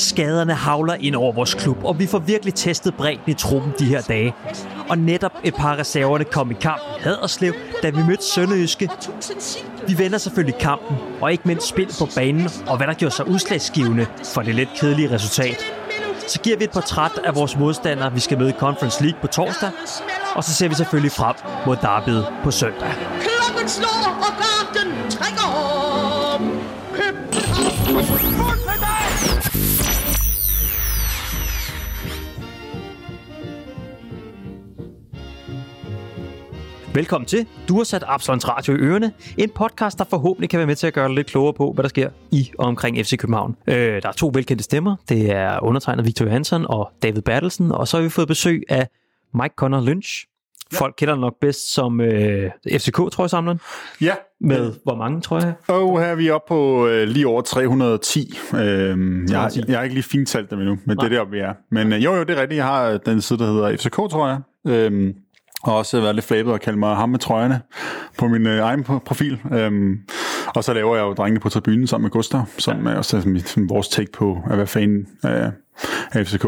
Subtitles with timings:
[0.00, 3.84] Skaderne havler ind over vores klub, og vi får virkelig testet bredden i truppen de
[3.84, 4.34] her dage.
[4.88, 8.88] Og netop et par reserverne kom i kamp i Haderslev, da vi mødte Sønderjyske.
[9.88, 13.28] Vi vender selvfølgelig kampen, og ikke mindst spil på banen, og hvad der gjorde sig
[13.28, 15.64] udslagsgivende for det lidt kedelige resultat.
[16.28, 19.26] Så giver vi et portræt af vores modstandere, vi skal møde i Conference League på
[19.26, 19.70] torsdag,
[20.34, 21.34] og så ser vi selvfølgelig frem
[21.66, 22.88] mod derbyet på søndag.
[23.20, 25.46] Klokken slår, og garden trækker
[26.34, 26.60] om.
[36.94, 37.46] Velkommen til.
[37.68, 39.12] Du har sat Absalons Radio i ørerne.
[39.38, 41.82] En podcast, der forhåbentlig kan være med til at gøre dig lidt klogere på, hvad
[41.82, 43.56] der sker i og omkring FC København.
[43.66, 44.96] Øh, der er to velkendte stemmer.
[45.08, 47.72] Det er undertegnet Victor Johansson og David Bertelsen.
[47.72, 48.88] Og så har vi fået besøg af
[49.34, 50.26] Mike Connor Lynch.
[50.72, 53.60] Folk kender nok bedst som øh, FCK, tror jeg, samleren.
[54.00, 54.14] Ja.
[54.40, 55.54] Med hvor mange, tror jeg?
[55.68, 58.38] Og her er vi oppe på øh, lige over 310.
[58.54, 59.70] Øhm, jeg, har, 310.
[59.70, 61.04] jeg har ikke lige fintalt dem endnu, men Nej.
[61.04, 61.54] det er deroppe, vi er.
[61.70, 62.56] Men øh, jo, jo, det er rigtigt.
[62.56, 64.40] Jeg har øh, den side, der hedder FCK, tror jeg.
[64.66, 65.14] Øhm,
[65.62, 67.60] og også været lidt flabet og kaldt mig ham med trøjerne
[68.18, 69.40] på min øh, egen pro- profil.
[69.52, 69.98] Øhm,
[70.54, 73.48] og så laver jeg jo drengene på tribunen sammen med Gustav, som er også mit,
[73.48, 75.50] sådan vores take på at være fan af,
[76.12, 76.46] af FCK.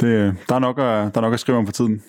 [0.00, 2.02] Det, øh, der, er nok at, der er nok at skrive om for tiden.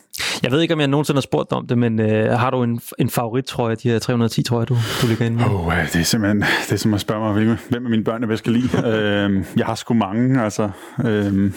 [0.44, 2.64] Jeg ved ikke, om jeg nogensinde har spurgt dig om det, men øh, har du
[2.64, 5.46] en, en favorittrøje, de her 310 trøjer, du, du ligger inde med?
[5.46, 8.28] Oh, det er simpelthen det er som at spørge mig, hvem af mine børn jeg
[8.28, 8.88] bedst kan lide.
[8.96, 10.70] øhm, jeg har sgu mange, altså.
[11.06, 11.54] Øhm,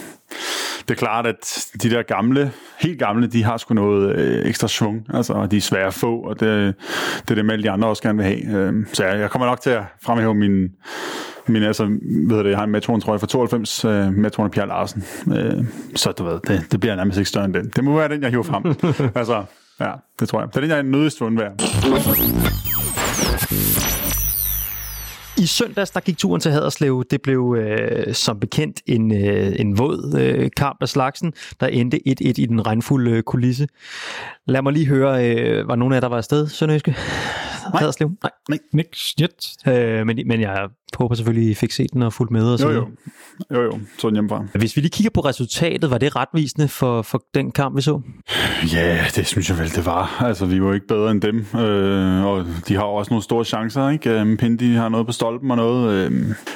[0.89, 4.69] det er klart, at de der gamle, helt gamle, de har sgu noget øh, ekstra
[4.69, 6.75] svung, altså, og de er svære at få, og det,
[7.29, 8.57] det er det, alle de andre også gerne vil have.
[8.57, 10.69] Øhm, så jeg, jeg kommer nok til at fremhæve min,
[11.47, 11.99] min altså,
[12.29, 15.05] ved det, jeg har en Metroen, tror jeg, fra 92, øh, Metroen af Pierre Larsen.
[15.37, 15.65] Øh,
[15.95, 17.71] så du ved, det, det bliver nærmest ikke større end den.
[17.77, 18.65] Det må være den, jeg hiver frem.
[19.21, 19.45] altså,
[19.81, 20.49] ja, det tror jeg.
[20.49, 21.53] Det er den, jeg er nødigst vil undvære.
[25.39, 27.05] I søndags, der gik turen til Haderslev.
[27.11, 32.01] Det blev øh, som bekendt en, øh, en våd øh, kamp af slagsen, der endte
[32.09, 33.69] 1-1 i den regnfulde øh, kulisse.
[34.47, 36.91] Lad mig lige høre, øh, var nogen af jer, der var afsted, Sønderjyske?
[36.91, 37.81] Nej.
[37.81, 38.11] Haderslev?
[38.23, 38.59] Nej.
[38.73, 39.69] Nick shit.
[39.69, 42.53] Øh, men, men jeg håber selvfølgelig, I fik set den og fulgt med.
[42.53, 42.87] Og så Jo, jo.
[43.55, 43.79] Jo, jo.
[43.99, 44.45] Så den hjemmefra.
[44.55, 48.01] Hvis vi lige kigger på resultatet, var det retvisende for, for den kamp, vi så?
[48.75, 50.23] Ja, det synes jeg vel, det var.
[50.25, 53.45] Altså, vi var ikke bedre end dem, øh, og de har jo også nogle store
[53.45, 54.11] chancer, ikke?
[54.21, 55.93] Øh, Pindi har noget på stolpen og noget.
[55.93, 56.13] Øh,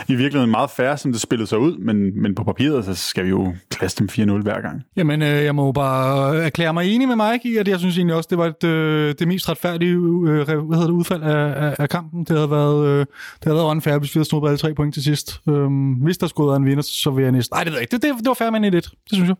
[0.08, 3.24] I virkeligheden meget færre, som det spillede sig ud, men, men på papiret, så skal
[3.24, 4.82] vi jo klasse dem 4-0 hver gang.
[4.96, 7.96] Jamen, øh, jeg må jo bare erklære mig enig med Mike i, at jeg synes
[7.96, 11.66] egentlig også, det var et, øh, det mest retfærdige øh, hvad hedder det, udfald af,
[11.66, 12.20] af, af kampen.
[12.24, 13.06] Det havde været, øh, det
[13.44, 15.40] havde været unfair, hvis vi havde snuppet alle tre point til sidst.
[15.48, 17.54] Øhm, hvis der skulle være en vinder, så vil jeg næsten...
[17.54, 17.92] Nej, det ved jeg ikke.
[17.92, 19.36] Det, det, det var fair med en 1 Det synes jeg.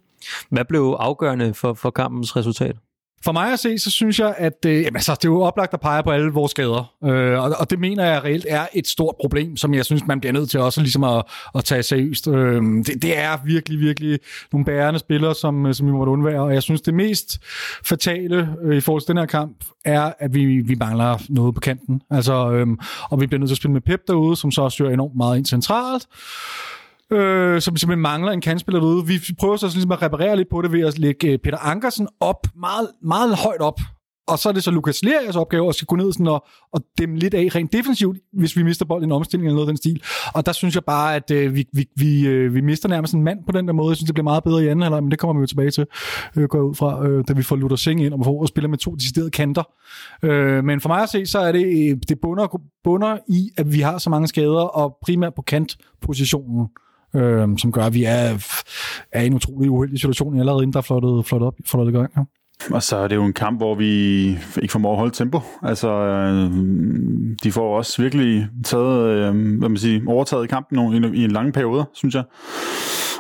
[0.50, 2.76] Hvad blev afgørende for, for kampens resultat?
[3.24, 5.74] For mig at se, så synes jeg, at øh, jamen, altså, det er jo oplagt
[5.74, 6.94] at pege på alle vores skader.
[7.04, 10.20] Øh, og, og det mener jeg reelt er et stort problem, som jeg synes, man
[10.20, 11.22] bliver nødt til også ligesom at,
[11.54, 12.28] at tage seriøst.
[12.28, 14.18] Øh, det, det er virkelig, virkelig
[14.52, 16.40] nogle bærende spillere, som, øh, som vi må undvære.
[16.42, 17.40] Og jeg synes, det mest
[17.84, 21.60] fatale øh, i forhold til den her kamp, er, at vi, vi mangler noget på
[21.60, 22.02] kanten.
[22.10, 22.66] Altså, øh,
[23.10, 25.38] og vi bliver nødt til at spille med Pep derude, som så styrer enormt meget
[25.38, 26.06] ind centralt
[27.12, 29.06] øh, som simpelthen mangler en kandspiller derude.
[29.06, 32.08] Vi prøver så ligesom at reparere lidt på det ved at lægge øh, Peter Ankersen
[32.20, 33.80] op, meget, meget højt op.
[34.28, 36.80] Og så er det så Lukas Lerias opgave at skal gå ned sådan og, og
[36.98, 39.70] dæmme lidt af rent defensivt, hvis vi mister bolden i en omstilling eller noget af
[39.70, 40.02] den stil.
[40.34, 43.24] Og der synes jeg bare, at øh, vi, vi, vi, øh, vi mister nærmest en
[43.24, 43.88] mand på den der måde.
[43.88, 45.70] Jeg synes, det bliver meget bedre i anden halvleg, men det kommer vi jo tilbage
[45.70, 45.86] til,
[46.36, 48.48] øh, går jeg ud fra, øh, da vi får Luther Singh ind og får og
[48.48, 49.62] spiller med to deciderede kanter.
[50.22, 53.72] Øh, men for mig at se, så er det, øh, det bunder, bunder i, at
[53.72, 56.68] vi har så mange skader, og primært på kantpositionen
[57.14, 58.46] øh, som gør, at vi er,
[59.12, 61.96] er i en utrolig uheldig situation allerede inden der er flottet, flottet, op, flottet i
[61.96, 62.10] gang.
[62.16, 62.22] Ja.
[62.70, 64.26] Og så er det jo en kamp, hvor vi
[64.62, 65.40] ikke formår at holde tempo.
[65.62, 66.50] Altså, øh,
[67.42, 71.30] de får også virkelig taget, øh, hvad man siger, overtaget kampen nogle, i, i en
[71.30, 72.24] lang periode, synes jeg.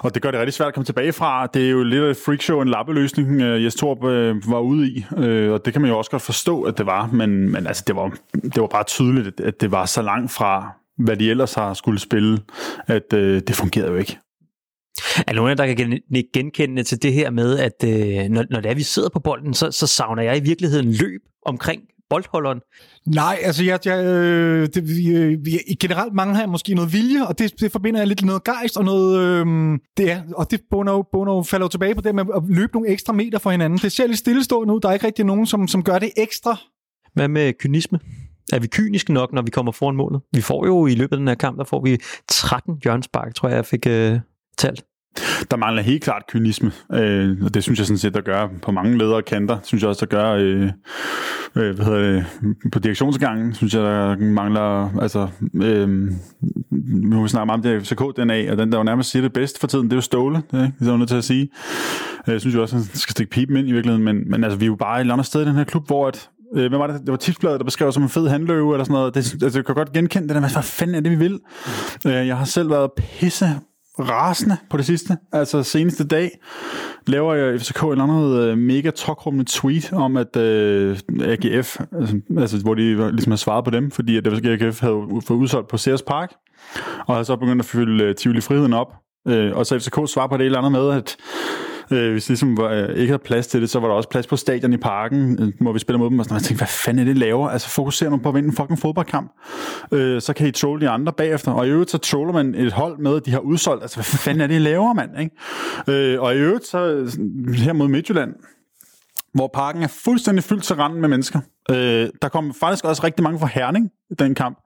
[0.02, 1.46] Og det gør det rigtig svært at komme tilbage fra.
[1.46, 4.88] Det er jo lidt af et freakshow, en lappeløsning, øh, Jes Torp øh, var ude
[4.88, 5.04] i.
[5.16, 7.06] Øh, og det kan man jo også godt forstå, at det var.
[7.12, 10.30] Men, men altså, det, var, det var bare tydeligt, at, at det var så langt
[10.30, 10.72] fra,
[11.04, 12.38] hvad de ellers har skulle spille,
[12.86, 14.18] at øh, det fungerede jo ikke.
[15.26, 18.70] Er nogen der kan gen- genkende til det her med, at øh, når, når det
[18.70, 22.60] er, vi sidder på bolden, så, så savner jeg i virkeligheden løb omkring boldholderen.
[23.06, 25.50] Nej, altså jeg, jeg, øh, det, vi, øh, vi,
[25.80, 28.76] generelt mangler jeg måske noget vilje, og det, det forbinder jeg lidt med noget gejst
[28.76, 29.46] og noget, øh,
[29.96, 32.88] det er, og det Bono, Bono falder jo tilbage på det med at løbe nogle
[32.88, 33.78] ekstra meter for hinanden.
[33.78, 36.56] Det ser lidt stillestående ud, der er ikke rigtig nogen, som, som gør det ekstra.
[37.14, 37.98] Hvad med kynisme?
[38.52, 40.20] Er vi kyniske nok, når vi kommer foran målet?
[40.32, 41.98] Vi får jo i løbet af den her kamp, der får vi
[42.28, 44.18] 13 hjørnspark, tror jeg, jeg fik øh,
[44.58, 44.84] talt.
[45.50, 48.72] Der mangler helt klart kynisme, øh, og det synes jeg sådan set, der gør på
[48.72, 49.58] mange ledere kanter.
[49.62, 50.70] Synes jeg også, der gør øh,
[51.56, 52.26] øh, hvad hedder det,
[52.72, 53.54] på direktionsgangen.
[53.54, 55.88] Synes jeg, der mangler altså, øh,
[56.70, 59.66] nu snakker meget om det FCK-DNA, og den, der jo nærmest siger det bedst for
[59.66, 61.50] tiden, det er jo Ståle, det er jeg ligesom nødt til at sige.
[62.28, 64.44] Øh, jeg synes jo også, at han skal stikke pipen ind i virkeligheden, men, men
[64.44, 66.30] altså, vi er jo bare et eller andet sted i den her klub, hvor at,
[66.56, 67.00] øh, hvad var det?
[67.00, 69.14] Det var tipsbladet, der beskrev som en fed handløve eller sådan noget.
[69.14, 71.40] Det, altså, jeg kan godt genkende det der, hvad fanden er det, vi vil?
[72.06, 73.46] Øh, jeg har selv været pisse
[73.98, 75.16] rasende på det sidste.
[75.32, 76.30] Altså seneste dag
[77.06, 82.58] laver jeg FCK en andet øh, mega tokrummende tweet om, at øh, AGF, altså, altså,
[82.58, 86.02] hvor de ligesom har svaret på dem, fordi at AGF havde fået udsolgt på Sears
[86.02, 86.32] Park,
[87.06, 88.94] og har så begyndt at fylde øh, Tivoli Friheden op.
[89.28, 91.16] Øh, og så FCK svarer på det eller andet med, at
[91.92, 94.26] Øh, hvis ligesom var, øh, ikke havde plads til det, så var der også plads
[94.26, 96.18] på stadion i parken, øh, hvor vi spiller mod dem.
[96.18, 97.48] Og sådan, og jeg tænkte, hvad fanden er det laver?
[97.48, 99.32] Altså fokuserer man på at vinde en fucking fodboldkamp.
[99.92, 101.52] Øh, så kan I trolle de andre bagefter.
[101.52, 103.82] Og i øvrigt så troller man et hold med, at de har udsolgt.
[103.82, 105.10] Altså hvad fanden er det, laver, mand?
[105.20, 106.12] Ikke?
[106.12, 106.78] Øh, og i øvrigt så
[107.56, 108.34] her mod Midtjylland,
[109.34, 111.40] hvor parken er fuldstændig fyldt til randen med mennesker.
[111.70, 114.58] Øh, der kom faktisk også rigtig mange fra Herning i den kamp.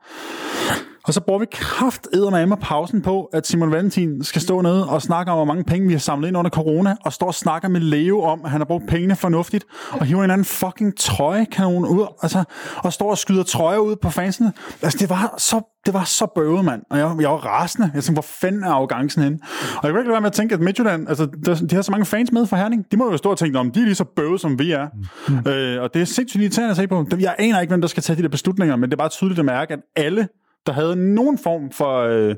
[1.04, 5.02] Og så bruger vi kraft med pausen på, at Simon Valentin skal stå nede og
[5.02, 7.68] snakke om, hvor mange penge vi har samlet ind under corona, og står og snakker
[7.68, 11.86] med Leo om, at han har brugt pengene fornuftigt, og hiver en anden fucking trøjekanon
[11.86, 12.44] ud, altså,
[12.76, 14.52] og står og skyder trøjer ud på fansene.
[14.82, 16.82] Altså, det var så det var så bøvet, mand.
[16.90, 17.90] Og jeg, jeg var rasende.
[17.94, 19.38] Jeg tænkte, hvor fanden er arrogancen henne?
[19.76, 21.24] Og jeg kan ikke være med at tænke, at Midtjylland, altså,
[21.70, 22.84] de har så mange fans med fra Herning.
[22.92, 24.88] De må jo stå og tænke, om de er lige så bøvet, som vi er.
[25.28, 25.50] Mm.
[25.50, 27.06] Øh, og det er sindssygt irriterende at se på.
[27.20, 29.38] Jeg aner ikke, hvem der skal tage de der beslutninger, men det er bare tydeligt
[29.38, 30.28] at mærke, at alle
[30.66, 32.34] der havde nogen form for, øh,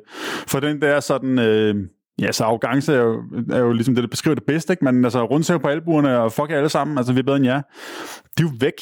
[0.46, 1.38] for den der sådan...
[1.38, 1.75] Øh,
[2.20, 4.84] Ja, så arrogance er jo, er jo ligesom det, der beskriver det bedst, ikke?
[4.84, 7.61] Men altså rundsæv på albuerne og fuck alle sammen, altså vi er bedre end jer.
[8.38, 8.73] De er jo væk.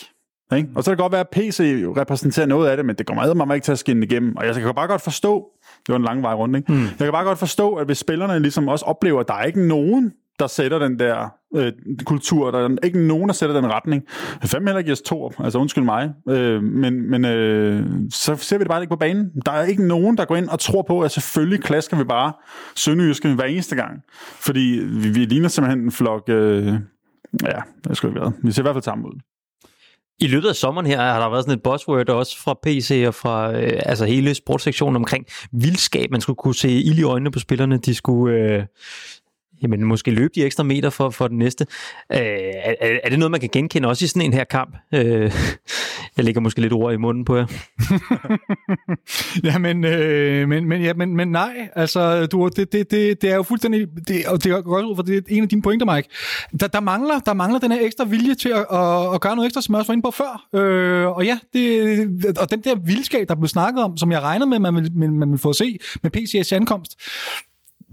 [0.56, 0.68] Ikke?
[0.74, 3.44] Og så kan det godt være, at PC repræsenterer noget af det, men det kommer
[3.44, 4.36] mig ikke til at skinne igennem.
[4.36, 5.46] Og jeg kan bare godt forstå,
[5.86, 6.72] det var en lang vej rundt, ikke?
[6.72, 6.82] Mm.
[6.82, 9.66] Jeg kan bare godt forstå, at hvis spillerne ligesom også oplever, at der er ikke
[9.66, 11.72] nogen, der sætter den der øh,
[12.04, 12.50] kultur.
[12.50, 14.02] Der er ikke nogen, der sætter den retning.
[14.44, 15.32] Fem heller ikke os to.
[15.38, 16.10] Altså undskyld mig.
[16.28, 19.30] Øh, men men øh, så ser vi det bare ikke på banen.
[19.46, 22.32] Der er ikke nogen, der går ind og tror på, at selvfølgelig klasker vi bare
[22.76, 24.02] Sønderjyske hver eneste gang.
[24.16, 26.22] Fordi vi, vi ligner simpelthen en flok...
[26.28, 26.66] Øh,
[27.44, 28.32] ja, det skulle ikke være.
[28.42, 29.20] Vi ser i hvert fald sammen ud.
[30.18, 33.14] I løbet af sommeren her har der været sådan et buzzword også fra PC og
[33.14, 36.10] fra øh, altså hele sportssektionen omkring vildskab.
[36.10, 37.78] Man skulle kunne se ild i øjnene på spillerne.
[37.78, 38.64] De skulle, øh,
[39.64, 41.66] jamen måske løbe de ekstra meter for, for den næste.
[42.12, 44.76] Øh, er, er det noget, man kan genkende også i sådan en her kamp?
[44.94, 45.32] Øh,
[46.16, 47.46] jeg lægger måske lidt ord i munden på jer.
[49.48, 53.30] ja, men, øh, men, men, ja, men, men nej, altså, du, det, det, det, det
[53.30, 55.62] er jo fuldstændig, det, og det er godt ud for det er en af dine
[55.62, 56.08] pointer, Mike.
[56.60, 59.46] Der, der, mangler, der mangler den her ekstra vilje til at, at, at gøre noget
[59.46, 60.60] ekstra, som jeg også var inde på før.
[60.60, 64.50] Øh, og ja, det, og den der vildskab, der blev snakket om, som jeg regnede
[64.50, 67.00] med, man ville, man, ville få at se med PCS ankomst,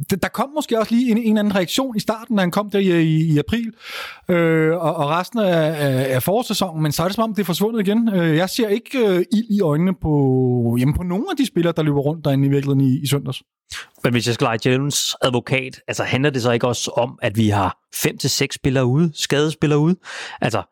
[0.10, 2.80] der kom måske også lige en, en anden reaktion i starten, da han kom der
[2.80, 3.72] i, i, i april,
[4.30, 7.42] øh, og, og resten af, af, af forårssæsonen, men så er det som om, det
[7.42, 8.10] er forsvundet igen.
[8.16, 11.74] Øh, jeg ser ikke øh, ild i øjnene på, jamen, på nogen af de spillere,
[11.78, 13.44] der løber rundt derinde i virkeligheden i, i søndags.
[14.04, 17.38] Men hvis jeg skal lege Jones advokat, altså handler det så ikke også om, at
[17.38, 19.96] vi har fem til seks spillere ude, skadespillere ude?
[20.42, 20.64] Altså,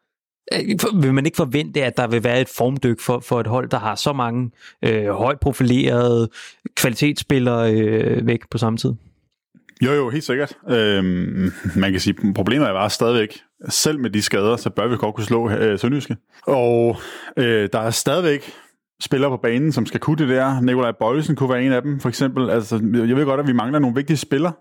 [0.54, 3.70] øh, vil man ikke forvente, at der vil være et formdyk for, for et hold,
[3.70, 4.52] der har så mange
[4.86, 6.30] øh, højt profilerede
[6.76, 8.94] kvalitetsspillere øh, væk på samme tid?
[9.86, 10.54] Jo, jo, helt sikkert.
[10.70, 13.40] Øhm, man kan sige, problemet er bare stadigvæk,
[13.70, 16.18] selv med de skader, så bør vi godt kunne slå øh, Sønderjyske.
[16.48, 16.98] Og
[17.38, 18.54] øh, der er stadigvæk
[19.02, 20.62] spillere på banen, som skal kunne det der.
[20.62, 22.50] Nikolaj Bøjlesen kunne være en af dem, for eksempel.
[22.50, 24.54] Altså, jeg ved godt, at vi mangler nogle vigtige spillere,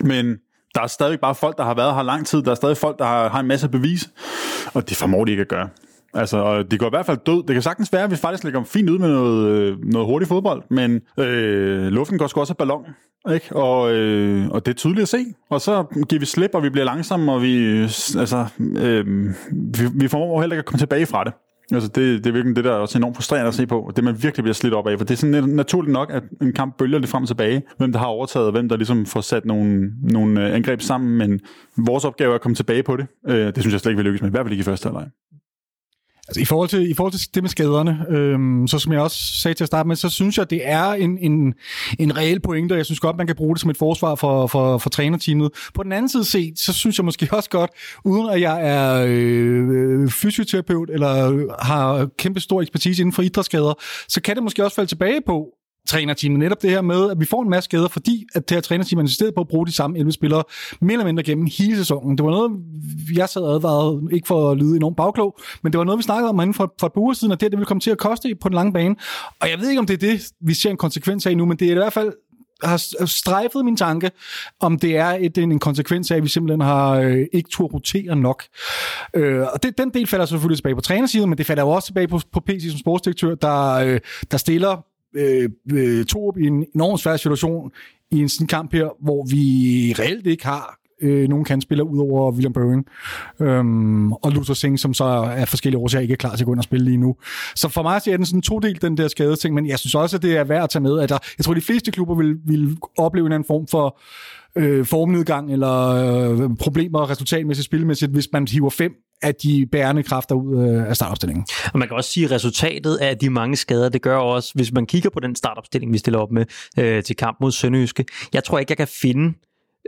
[0.00, 0.36] men
[0.74, 2.42] der er stadig bare folk, der har været her lang tid.
[2.42, 4.10] Der er stadig folk, der har, har en masse bevis,
[4.74, 5.68] og det formår de ikke at gøre.
[6.14, 7.42] Altså, det går i hvert fald død.
[7.46, 10.28] Det kan sagtens være, at vi faktisk ligger fint ud med noget, øh, noget hurtigt
[10.28, 12.86] fodbold, men øh, luften går sgu også af ballon.
[13.34, 13.56] Ikke?
[13.56, 15.18] Og, øh, og det er tydeligt at se.
[15.50, 17.82] Og så giver vi slip, og vi bliver langsomme, og vi, øh,
[18.18, 19.06] altså, øh,
[19.52, 21.32] vi, vi får heller ikke at komme tilbage fra det.
[21.72, 23.92] Altså det, det er virkelig det, der er også enormt frustrerende at se på.
[23.96, 24.98] Det man virkelig bliver slidt op af.
[24.98, 27.62] For det er sådan naturligt nok, at en kamp bølger lidt frem og tilbage.
[27.78, 31.18] Hvem der har overtaget, hvem der ligesom får sat nogle, nogle øh, angreb sammen.
[31.18, 31.40] Men
[31.76, 33.06] vores opgave er at komme tilbage på det.
[33.26, 34.30] Det synes jeg slet ikke, vi lykkes med.
[34.30, 35.06] I hvert fald ikke i første halvleg.
[36.28, 39.16] Altså, i, forhold til, I forhold til det med skaderne, øhm, så som jeg også
[39.16, 41.54] sagde til at starte med, så synes jeg, det er en, en,
[41.98, 44.46] en reel pointe, og jeg synes godt, man kan bruge det som et forsvar for,
[44.46, 45.50] for, for trænerteamet.
[45.74, 47.70] På den anden side set, så synes jeg måske også godt,
[48.04, 53.74] uden at jeg er øh, øh, fysioterapeut eller har kæmpe stor ekspertise inden for idrætsskader,
[54.08, 55.48] så kan det måske også falde tilbage på,
[55.88, 56.38] trænerteamet.
[56.38, 58.98] Netop det her med, at vi får en masse skader, fordi at det her trænerteam
[58.98, 60.44] er insisteret på at bruge de samme 11 spillere
[60.80, 62.18] mere eller mindre gennem hele sæsonen.
[62.18, 62.52] Det var noget,
[63.16, 66.28] jeg sad advaret, ikke for at lyde enormt bagklog, men det var noget, vi snakkede
[66.28, 67.98] om inden for, for et par uger siden, at det, det ville komme til at
[67.98, 68.96] koste på den lange bane.
[69.40, 71.56] Og jeg ved ikke, om det er det, vi ser en konsekvens af nu, men
[71.56, 72.12] det er i hvert fald
[72.62, 74.10] har strejfet min tanke,
[74.60, 78.16] om det er et, en konsekvens af, at vi simpelthen har øh, ikke tur rotere
[78.16, 78.42] nok.
[79.14, 81.86] Øh, og det, den del falder selvfølgelig tilbage på trænersiden, men det falder jo også
[81.86, 84.00] tilbage på, på PC som sportsdirektør, der, øh,
[84.30, 87.70] der stiller øh, øh, Torup i en enormt svær situation
[88.10, 92.32] i en sådan kamp her, hvor vi reelt ikke har øh, nogen kandspillere ud over
[92.32, 92.86] William Boeing
[93.40, 95.04] øhm, og Luther Singh, som så
[95.36, 97.16] af forskellige årsager ikke er klar til at gå ind og spille lige nu.
[97.54, 99.94] Så for mig er den sådan to del, den der skade ting, men jeg synes
[99.94, 101.90] også, at det er værd at tage med, at der, jeg tror, at de fleste
[101.90, 103.98] klubber vil, vil opleve en anden form for
[104.56, 108.92] øh, formnedgang eller øh, problemer resultatmæssigt, spilmæssigt, hvis man hiver fem
[109.24, 111.46] af de bærende kræfter ud øh, af startopstillingen.
[111.72, 114.72] Og man kan også sige, at resultatet af de mange skader, det gør også, hvis
[114.72, 116.46] man kigger på den startopstilling, vi stiller op med
[116.78, 118.04] øh, til kamp mod Sønderjyske.
[118.32, 119.34] Jeg tror ikke, jeg kan finde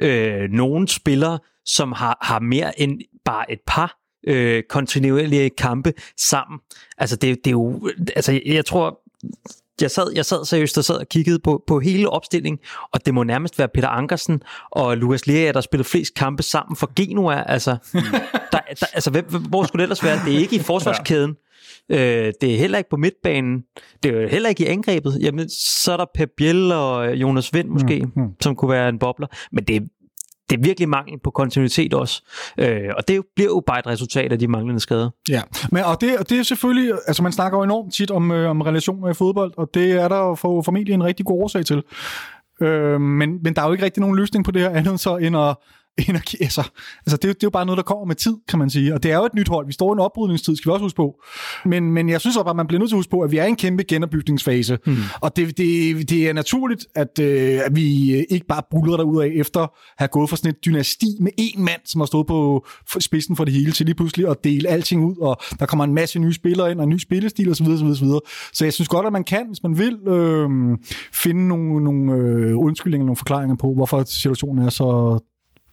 [0.02, 6.59] øh, nogen spillere, som har, har mere end bare et par øh, kontinuerlige kampe sammen.
[6.99, 7.90] Altså, det, det er jo...
[8.16, 9.00] Altså, jeg tror,
[9.80, 12.59] jeg sad, jeg sad seriøst og sad og kiggede på, på hele opstillingen,
[12.92, 16.76] og det må nærmest være Peter Ankersen og Lukas Lea, der spillede flest kampe sammen
[16.76, 17.42] for Genua.
[17.47, 17.71] Altså,
[18.52, 20.21] der, der, altså hvem, hvor skulle det ellers være?
[20.25, 21.37] Det er ikke i forsvarskæden.
[21.90, 23.62] Øh, det er heller ikke på midtbanen.
[24.02, 25.18] Det er heller ikke i angrebet.
[25.21, 28.28] Jamen, så er der Pep Biel og Jonas Vind måske, mm, mm.
[28.40, 29.26] som kunne være en bobler.
[29.52, 29.83] Men det,
[30.50, 32.23] det er virkelig mangel på kontinuitet også.
[32.59, 35.11] Øh, og det bliver jo bare et resultat af de manglende skader.
[35.29, 38.31] Ja, Men, og, det, og det er selvfølgelig, altså man snakker jo enormt tit om,
[38.31, 41.65] øh, om relationer i fodbold, og det er der for, formentlig en rigtig god årsag
[41.65, 41.83] til.
[42.61, 45.17] Øh, men, men der er jo ikke rigtig nogen løsning på det her andet så
[45.17, 45.57] end at
[45.99, 46.37] energi.
[46.41, 46.71] Altså,
[47.07, 48.95] altså det, det er jo bare noget, der kommer med tid, kan man sige.
[48.95, 49.67] Og det er jo et nyt hold.
[49.67, 51.15] Vi står i en oprydningstid, skal vi også huske på.
[51.65, 53.38] Men, men jeg synes også, at man bliver nødt til at huske på, at vi
[53.38, 54.79] er i en kæmpe genopbygningsfase.
[54.87, 54.97] Mm.
[55.21, 59.31] Og det, det, det er naturligt, at, øh, at vi ikke bare buller derud af
[59.35, 62.67] efter at have gået fra sådan et dynasti med én mand, som har stået på
[62.99, 65.95] spidsen for det hele, til lige pludselig at dele alting ud, og der kommer en
[65.95, 67.67] masse nye spillere ind, og en ny spillestil osv.
[67.67, 68.09] osv., osv.
[68.53, 70.49] Så jeg synes godt, at man kan, hvis man vil, øh,
[71.12, 75.19] finde nogle, nogle øh, undskyldninger, nogle forklaringer på, hvorfor situationen er så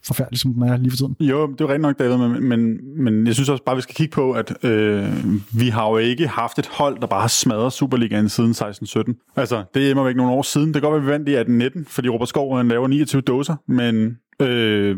[0.05, 1.15] forfærdelig, som den er lige for tiden.
[1.19, 3.81] Jo, det er jo rigtig nok, David, men, men, men jeg synes også bare, vi
[3.81, 5.07] skal kigge på, at øh,
[5.53, 9.33] vi har jo ikke haft et hold, der bare har smadret Superligaen siden 16-17.
[9.35, 10.67] Altså, det er immer ikke nogle år siden.
[10.73, 14.17] Det kan godt være, vi vandt i 18-19, fordi Robert Skov laver 29 dåser, men
[14.41, 14.97] Øh,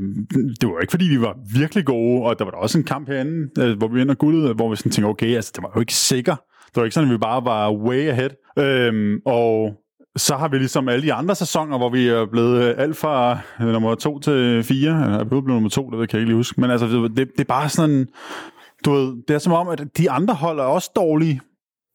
[0.61, 3.07] det var ikke fordi, vi var virkelig gode, og der var der også en kamp
[3.07, 5.79] herinde, øh, hvor vi vinder guldet, hvor vi sådan tænkte, okay, altså det var jo
[5.79, 6.35] ikke sikker.
[6.65, 8.29] Det var ikke sådan, at vi bare var way ahead.
[8.59, 9.73] Øh, og
[10.17, 13.39] så har vi ligesom alle de andre sæsoner, hvor vi er blevet øh, alt fra
[13.61, 16.35] øh, nummer 2 til 4, eller er blevet nummer 2, det kan jeg ikke lige
[16.35, 18.07] huske, men altså, det, det er bare sådan,
[18.85, 21.41] du ved, det er som om, at de andre hold er også dårlige,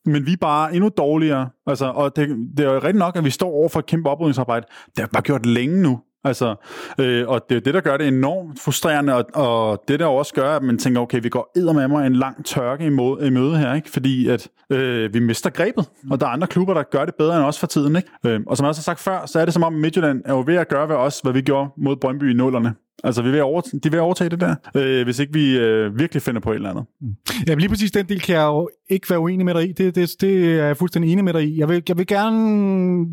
[0.04, 1.48] men vi er bare endnu dårligere.
[1.66, 4.10] Altså, og det, det er jo rigtigt nok, at vi står over for et kæmpe
[4.10, 4.66] oprydningsarbejde.
[4.86, 6.00] Det har bare gjort længe nu.
[6.24, 6.54] Altså,
[6.98, 10.34] øh, og det er det, der gør det enormt frustrerende, og, og det der også
[10.34, 13.30] gør, at man tænker, okay, vi går med mig en lang tørke i, møde, i
[13.30, 13.90] møde her, ikke?
[13.90, 17.36] fordi at øh, vi mister grebet, og der er andre klubber, der gør det bedre
[17.36, 17.96] end os for tiden.
[17.96, 18.08] Ikke?
[18.26, 20.32] Øh, og som jeg også har sagt før, så er det som om Midtjylland er
[20.32, 22.74] jo ved at gøre ved os, hvad vi gjorde mod Brøndby i nullerne.
[23.04, 25.18] Altså, vi er ved at over, de er ved at overtage det der, øh, hvis
[25.18, 26.84] ikke vi øh, virkelig finder på et eller andet.
[27.00, 27.14] Mm.
[27.48, 29.72] Ja, lige præcis den del kan jeg jo ikke være uenig med dig i.
[29.72, 31.58] Det, det, det er jeg fuldstændig enig med dig i.
[31.58, 33.06] Jeg vil, jeg vil gerne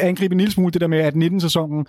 [0.00, 1.86] angribe en lille smule det der med, at 19-sæsonen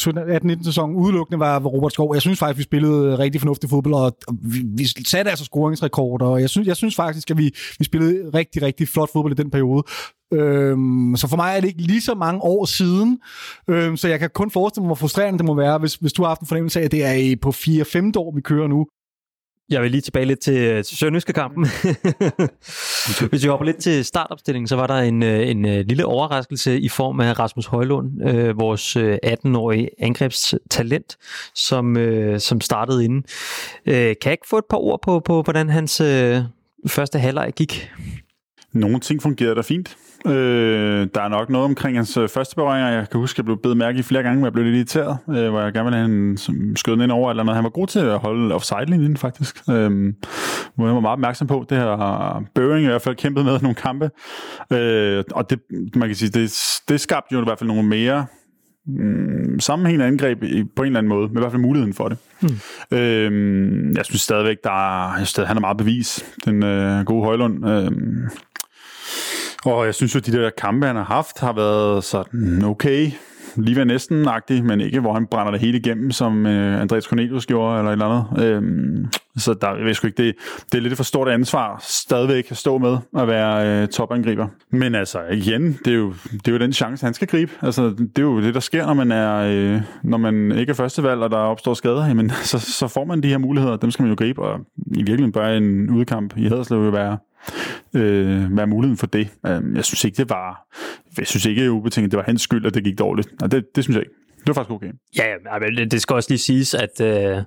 [0.00, 2.14] 18-19 sæson udelukkende var Robert Skov.
[2.14, 6.26] Jeg synes faktisk, vi spillede øh, rigtig fornuftig fodbold, og vi, vi satte altså scoringsrekorder,
[6.26, 9.42] og jeg synes, jeg synes faktisk, at vi, vi spillede rigtig, rigtig flot fodbold i
[9.42, 9.82] den periode.
[10.32, 13.18] Øhm, så for mig er det ikke lige så mange år siden,
[13.70, 16.22] øhm, så jeg kan kun forestille mig, hvor frustrerende det må være, hvis, hvis du
[16.22, 18.86] har haft en fornemmelse af, at det er på 4-5 år, vi kører nu.
[19.70, 21.66] Jeg vil lige tilbage lidt til, til Sønderjyske kampen.
[23.30, 26.80] Hvis vi hopper lidt til startopstillingen, så var der en, øh, en, øh, lille overraskelse
[26.80, 31.16] i form af Rasmus Højlund, øh, vores 18-årige angrebstalent,
[31.54, 33.24] som, øh, som startede inden.
[33.86, 36.38] Øh, kan jeg ikke få et par ord på, på hvordan hans øh,
[36.86, 37.90] første halvleg gik?
[38.72, 39.96] Nogle ting fungerede da fint.
[40.26, 42.90] Øh, der er nok noget omkring hans øh, første berøringer.
[42.90, 44.76] Jeg kan huske, at jeg blev bedt mærke i flere gange, hvor jeg blev lidt
[44.76, 47.56] irriteret, øh, hvor jeg gerne ville have en skød ind over, eller noget.
[47.56, 49.68] Han var god til at holde offside-linjen, faktisk.
[49.70, 50.12] Øh,
[50.74, 51.66] hvor jeg var meget opmærksom på.
[51.68, 54.10] Det har Børing i hvert fald kæmpet med nogle kampe.
[54.72, 55.58] Øh, og det,
[55.94, 58.26] man kan sige, det, det skabte jo i hvert fald nogle mere
[58.86, 62.08] mm, sammenhængende angreb i, på en eller anden måde, med i hvert fald muligheden for
[62.08, 62.18] det.
[62.40, 62.98] Hmm.
[62.98, 67.24] Øh, jeg synes stadigvæk, der er, jeg synes, han er meget bevis, den øh, gode
[67.24, 67.68] Højlund.
[67.68, 67.90] Øh,
[69.72, 73.10] og jeg synes jo, at de der kampe, han har haft, har været sådan okay,
[73.56, 77.04] lige ved næsten agtig, men ikke hvor han brænder det hele igennem, som øh, Andreas
[77.04, 78.46] Cornelius gjorde, eller et eller andet.
[78.46, 79.06] Øhm,
[79.36, 80.34] så der, jeg ved sgu ikke, det,
[80.72, 84.48] det er lidt for stort ansvar stadigvæk at stå med at være øh, topangriber.
[84.70, 87.52] Men altså, igen, det er, jo, det er jo den chance, han skal gribe.
[87.62, 90.74] Altså, det er jo det, der sker, når man, er, øh, når man ikke er
[90.74, 92.06] førstevalg, og der opstår skader.
[92.06, 94.96] Jamen, så, så får man de her muligheder, dem skal man jo gribe, og i
[94.96, 97.18] virkeligheden bør en udkamp i Haderslev jo være
[97.94, 99.28] øh, være muligheden for det.
[99.46, 100.66] Øhm, jeg synes ikke, det var...
[101.18, 103.28] Jeg synes ikke, ubetinget, det var hans skyld, at det gik dårligt.
[103.42, 104.14] Og det, det synes jeg ikke.
[104.38, 104.92] Det var faktisk okay.
[105.16, 105.24] Ja,
[105.76, 107.00] men det skal også lige siges, at...
[107.00, 107.42] Øh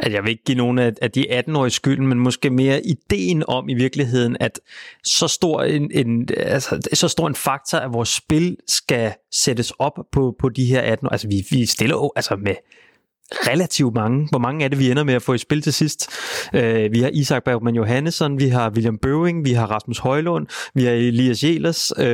[0.00, 3.44] at jeg vil ikke give nogen af, af de 18-årige skylden, men måske mere ideen
[3.48, 4.60] om i virkeligheden, at
[5.04, 9.92] så stor en, en, altså, så stor en faktor, at vores spil skal sættes op
[10.12, 11.10] på, på de her 18 år.
[11.10, 12.54] Altså vi, vi stiller jo altså med
[13.32, 14.28] relativt mange.
[14.30, 16.10] Hvor mange er det, vi ender med at få i spil til sidst?
[16.54, 16.60] Uh,
[16.92, 20.92] vi har Isak Bergman Johannesson, vi har William Bøving, vi har Rasmus Højlund, vi har
[20.92, 21.92] Elias Jelers.
[21.98, 22.04] Uh,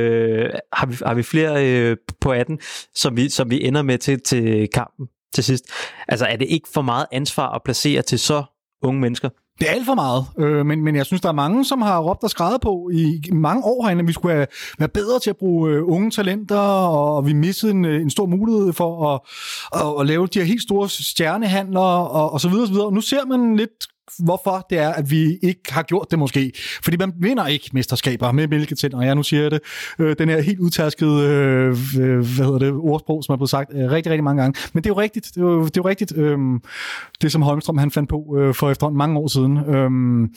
[0.73, 2.59] har, vi, har vi flere uh, på 18,
[2.95, 5.65] som vi, som vi ender med til, til kampen til sidst?
[6.07, 8.43] Altså er det ikke for meget ansvar at placere til så
[8.83, 9.29] unge mennesker?
[9.59, 11.99] Det er alt for meget, øh, men, men jeg synes, der er mange, som har
[11.99, 14.47] råbt og skrevet på i, mange år herinde, at vi skulle have,
[14.79, 18.25] være bedre til at bruge øh, unge talenter, og vi missede en, øh, en stor
[18.25, 19.21] mulighed for at,
[19.81, 22.91] at, at lave de her helt store stjernehandler, og, og så videre, og så videre.
[22.91, 23.87] Nu ser man lidt
[24.19, 26.51] hvorfor det er, at vi ikke har gjort det måske.
[26.83, 29.59] Fordi man vinder ikke mesterskaber med mælketænder, og jeg nu siger det.
[29.99, 31.67] Øh, den her helt udtaskede øh,
[31.99, 34.61] øh, hvad hedder det, ordsprog, som er blevet sagt øh, rigtig, rigtig mange gange.
[34.73, 35.25] Men det er jo rigtigt.
[35.35, 36.37] Det er jo, det er jo rigtigt, øh,
[37.21, 39.57] det som Holmstrøm han fandt på øh, for efterhånden mange år siden.
[39.57, 40.29] Øh,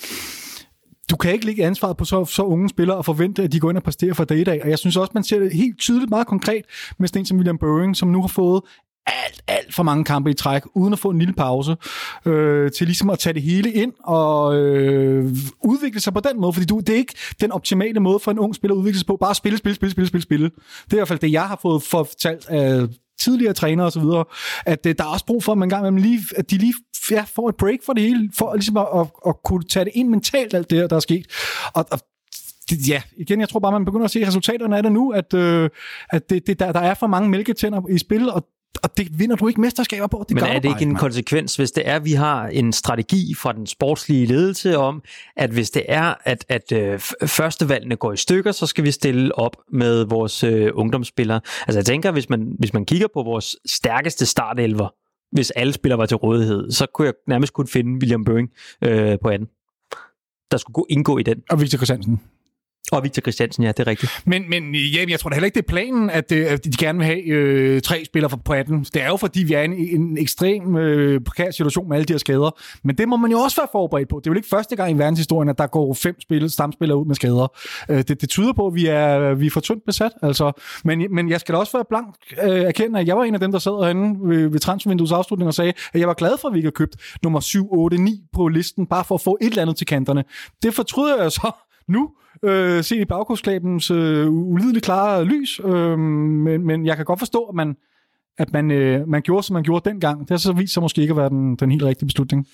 [1.11, 3.71] du kan ikke lægge ansvaret på så, så unge spillere og forvente, at de går
[3.71, 4.63] ind og præsterer fra dag i dag.
[4.63, 6.63] Og jeg synes også, man ser det helt tydeligt meget konkret
[6.99, 8.63] med sådan en som William Børing, som nu har fået
[9.09, 11.77] alt, alt for mange kampe i træk, uden at få en lille pause,
[12.25, 15.25] øh, til ligesom at tage det hele ind og øh,
[15.65, 18.39] udvikle sig på den måde, fordi du, det er ikke den optimale måde for en
[18.39, 20.51] ung spiller at udvikle sig på, bare spille, spille, spille, spille, spille, spille.
[20.85, 22.89] Det er i hvert fald det, jeg har fået fortalt af
[23.21, 24.25] tidligere trænere og så videre,
[24.67, 26.75] at øh, der er også brug for, at, man gang lige, at de lige
[27.11, 29.93] ja, får et break for det hele, for ligesom at, at, at kunne tage det
[29.95, 31.27] ind mentalt, alt det her, der er sket.
[31.75, 32.01] Og, og
[32.89, 35.71] ja, igen, jeg tror bare, man begynder at se resultaterne af det nu, at, øh,
[36.11, 38.47] at det, det, der, der er for mange mælketænder i spil, og
[38.83, 40.25] og det vinder du ikke mesterskaber på.
[40.29, 40.97] Det Men gør er det ikke en man.
[41.01, 45.03] konsekvens, hvis det er, at vi har en strategi fra den sportslige ledelse om,
[45.37, 49.39] at hvis det er, at, at øh, førstevalgene går i stykker, så skal vi stille
[49.39, 51.41] op med vores øh, ungdomsspillere.
[51.67, 54.89] Altså jeg tænker, hvis man, hvis man kigger på vores stærkeste startelver,
[55.33, 58.51] hvis alle spillere var til rådighed, så kunne jeg nærmest kunne finde William Børing
[58.85, 59.49] øh, på 18
[60.51, 61.43] der skulle indgå i den.
[61.51, 62.21] Og Victor Christiansen.
[62.93, 64.23] Og Victor Christiansen, ja, det er rigtigt.
[64.25, 66.65] Men, men øh, ja, jeg tror da heller ikke, det er planen, at, øh, at
[66.65, 68.85] de gerne vil have øh, tre spillere på 18.
[68.85, 72.05] Det er jo, fordi vi er i en, en ekstrem øh, prekær situation med alle
[72.05, 72.51] de her skader.
[72.85, 74.21] Men det må man jo også være forberedt på.
[74.21, 77.07] Det er jo ikke første gang i verdenshistorien, at der går fem spil, stamspillere ud
[77.07, 77.53] med skader.
[77.91, 80.13] Øh, det, det tyder på, at vi er, vi er for tyndt besat.
[80.23, 80.53] Altså.
[80.85, 83.41] Men, men jeg skal da også være blank øh, erkende, at jeg var en af
[83.41, 86.49] dem, der sad herinde ved, ved transfervinduets afslutning og sagde, at jeg var glad for,
[86.49, 89.39] at vi ikke har købt nummer 7, 8, 9 på listen, bare for at få
[89.41, 90.25] et eller andet til kanterne.
[90.63, 91.51] Det fortryder jeg så
[91.89, 92.11] nu,
[92.43, 95.61] øh, set i bagkostskabens øh, ulideligt klare lys.
[95.65, 97.77] Øh, men, men jeg kan godt forstå, at man
[98.39, 100.21] at man, øh, man gjorde, som man gjorde dengang.
[100.21, 102.47] Det har så vist sig måske ikke at være den, den helt rigtige beslutning.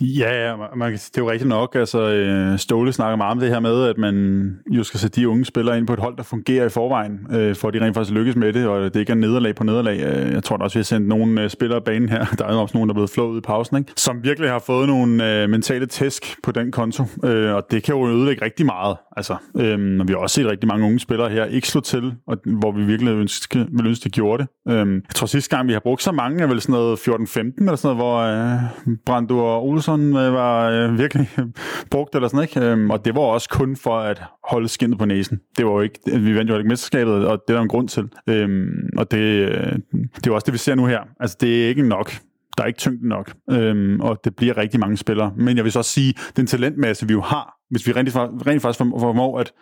[0.00, 1.74] Ja, ja man, det er jo rigtigt nok.
[1.74, 5.28] Altså, øh, Ståle snakker meget om det her med, at man jo skal sætte de
[5.28, 7.94] unge spillere ind på et hold, der fungerer i forvejen, øh, for at de rent
[7.94, 10.00] faktisk lykkes med det, og det ikke er nederlag på nederlag.
[10.00, 12.24] Øh, jeg tror da også, vi har sendt nogle øh, spillere banen her.
[12.38, 13.92] Der er jo også nogen, der er blevet flået i pausen, ikke?
[13.96, 17.94] som virkelig har fået nogle øh, mentale tæsk på den konto, øh, og det kan
[17.94, 18.96] jo ødelægge rigtig meget.
[19.16, 22.14] Altså, øh, og vi har også set rigtig mange unge spillere her ikke slå til,
[22.26, 24.72] og, hvor vi virkelig ønske, ville ønske, de gjorde det.
[24.72, 27.08] Øh, jeg tror sidste gang, vi har brugt så mange, er vel sådan noget 14-15
[27.08, 31.28] eller sådan noget, hvor øh, Brandur og Olsson øh, var øh, virkelig
[31.90, 32.60] brugt eller sådan, ikke?
[32.60, 35.40] Øhm, og det var også kun for at holde skinnet på næsen.
[35.56, 37.88] Det var jo ikke, vi vandt jo ikke mesterskabet, og det er der en grund
[37.88, 38.08] til.
[38.26, 39.72] Øhm, og det, øh,
[40.16, 41.00] det er også det, vi ser nu her.
[41.20, 42.12] Altså, det er ikke nok
[42.60, 45.32] der er ikke tyngden nok, øhm, og det bliver rigtig mange spillere.
[45.36, 48.62] Men jeg vil så også sige, den talentmasse, vi jo har, hvis vi rent, rent
[48.62, 49.52] faktisk formår at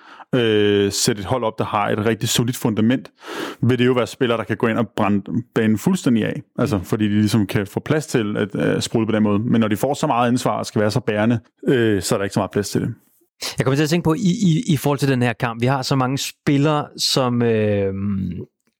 [0.40, 3.10] øh, sætte et hold op, der har et rigtig solidt fundament,
[3.62, 6.42] vil det jo være spillere, der kan gå ind og brænde banen fuldstændig af.
[6.58, 9.38] Altså, fordi de ligesom kan få plads til at øh, sprulle på den måde.
[9.38, 12.18] Men når de får så meget ansvar og skal være så bærende, øh, så er
[12.18, 12.94] der ikke så meget plads til det.
[13.58, 15.66] Jeg kommer til at tænke på, i, i, i forhold til den her kamp, vi
[15.66, 17.42] har så mange spillere, som...
[17.42, 17.94] Øh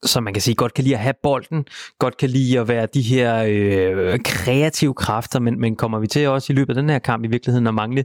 [0.04, 1.64] som man kan sige, godt kan lide at have bolden,
[1.98, 6.28] godt kan lide at være de her øh, kreative kræfter, men, men kommer vi til
[6.28, 8.04] også i løbet af den her kamp i virkeligheden at mangle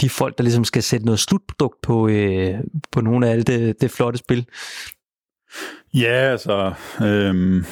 [0.00, 2.54] de folk, der ligesom skal sætte noget slutprodukt på, øh,
[2.92, 4.46] på nogle af alle det, det flotte spil?
[5.94, 6.72] Ja, altså...
[7.02, 7.64] Øh,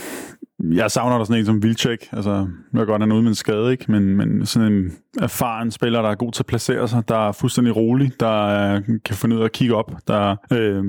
[0.72, 2.08] jeg savner der sådan en som Vilcek.
[2.12, 3.92] Altså, jeg godt, han er ude med en skade, ikke?
[3.92, 7.32] Men, men sådan en erfaren spiller, der er god til at placere sig, der er
[7.32, 10.84] fuldstændig rolig, der øh, kan finde ud af at kigge op, der øh,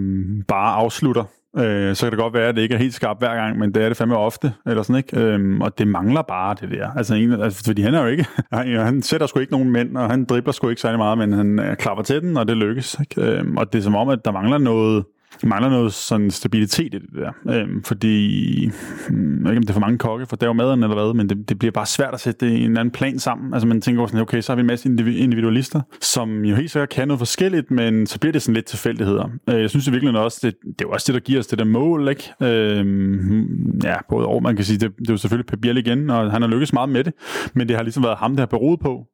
[0.47, 1.23] bare afslutter
[1.57, 3.73] Øh, så kan det godt være, at det ikke er helt skarpt hver gang, men
[3.73, 5.19] det er det fandme ofte, eller sådan, ikke?
[5.19, 6.91] Øhm, og det mangler bare det der.
[6.91, 9.97] Altså, en, altså, fordi han er jo ikke, han, han sætter sgu ikke nogen mænd,
[9.97, 12.57] og han dribler sgu ikke særlig meget, men han øh, klapper til den, og det
[12.57, 12.97] lykkes.
[12.99, 13.21] Ikke?
[13.21, 15.03] Øhm, og det er som om, at der mangler noget,
[15.43, 17.31] mangler noget sådan stabilitet i det der.
[17.49, 18.71] Øhm, fordi,
[19.09, 20.95] hmm, jeg ved ikke om det er for mange kokke for der er maden eller
[20.95, 23.53] hvad, men det, det bliver bare svært at sætte det i en anden plan sammen.
[23.53, 26.89] Altså man tænker sådan, okay, så har vi en masse individualister, som jo helt sikkert
[26.89, 29.29] kan noget forskelligt, men så bliver det sådan lidt tilfældigheder.
[29.49, 31.47] Øh, jeg synes i virkeligheden også, det, det er jo også det, der giver os
[31.47, 32.33] det der mål, ikke?
[32.41, 36.31] Øhm, ja, både over, man kan sige, det, det er jo selvfølgelig Pep igen, og
[36.31, 37.13] han har lykkes meget med det,
[37.53, 39.05] men det har ligesom været ham, der har beroet på,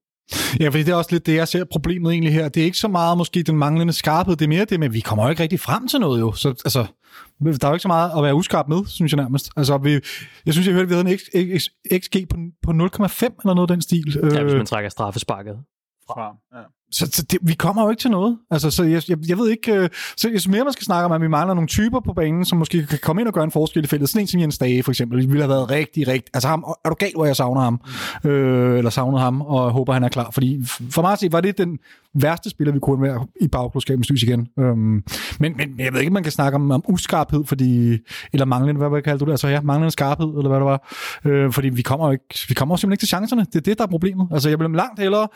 [0.60, 2.50] Ja, fordi det er også lidt det, jeg ser problemet egentlig her.
[2.50, 5.00] Det er ikke så meget måske den manglende skarphed, det er mere det med, vi
[5.00, 6.34] kommer jo ikke rigtig frem til noget jo.
[6.34, 6.86] Så altså,
[7.40, 9.52] der er jo ikke så meget at være uskarp med, synes jeg nærmest.
[9.58, 9.92] Altså, vi,
[10.46, 11.60] jeg synes, jeg hørte, at vi havde en
[12.02, 14.20] XG på, på 0,5 eller noget af den stil.
[14.34, 15.56] Ja, hvis man trækker straffesparket
[16.08, 16.36] fra.
[16.56, 16.64] Ja.
[16.92, 18.38] Så, så det, vi kommer jo ikke til noget.
[18.52, 19.74] Altså, så jeg, jeg, jeg ved ikke...
[19.74, 22.46] Øh, så jeg mere, man skal snakke om, at vi mangler nogle typer på banen,
[22.46, 24.10] som måske kan komme ind og gøre en forskel i feltet.
[24.10, 25.18] Sådan en som Jens Dage, for eksempel.
[25.18, 26.30] Ville have været rigtig, rigtig...
[26.34, 27.82] Altså, ham, er du gal, hvor jeg savner ham?
[28.24, 30.32] Øh, eller savner ham, og håber, han er klar.
[30.32, 31.80] Fordi for mig at se, var det den
[32.14, 34.48] værste spiller, vi kunne være i bagklodskabens lys igen.
[34.60, 35.04] Øhm,
[35.40, 37.98] men, men jeg ved ikke, man kan snakke om, om uskarphed, fordi,
[38.34, 39.32] eller manglende, hvad, hvad kalder du det?
[39.32, 40.94] Altså ja, manglende skarphed, eller hvad det var.
[41.26, 43.46] Øh, fordi vi kommer jo ikke, vi kommer simpelthen ikke til chancerne.
[43.46, 44.28] Det er det, der er problemet.
[44.32, 45.28] Altså jeg ville langt hellere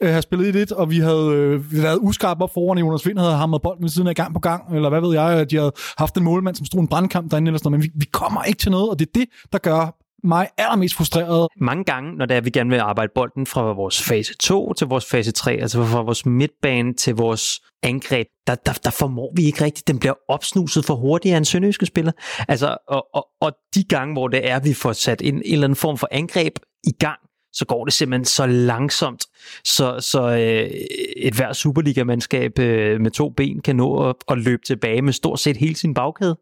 [0.00, 3.18] øh, have spillet i det, og vi havde øh, været uskarpe op foran, Jonas Vind
[3.18, 5.56] havde hamret bolden ved siden af gang på gang, eller hvad ved jeg, at de
[5.56, 8.06] havde haft en målmand, som stod en brandkamp derinde, eller sådan noget, men vi, vi
[8.12, 11.48] kommer ikke til noget, og det er det, der gør mig allermest frustreret.
[11.60, 14.86] Mange gange, når det er, vi gerne vil arbejde bolden fra vores fase 2 til
[14.86, 19.44] vores fase 3, altså fra vores midtbane til vores angreb, der, der, der formår vi
[19.44, 19.88] ikke rigtigt.
[19.88, 22.12] Den bliver opsnuset for hurtigt af en sønderjyske spiller.
[22.48, 25.64] Altså, og, og, og de gange, hvor det er, vi får sat en, en eller
[25.64, 27.18] anden form for angreb i gang,
[27.56, 29.24] så går det simpelthen så langsomt,
[29.64, 30.70] så, så øh,
[31.16, 35.40] et hver Superliga-mandskab øh, med to ben kan nå at, at løbe tilbage med stort
[35.40, 36.36] set hele sin bagkæde.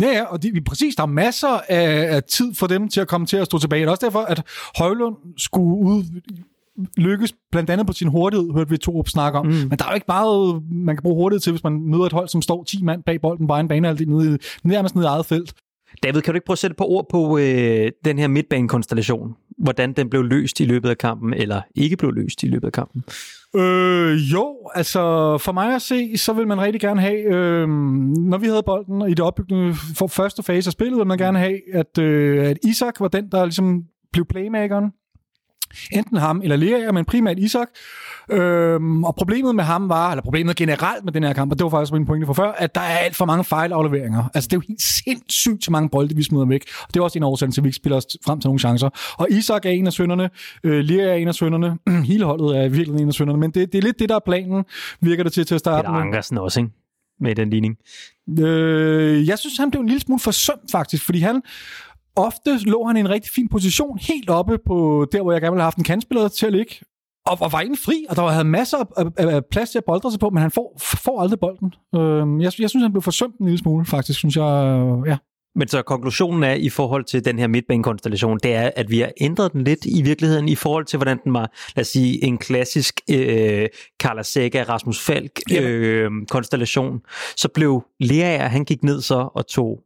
[0.00, 3.08] Ja, ja, og de, præcis, der er masser af, af tid for dem til at
[3.08, 3.80] komme til at stå tilbage.
[3.80, 4.42] Det er også derfor, at
[4.76, 6.04] Højlund skulle ud
[6.96, 9.46] lykkes blandt andet på sin hurtighed, hørte vi to snakke om.
[9.46, 9.52] Mm.
[9.52, 12.12] Men der er jo ikke meget, man kan bruge hurtighed til, hvis man møder et
[12.12, 15.26] hold, som står 10 mand bag bolden på en bane, nede, nærmest nede i eget
[15.26, 15.54] felt.
[16.02, 19.34] David, kan du ikke prøve at sætte på ord på øh, den her midtbanekonstellation?
[19.60, 22.72] Hvordan den blev løst i løbet af kampen, eller ikke blev løst i løbet af
[22.72, 23.04] kampen?
[23.56, 25.00] Øh, jo, altså
[25.38, 27.68] for mig at se, så vil man rigtig gerne have, øh,
[28.18, 31.38] når vi havde bolden i det opbyggende for første fase af spillet, vil man gerne
[31.38, 34.92] have, at, øh, at Isak var den, der ligesom blev playmakeren.
[35.92, 37.68] Enten ham eller Lea, men primært Isak.
[38.32, 41.64] Øhm, og problemet med ham var, eller problemet generelt med den her kamp, og det
[41.64, 44.24] var faktisk min pointe for før, at der er alt for mange fejlafleveringer.
[44.34, 46.64] Altså det er jo helt sindssygt så mange bolde, vi smider væk.
[46.82, 48.58] Og det er også en årsag til, at vi ikke spiller os frem til nogle
[48.58, 48.88] chancer.
[49.18, 50.30] Og Isak er en af sønderne,
[50.64, 51.78] øh, Lea er en af sønderne,
[52.10, 54.20] hele holdet er virkelig en af sønderne, men det, det er lidt det, der er
[54.26, 54.64] planen,
[55.00, 56.72] virker det til til at starte Peter Ankersen også, ikke?
[57.20, 57.76] Med den ligning.
[58.38, 61.42] Øh, jeg synes, han blev en lille smule forsømt faktisk, fordi han
[62.16, 65.52] ofte lå han i en rigtig fin position, helt oppe på der, hvor jeg gerne
[65.52, 66.74] ville have haft en kandspiller til at ligge.
[67.26, 69.84] Og, og var egentlig fri, og der havde masser af, af, af plads til at
[69.84, 71.74] boldre sig på, men han får, får aldrig bolden.
[71.94, 74.82] Øh, jeg, jeg synes, han blev forsømt en lille smule, faktisk, synes jeg.
[75.06, 75.16] Ja.
[75.54, 79.10] Men så konklusionen er i forhold til den her midtbanekonstellation, det er, at vi har
[79.20, 82.38] ændret den lidt i virkeligheden i forhold til, hvordan den var, lad os sige, en
[82.38, 83.68] klassisk øh,
[84.02, 87.00] Carla Sega, Rasmus Falk øh, konstellation.
[87.36, 89.80] Så blev Lea, han gik ned så og tog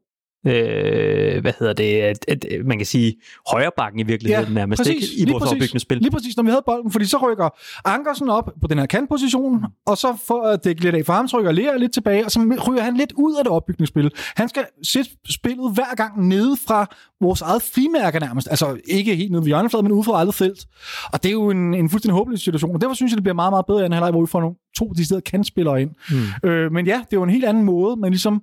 [0.47, 3.15] øh, hvad hedder det, at, at, man kan sige,
[3.51, 5.31] højre bakken i virkeligheden ja, nærmest, præcis, ikke?
[5.31, 5.99] I vores opbyggende spil.
[5.99, 7.49] Lige præcis, når vi havde bolden, fordi så rykker
[7.85, 11.29] Ankersen op på den her kantposition, og så for at dække lidt af for ham,
[11.29, 14.11] så rykker Lea lidt tilbage, og så ryger han lidt ud af det opbyggende spil.
[14.37, 16.87] Han skal sætte spillet hver gang nede fra
[17.21, 20.67] vores eget frimærke nærmest, altså ikke helt nede ved hjørnefladen, men ude fra eget felt.
[21.13, 23.35] Og det er jo en, en fuldstændig håbløs situation, og derfor synes jeg, det bliver
[23.35, 25.91] meget, meget bedre, end halvleg, hvor vi får nogle to de steder kantspillere ind.
[26.11, 26.49] Mm.
[26.49, 28.43] Øh, men ja, det er jo en helt anden måde, man ligesom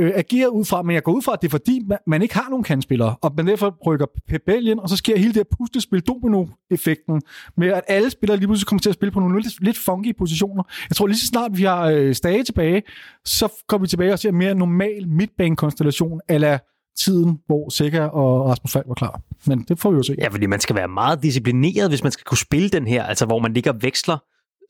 [0.00, 2.34] øh, agerer ud fra, men jeg går ud fra, at det er fordi, man, ikke
[2.34, 6.00] har nogen kandspillere, og man derfor rykker Pebelien, og så sker hele det her puslespil
[6.00, 7.22] domino-effekten,
[7.56, 10.16] med at alle spillere lige pludselig kommer til at spille på nogle lidt, lidt funky
[10.18, 10.62] positioner.
[10.88, 12.82] Jeg tror lige så snart vi har øh, Stage tilbage,
[13.24, 16.58] så kommer vi tilbage og ser mere normal midtbanekonstellation, eller
[16.98, 19.20] tiden, hvor Sikker og Rasmus Falk var klar.
[19.46, 20.14] Men det får vi jo se.
[20.18, 23.26] Ja, fordi man skal være meget disciplineret, hvis man skal kunne spille den her, altså
[23.26, 24.18] hvor man ligger veksler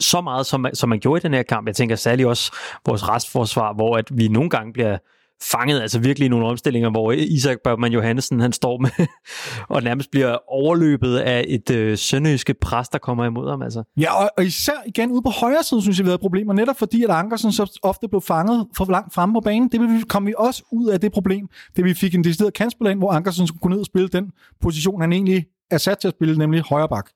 [0.00, 1.66] så meget, som, man, som man gjorde i den her kamp.
[1.66, 2.52] Jeg tænker særlig også
[2.86, 4.98] vores restforsvar, hvor at vi nogle gange bliver
[5.42, 9.06] fanget, altså virkelig i nogle omstillinger, hvor Isak Bergman Johansen, han står med
[9.74, 13.62] og nærmest bliver overløbet af et øh, sønderjyske pres, der kommer imod ham.
[13.62, 13.82] Altså.
[14.00, 16.78] Ja, og, og især igen ude på højre side, synes jeg, vi havde problemer, netop
[16.78, 19.68] fordi, at Ankersen så ofte blev fanget for langt fremme på banen.
[19.68, 23.12] Det kom vi også ud af det problem, det vi fik en decideret kantspiller hvor
[23.12, 26.38] Ankersen skulle gå ned og spille den position, han egentlig er sat til at spille,
[26.38, 27.10] nemlig højre bak.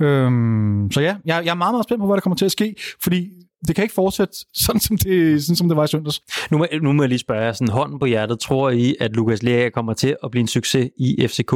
[0.00, 2.52] Øhm, så ja, jeg, jeg er meget, meget spændt på, hvad der kommer til at
[2.52, 3.30] ske, fordi
[3.66, 4.34] det kan ikke fortsætte
[4.64, 6.22] sådan, som det, sådan, som det var i søndags.
[6.50, 9.16] Nu må, nu må jeg lige spørge jer, sådan hånden på hjertet, tror I, at
[9.16, 11.54] Lukas Lea kommer til at blive en succes i FCK?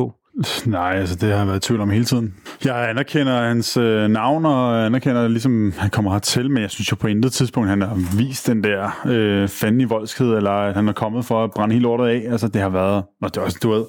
[0.67, 2.35] Nej, altså det har jeg været i tvivl om hele tiden.
[2.65, 6.97] Jeg anerkender hans øh, navn, og anerkender ligesom, han kommer hertil, men jeg synes jo
[6.97, 10.89] på intet tidspunkt, han har vist den der øh, fanden i voldskhed, eller at han
[10.89, 12.23] er kommet for at brænde hele lortet af.
[12.31, 13.85] Altså det har været, og det er også, du ved,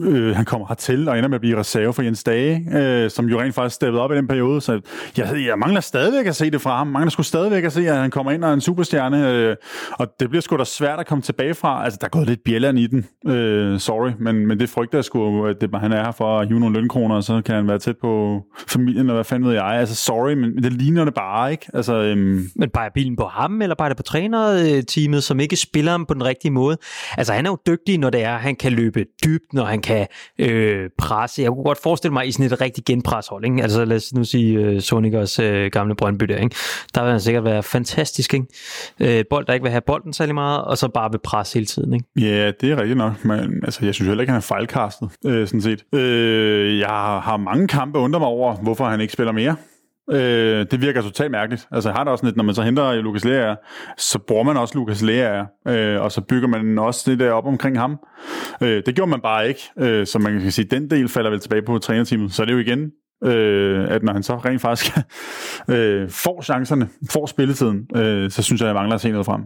[0.00, 3.26] øh, han kommer hertil og ender med at blive reserve for Jens Dage, øh, som
[3.26, 4.80] jo rent faktisk steppede op i den periode, så
[5.16, 6.86] jeg, jeg mangler stadigvæk at se det fra ham.
[6.86, 9.56] Mangler skulle stadigvæk at se, at han kommer ind og er en superstjerne, øh,
[9.92, 11.84] og det bliver sgu da svært at komme tilbage fra.
[11.84, 15.04] Altså der er gået lidt bjælland i den, øh, sorry, men, men det frygter jeg
[15.04, 17.68] sgu, at det, han er her for at hive nogle lønkroner, og så kan han
[17.68, 19.64] være tæt på familien, og hvad fanden ved jeg.
[19.64, 21.66] Altså, sorry, men det ligner det bare, ikke?
[21.74, 22.50] Altså, øhm...
[22.56, 26.14] Men bare bilen på ham, eller bare det på trænerteamet, som ikke spiller ham på
[26.14, 26.76] den rigtige måde?
[27.16, 30.06] Altså, han er jo dygtig, når det er, han kan løbe dybt, når han kan
[30.38, 31.42] øh, presse.
[31.42, 33.62] Jeg kunne godt forestille mig i sådan et rigtig genpreshold, ikke?
[33.62, 36.56] Altså, lad os nu sige øh, Sonikers øh, gamle Brøndby der, ikke?
[36.94, 38.46] Der vil han sikkert være fantastisk, ikke?
[39.00, 41.66] Øh, bold, der ikke vil have bolden særlig meget, og så bare vil presse hele
[41.66, 42.06] tiden, ikke?
[42.16, 45.46] Ja, det er rigtigt nok, men altså, jeg synes heller ikke, han er fejlkastet, øh,
[45.46, 46.00] sådan set.
[46.00, 46.88] Øh, jeg
[47.22, 49.56] har mange kampe undret mig over, hvorfor han ikke spiller mere.
[50.10, 51.68] Øh, det virker totalt mærkeligt.
[51.70, 53.54] Altså jeg har det også lidt, når man så henter Lukas Lea,
[53.96, 57.46] så bruger man også Lukas Lea, øh, og så bygger man også det der op
[57.46, 57.98] omkring ham.
[58.62, 61.40] Øh, det gjorde man bare ikke, øh, så man kan sige, den del falder vel
[61.40, 62.32] tilbage på trænerteamet.
[62.32, 62.90] Så er det jo igen,
[63.24, 64.96] øh, at når han så rent faktisk
[65.74, 69.42] øh, får chancerne, får spilletiden, øh, så synes jeg, jeg mangler at se noget frem.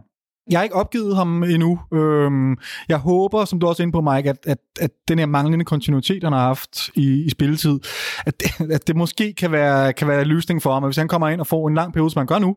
[0.51, 1.79] Jeg har ikke opgivet ham endnu.
[1.95, 2.57] Øhm,
[2.89, 5.65] jeg håber, som du også er inde på, Mike, at, at, at den her manglende
[5.65, 7.81] kontinuitet, han har haft i, i spilletid,
[8.27, 10.85] at det, at det måske kan være, kan være en løsning for ham.
[10.85, 12.57] Hvis han kommer ind og får en lang periode, som han gør nu,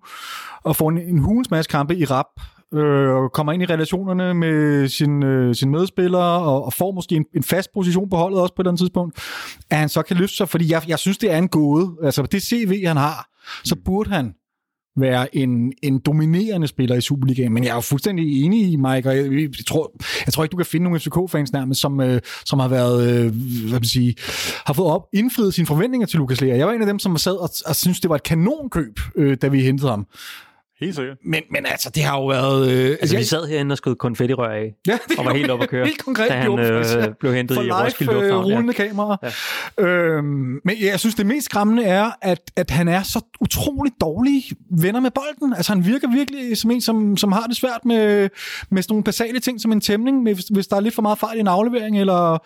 [0.64, 2.26] og får en, en hulens masse kampe i rap,
[2.74, 7.16] øh, og kommer ind i relationerne med sin, øh, sin medspillere, og, og får måske
[7.16, 9.20] en, en fast position på holdet også på et eller andet tidspunkt,
[9.70, 11.96] at han så kan løfte sig, fordi jeg, jeg synes, det er en gåde.
[12.04, 13.30] Altså, det CV, han har,
[13.64, 14.34] så burde han
[14.96, 17.54] være en, en dominerende spiller i Superligaen.
[17.54, 19.92] Men jeg er jo fuldstændig enig i, Mike, og jeg, jeg, tror,
[20.26, 23.34] jeg tror ikke, du kan finde nogle FCK-fans nærmest, som, øh, som har været, øh,
[23.70, 24.16] hvad man sige,
[24.66, 26.58] har fået op, indfriet sine forventninger til Lukas Lea.
[26.58, 29.38] Jeg var en af dem, som sad og, og synes det var et kanonkøb, øh,
[29.42, 30.08] da vi hentede ham.
[30.84, 31.18] Helt sikkert.
[31.26, 32.72] Men, men altså, det har jo været...
[32.72, 35.52] Øh, altså, altså, vi sad herinde og skød konfettirør af, ja, det og var helt
[35.52, 38.46] oppe at køre, helt konkret, da han øh, blev hentet for i Roskilde øh, Lufthavn.
[38.46, 38.88] rullende ja.
[38.88, 39.18] kamera.
[39.78, 39.86] Ja.
[39.86, 44.44] Øhm, men jeg synes, det mest skræmmende er, at, at han er så utroligt dårlig
[44.82, 45.54] venner med bolden.
[45.54, 48.30] Altså, han virker virkelig som en, som, som har det svært med,
[48.70, 51.02] med sådan nogle basale ting, som en tæmning, med, hvis, hvis der er lidt for
[51.02, 52.38] meget fart i en aflevering, eller...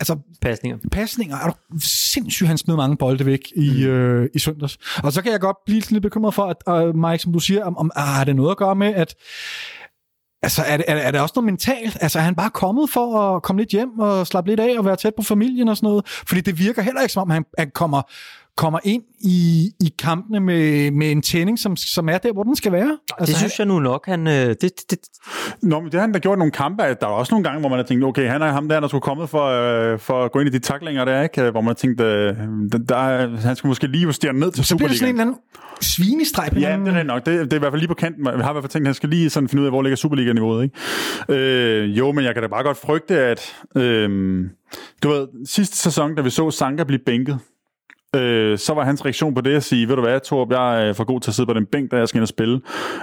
[0.00, 0.78] Altså, pasninger.
[0.92, 1.36] Pasninger.
[1.36, 3.90] Er du sindssygt, han smed mange bolde væk i, mm.
[3.90, 4.78] øh, i søndags.
[5.02, 7.64] Og så kan jeg godt blive lidt bekymret for, at uh, Mike, som du siger,
[7.64, 9.14] om, om ah, har det noget at gøre med, at
[10.42, 11.98] Altså, er det, er, det, er det også noget mentalt?
[12.00, 14.84] Altså, er han bare kommet for at komme lidt hjem og slappe lidt af og
[14.84, 16.08] være tæt på familien og sådan noget?
[16.08, 18.02] Fordi det virker heller ikke, som om han, han kommer
[18.60, 22.56] kommer ind i, i kampene med, med en tænding, som, som er der, hvor den
[22.56, 22.98] skal være.
[23.18, 24.26] Altså, det synes jeg nu nok, han...
[24.26, 24.98] Øh, det, det...
[25.62, 26.82] Nå, men det har han da gjort nogle kampe.
[26.82, 28.88] Der er også nogle gange, hvor man har tænkt, okay, han er ham der, der
[28.88, 31.50] skulle komme for, øh, for at gå ind i de taklinger der, ikke?
[31.50, 32.36] Hvor man har tænkt, øh,
[32.72, 35.22] der, der, han skulle måske lige justere ned til Så bliver det sådan en eller
[35.22, 35.40] anden
[36.60, 37.26] Ja, det er nok.
[37.26, 38.26] Det, det er i hvert fald lige på kanten.
[38.26, 39.82] Jeg har i hvert fald tænkt, at han skal lige sådan finde ud af, hvor
[39.82, 41.40] ligger Superliga-niveauet, ikke?
[41.40, 43.56] Øh, jo, men jeg kan da bare godt frygte, at...
[43.76, 44.10] Øh,
[45.02, 47.38] du ved, sidste sæson, da vi så Sanka blive bænket,
[48.16, 50.88] øh, så var hans reaktion på det at sige, ved du hvad, Torb, jeg er
[50.88, 52.60] øh, for god til at sidde på den bænk, der jeg skal ind og spille.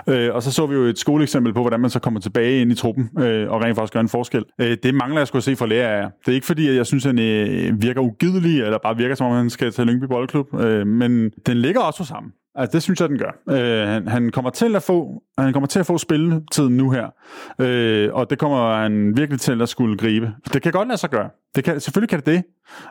[0.08, 2.72] Øh, og så så vi jo et skoleeksempel på, hvordan man så kommer tilbage ind
[2.72, 4.46] i truppen øh, og rent faktisk gør en forskel.
[4.62, 6.10] Øh, det mangler jeg skulle se fra lærer af.
[6.26, 9.16] Det er ikke fordi, at jeg synes, at han øh, virker ugidelig, eller bare virker
[9.16, 12.34] som om, han skal til Lyngby Boldklub, øh, men den ligger også hos ham.
[12.56, 13.32] Altså, det synes jeg, den gør.
[13.50, 17.08] Øh, han, han, kommer til at få, han kommer til at få spilletiden nu her,
[17.60, 20.32] øh, og det kommer han virkelig til at skulle gribe.
[20.54, 21.30] Det kan godt lade sig gøre.
[21.56, 22.44] Det kan, selvfølgelig kan det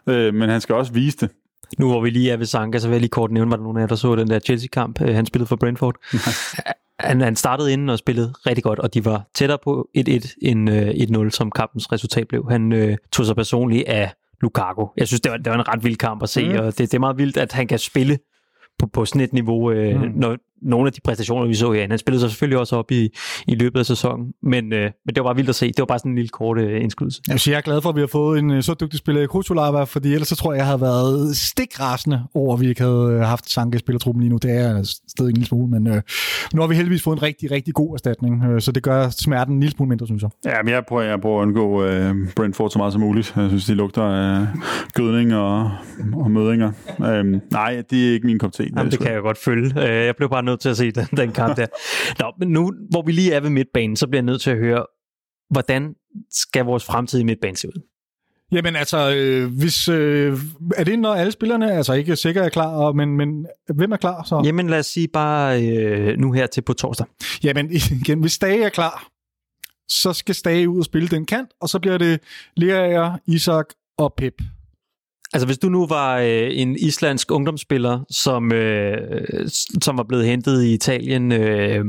[0.06, 1.30] det, øh, men han skal også vise det.
[1.78, 3.62] Nu hvor vi lige er ved Sanka, så vil jeg lige kort nævne, var der
[3.62, 5.96] nogen af jer, der så den der Chelsea-kamp, øh, han spillede for Brentford.
[7.08, 10.70] han, han startede inden og spillede rigtig godt, og de var tættere på 1-1 end
[10.70, 12.46] øh, 1-0, som kampens resultat blev.
[12.50, 14.86] Han øh, tog sig personligt af Lukaku.
[14.96, 16.58] Jeg synes, det var, det var en ret vild kamp at se, mm.
[16.58, 18.18] og det, det er meget vildt, at han kan spille
[18.78, 20.12] på, på sådan et niveau, øh, mm.
[20.14, 23.08] når nogle af de præstationer, vi så i Han spillede sig selvfølgelig også op i,
[23.48, 25.66] i løbet af sæsonen, men, øh, men det var bare vildt at se.
[25.66, 27.22] Det var bare sådan en lille kort øh, indskydelse.
[27.28, 29.22] Jeg, sige, jeg er glad for, at vi har fået en øh, så dygtig spiller
[29.22, 32.82] i Kutsulava, fordi ellers så tror jeg, jeg havde været stikrasende over, at vi ikke
[32.82, 34.36] havde øh, haft Sanke spillertruppen lige nu.
[34.36, 36.02] Det er stadig en lille smule, men øh,
[36.54, 39.54] nu har vi heldigvis fået en rigtig, rigtig god erstatning, øh, så det gør smerten
[39.54, 40.30] en lille smule mindre, synes jeg.
[40.44, 43.32] Ja, men jeg prøver, jeg prøver at undgå øh, Brentford så meget som muligt.
[43.36, 44.46] Jeg synes, de lugter af øh,
[44.94, 45.70] gødning og,
[46.14, 46.72] og mødinger.
[47.00, 48.66] Øh, nej, det er ikke min kop te.
[48.76, 49.80] Jamen, det kan jeg godt følge.
[49.80, 51.66] Jeg blev bare nødt til at se den, den kamp der.
[52.22, 54.58] Nå, men nu, hvor vi lige er ved midtbanen, så bliver jeg nødt til at
[54.58, 54.86] høre,
[55.50, 55.94] hvordan
[56.30, 57.82] skal vores fremtidige midtbane se ud?
[58.52, 60.38] Jamen altså, øh, hvis, øh,
[60.76, 64.22] er det når alle spillerne, altså ikke sikkert er klar, men, men hvem er klar
[64.22, 64.42] så?
[64.44, 67.06] Jamen lad os sige bare øh, nu her til på torsdag.
[67.44, 69.08] Jamen igen, hvis Stage er klar,
[69.88, 72.20] så skal Stage ud og spille den kant, og så bliver det
[72.56, 73.66] Lerager, Isak
[73.98, 74.34] og Pep
[75.32, 79.48] Altså hvis du nu var øh, en islandsk ungdomsspiller, som, øh,
[79.82, 81.84] som var blevet hentet i Italien, øh,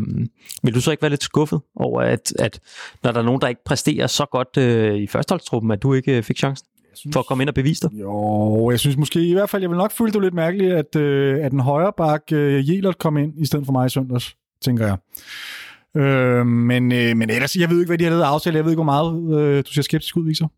[0.63, 2.59] vil du så ikke være lidt skuffet over, at, at
[3.03, 6.17] når der er nogen, der ikke præsterer så godt øh, i førsteholdstruppen, at du ikke
[6.17, 7.99] øh, fik chancen synes, for at komme ind og bevise dig?
[7.99, 10.95] Jo, jeg synes måske i hvert fald, jeg vil nok føle det lidt mærkeligt, at,
[10.95, 14.35] øh, at den højre bak øh, Jelert kom ind i stedet for mig i søndags,
[14.61, 14.97] tænker jeg.
[16.01, 18.55] Øh, men, øh, men ellers, jeg ved ikke, hvad de har lavet aftale.
[18.55, 20.51] Jeg ved ikke, hvor meget øh, du ser skeptisk ud, Victor.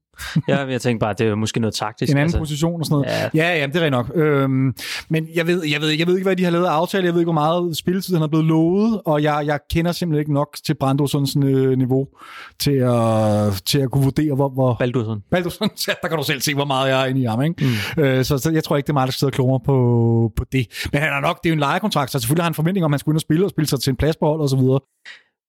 [0.48, 2.12] Ja, jeg tænkte bare, at det er måske noget taktisk.
[2.12, 2.40] En anden altså.
[2.40, 3.32] position og sådan noget.
[3.36, 4.12] Ja, ja, ja det er rigtigt nok.
[4.16, 4.76] Øhm,
[5.10, 7.06] men jeg ved, jeg, ved, jeg ved ikke, hvad de har lavet aftale.
[7.06, 10.20] Jeg ved ikke, hvor meget spilletid han er blevet lovet, og jeg, jeg kender simpelthen
[10.20, 12.08] ikke nok til Brandosons øh, niveau
[12.60, 14.50] til at, til at kunne vurdere, hvor...
[14.50, 15.22] hvor Baldursson.
[15.32, 17.42] Baldursson, ja, der kan du selv se, hvor meget jeg er inde i ham.
[17.42, 17.66] Ikke?
[17.98, 18.04] Mm.
[18.04, 20.68] Øh, så, så, jeg tror ikke, det er meget, der sidder klogere på, på det.
[20.92, 22.86] Men han er nok, det er jo en lejekontrakt, så selvfølgelig har han en forventning
[22.86, 24.42] om, at han skulle ind og spille og spille sig til en plads på hold
[24.42, 24.80] og så videre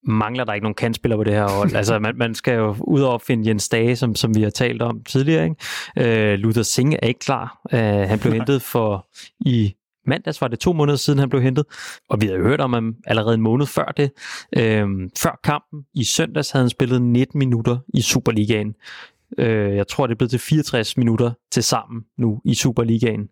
[0.04, 1.74] mangler der ikke nogen kandspiller på det her hold.
[1.80, 4.82] altså, man, man skal jo ud og finde Jens Dage, som, som vi har talt
[4.82, 5.44] om tidligere.
[5.44, 6.32] Ikke?
[6.32, 7.60] Øh, Luther Singh er ikke klar.
[7.72, 9.08] Øh, han blev hentet for
[9.40, 9.74] i
[10.06, 11.64] mandags, var det to måneder siden, han blev hentet.
[12.08, 14.10] Og vi har jo hørt om ham allerede en måned før det.
[14.56, 14.86] Øh,
[15.18, 18.74] før kampen i søndags havde han spillet 19 minutter i Superligaen.
[19.38, 23.28] Øh, jeg tror, det er blevet til 64 minutter til sammen nu i Superligaen.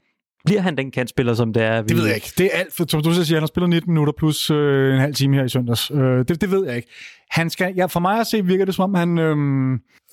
[0.48, 1.82] Bliver han den kantspiller, som det er?
[1.82, 1.88] Vi...
[1.88, 2.32] Det ved jeg ikke.
[2.38, 5.00] Det er alt, for, som du siger, han har spillet 19 minutter plus øh, en
[5.00, 5.90] halv time her i søndags.
[5.90, 6.88] Øh, det, det ved jeg ikke.
[7.30, 9.37] Han skal, ja, for mig at se virker det som om, han, øh,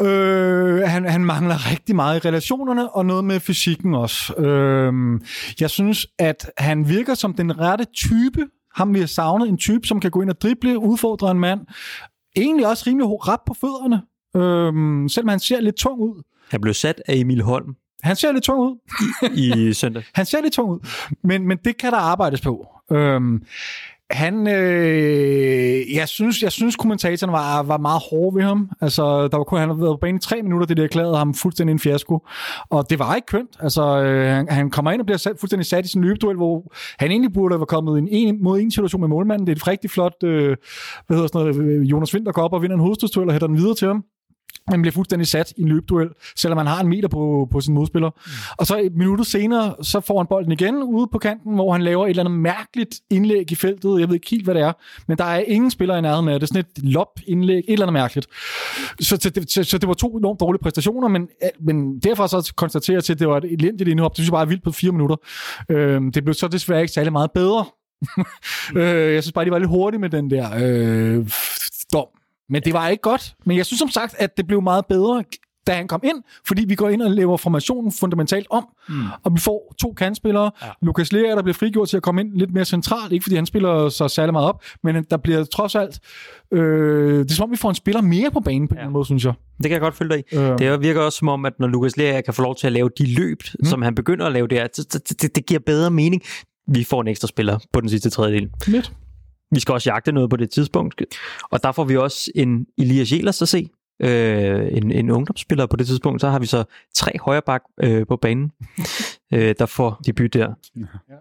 [0.01, 4.33] øh, han, han mangler rigtig meget i relationerne, og noget med fysikken også.
[4.33, 4.93] Øh,
[5.59, 9.87] jeg synes, at han virker som den rette type, ham vi har savnet, en type,
[9.87, 11.59] som kan gå ind og drible, udfordre en mand.
[12.37, 14.01] Egentlig også rimelig ret på fødderne,
[14.35, 16.23] øh, selvom han ser lidt tung ud.
[16.49, 17.75] Han blev sat af Emil Holm.
[18.05, 18.77] Han ser lidt tung ud.
[19.35, 20.03] I søndag.
[20.15, 20.79] Han ser lidt tung ud,
[21.23, 22.67] men, men det kan der arbejdes på.
[22.91, 23.43] Øhm,
[24.11, 28.69] han, øh, jeg synes, jeg synes kommentatoren var, var meget hård ved ham.
[28.81, 31.17] Altså, der var kun, han havde været på banen i tre minutter, det der erklærede
[31.17, 32.27] ham fuldstændig en fiasko.
[32.69, 33.49] Og det var ikke kønt.
[33.59, 36.73] Altså, øh, han, han, kommer ind og bliver sat, fuldstændig sat i sin løbeduel, hvor
[36.99, 39.47] han egentlig burde have kommet i en, en mod en situation med målmanden.
[39.47, 40.57] Det er et rigtig flot, øh,
[41.07, 43.57] hvad hedder sådan noget, Jonas Vinter går op og vinder en hovedstødsduel og hætter den
[43.57, 44.03] videre til ham.
[44.71, 47.73] Man bliver fuldstændig sat i en løbduel, selvom man har en meter på, på sin
[47.73, 48.09] modspiller.
[48.09, 48.31] Mm.
[48.57, 51.81] Og så et minut senere, så får han bolden igen ude på kanten, hvor han
[51.81, 53.99] laver et eller andet mærkeligt indlæg i feltet.
[53.99, 54.73] Jeg ved ikke helt, hvad det er,
[55.07, 56.49] men der er ingen spiller i nærheden af det.
[56.49, 58.27] Er sådan et lop-indlæg, et eller andet mærkeligt.
[58.99, 61.27] Så, så, det, så, så det var to enormt dårlige præstationer, men,
[61.59, 64.11] men derfor så konstaterer jeg til, at det var et elendigt indhop.
[64.11, 65.15] Det synes jeg bare er vildt på fire minutter.
[65.69, 67.65] Øh, det blev så desværre ikke særlig meget bedre.
[68.75, 71.29] øh, jeg synes bare, de var lidt hurtige med den der øh,
[71.93, 72.07] dom.
[72.49, 73.36] Men det var ikke godt.
[73.45, 75.23] Men jeg synes som sagt, at det blev meget bedre,
[75.67, 78.95] da han kom ind, fordi vi går ind og laver formationen fundamentalt om, mm.
[79.23, 80.51] og vi får to kandspillere.
[80.62, 80.67] Ja.
[80.81, 83.45] Lukas Lea, der bliver frigjort til at komme ind lidt mere centralt, ikke fordi han
[83.45, 85.99] spiller så særlig meget op, men der bliver trods alt,
[86.51, 88.86] øh, det er som om, vi får en spiller mere på banen på ja.
[88.86, 89.34] en måde, synes jeg.
[89.58, 90.36] Det kan jeg godt følge dig i.
[90.36, 90.58] Øh.
[90.58, 92.89] Det virker også som om, at når Lukas Lea kan få lov til at lave
[92.97, 93.65] de løb, mm.
[93.65, 96.21] som han begynder at lave der, det, det, det giver bedre mening.
[96.67, 98.49] Vi får en ekstra spiller på den sidste tredjedel.
[98.67, 98.93] Lidt.
[99.51, 101.01] Vi skal også jagte noget på det tidspunkt.
[101.51, 103.69] Og der får vi også en Elias Jelers at se.
[104.01, 106.21] Øh, en, en ungdomsspiller på det tidspunkt.
[106.21, 106.63] Så har vi så
[106.95, 108.51] tre højreback øh, på banen,
[109.34, 110.53] øh, der får debut der.
[110.75, 111.15] Ja.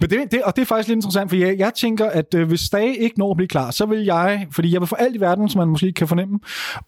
[0.00, 2.48] Men det, det, og det er faktisk lidt interessant, for jeg, jeg tænker, at øh,
[2.48, 5.16] hvis Stage ikke når at blive klar, så vil jeg, fordi jeg vil for alt
[5.16, 6.38] i verden, som man måske kan fornemme,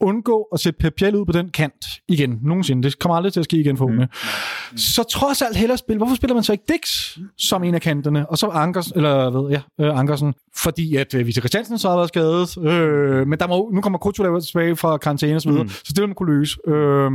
[0.00, 2.82] undgå at sætte Pep Biel ud på den kant igen, nogensinde.
[2.82, 3.94] Det kommer aldrig til at ske igen for mm.
[3.94, 4.76] mm.
[4.76, 5.98] Så trods alt hellere spille.
[5.98, 9.50] Hvorfor spiller man så ikke Dix som en af kanterne, og så Ankers, eller hvad,
[9.50, 10.34] ja, øh, Ankersen?
[10.56, 13.98] Fordi at øh, Vita Christiansen så har været skadet, øh, men der må, nu kommer
[13.98, 15.68] Kutula tilbage fra karantæne videre, mm.
[15.68, 16.56] så det vil man kunne løse.
[16.68, 17.10] Øh,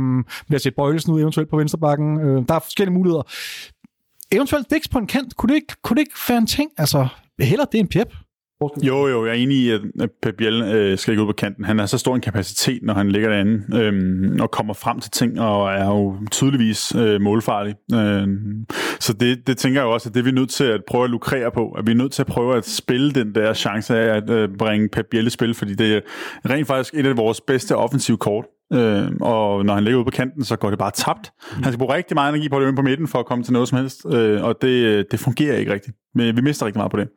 [0.48, 2.20] ved at sætte Bøjlesen ud eventuelt på venstrebakken.
[2.20, 3.22] Øh, der er forskellige muligheder
[4.32, 6.70] eventuelt Dix på en kant, kunne det ikke, kunne det ikke være en ting?
[6.78, 7.08] Altså,
[7.40, 8.08] heller det en Pep.
[8.82, 9.80] Jo, jo, jeg er enig i, at
[10.22, 11.64] Pep Biel øh, skal ikke ud på kanten.
[11.64, 15.10] Han har så stor en kapacitet, når han ligger derinde, øh, og kommer frem til
[15.10, 17.74] ting, og er jo tydeligvis øh, målfarlig.
[17.94, 18.28] Øh,
[19.00, 21.10] så det, det tænker jeg også, at det vi er nødt til at prøve at
[21.10, 21.70] lukrere på.
[21.70, 24.48] At vi er nødt til at prøve at spille den der chance af at øh,
[24.58, 26.00] bringe Pep Biel i spil, fordi det er
[26.50, 28.44] rent faktisk et af vores bedste offensive kort.
[28.72, 31.32] Øh, og når han ligger ude på kanten, så går det bare tabt.
[31.52, 33.52] Han skal bruge rigtig meget energi på at løbe på midten for at komme til
[33.52, 35.96] noget som helst, øh, og det, det fungerer ikke rigtigt.
[36.14, 37.08] Men vi mister rigtig meget på det.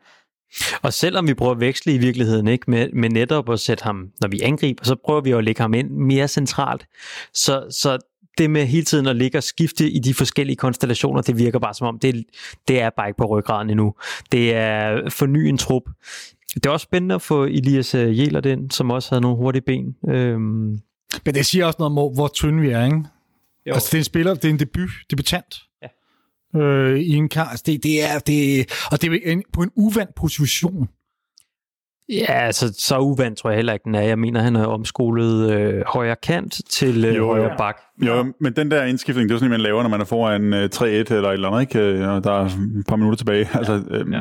[0.82, 4.10] Og selvom vi prøver at veksle i virkeligheden ikke med, med netop at sætte ham,
[4.22, 6.86] når vi angriber, så prøver vi at lægge ham ind mere centralt.
[7.34, 7.98] Så, så
[8.38, 11.74] det med hele tiden at ligge og skifte i de forskellige konstellationer, det virker bare
[11.74, 12.24] som om, det,
[12.68, 13.94] det er bare ikke på ryggraden endnu.
[14.32, 15.84] Det er forny en trup.
[16.54, 19.96] Det er også spændende at få Elias Jæler ind, som også havde nogle hurtige ben.
[20.10, 20.80] Øhm,
[21.26, 23.04] men det siger også noget om, hvor tynde vi er, ikke?
[23.66, 23.74] Jo.
[23.74, 25.56] Altså, det er en spiller, det er en debut, debutant.
[25.82, 26.60] Ja.
[26.60, 27.50] Øh, i en kamp.
[27.50, 30.90] Altså, det, det er, det, og det er en, på en uvandt position.
[32.10, 34.02] Ja, altså så uvant tror jeg heller ikke, den er.
[34.02, 37.78] Jeg mener, han er omskolet øh, højre kant til øh, Jo, højre bak.
[38.06, 40.06] Jo, men den der indskiftning, det er jo sådan, en, man laver, når man er
[40.06, 41.80] foran øh, 3-1 eller et eller andet, ikke?
[41.80, 43.50] Øh, Og der er et par minutter tilbage.
[43.54, 44.20] Altså, øhm, Ja.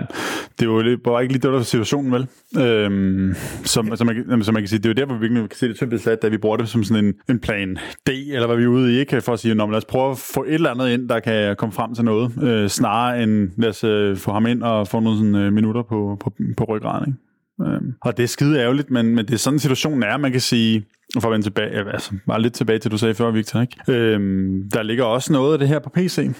[0.59, 2.26] Det er jo lidt- bare ikke lige det, der er situationen, vel?
[2.66, 5.51] Øhm, som, som, man, som man kan sige, det er jo der, hvor vi virkelig
[5.51, 7.76] kan se det typisk sat, da vi bruger det som sådan en, en plan
[8.07, 9.20] D, eller hvad vi er ude i, ikke?
[9.20, 11.72] For at sige, lad os prøve at få et eller andet ind, der kan komme
[11.72, 15.18] frem til noget, øh, snarere end lad os øh, få ham ind og få nogle
[15.18, 17.18] sådan, øh, minutter på, på, på ryggraden, ikke?
[17.66, 20.40] Øhm, og det er skide ærgerligt, men, men det er sådan situationen er, man kan
[20.40, 20.86] sige,
[21.20, 23.76] for at vende tilbage, altså bare lidt tilbage til, du sagde før, Victor, ikke?
[23.88, 26.30] Øhm, der ligger også noget af det her på PC.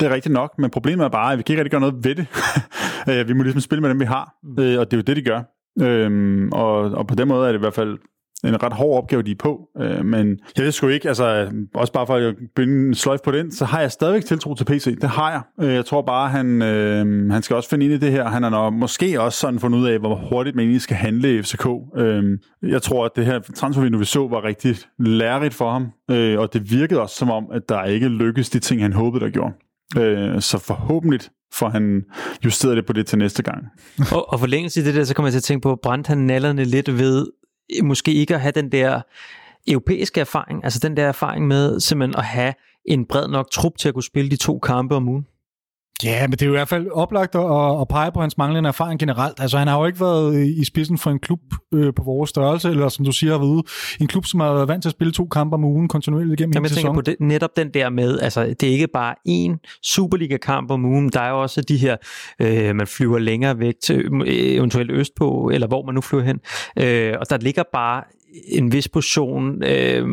[0.00, 2.04] Det er rigtigt nok, men problemet er bare, at vi kan ikke rigtig gøre noget
[2.04, 2.26] ved det.
[3.08, 5.16] Øh, vi må ligesom spille med dem, vi har, øh, og det er jo det,
[5.16, 5.42] de gør.
[5.80, 7.98] Øhm, og, og på den måde er det i hvert fald
[8.44, 9.68] en ret hård opgave, de er på.
[9.80, 13.32] Øh, men jeg ved sgu ikke, altså også bare for at binde en sløjf på
[13.32, 14.98] den, så har jeg stadigvæk tiltro til PC.
[15.00, 15.66] Det har jeg.
[15.66, 18.28] Øh, jeg tror bare, han, øh, han skal også finde ind i det her.
[18.28, 21.38] Han har nok måske også sådan fundet ud af, hvor hurtigt man egentlig skal handle
[21.38, 21.66] i FCK.
[21.96, 25.88] Øh, jeg tror, at det her transfervindue, vi så, var rigtig lærerigt for ham.
[26.10, 29.24] Øh, og det virkede også som om, at der ikke lykkedes de ting, han håbede,
[29.24, 29.52] der gjorde.
[29.98, 31.20] Øh, så forhåbentlig
[31.52, 32.02] får han
[32.44, 33.64] justeret det på det til næste gang.
[34.12, 36.18] Og, og forlængelse i det der, så kommer jeg til at tænke på, brændte han
[36.18, 37.26] nallerne lidt ved
[37.82, 39.00] måske ikke at have den der
[39.68, 42.54] europæiske erfaring, altså den der erfaring med simpelthen at have
[42.84, 45.26] en bred nok trup til at kunne spille de to kampe om ugen.
[46.04, 48.68] Ja, men det er jo i hvert fald oplagt at, at pege på hans manglende
[48.68, 49.40] erfaring generelt.
[49.40, 51.40] Altså, han har jo ikke været i spidsen for en klub
[51.74, 53.62] øh, på vores størrelse, eller som du siger,
[54.00, 56.40] i en klub, som har været vant til at spille to kampe om ugen kontinuerligt
[56.40, 56.94] igennem Jamen, en jeg tænker sæson.
[56.94, 61.08] på det, netop den der med, altså det er ikke bare én Superliga-kamp om ugen,
[61.08, 61.96] der er jo også de her,
[62.40, 66.40] øh, man flyver længere væk til øh, eventuelt østpå, eller hvor man nu flyver hen,
[66.78, 68.02] øh, og der ligger bare
[68.48, 70.06] en vis portion, øh,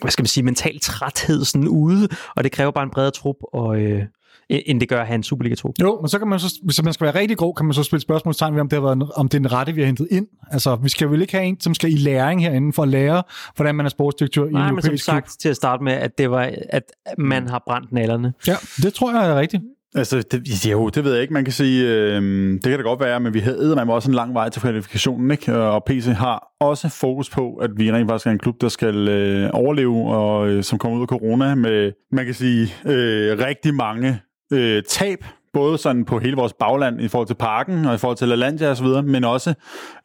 [0.00, 3.36] hvad skal man sige, mental træthed sådan ude, og det kræver bare en bredere trup,
[3.52, 4.02] og, øh,
[4.48, 5.74] end det gør at have en Superliga-trup.
[5.80, 7.82] Jo, men så kan man så, hvis man skal være rigtig grov, kan man så
[7.82, 10.08] spille spørgsmålstegn ved, om det, har været, om det er den rette, vi har hentet
[10.10, 10.26] ind.
[10.50, 13.22] Altså, vi skal vel ikke have en, som skal i læring herinde for at lære,
[13.56, 15.14] hvordan man er sportsdirektør i en Nej, men som europæisk klub.
[15.14, 16.82] sagt til at starte med, at det var, at
[17.18, 18.32] man har brændt nallerne.
[18.46, 19.62] Ja, det tror jeg er rigtigt.
[19.96, 21.34] Altså, det, jo, det ved jeg ikke.
[21.34, 22.22] Man kan sige, øh,
[22.52, 25.30] det kan da godt være, men vi havde med også en lang vej til kvalifikationen,
[25.30, 25.54] ikke?
[25.54, 29.08] Og PC har også fokus på, at vi rent faktisk er en klub, der skal
[29.08, 33.74] øh, overleve, og øh, som kommer ud af corona med, man kan sige, øh, rigtig
[33.74, 34.20] mange
[34.52, 35.24] øh, tab,
[35.56, 38.70] både sådan på hele vores bagland i forhold til parken og i forhold til LaLandia
[38.70, 39.54] og så videre, men også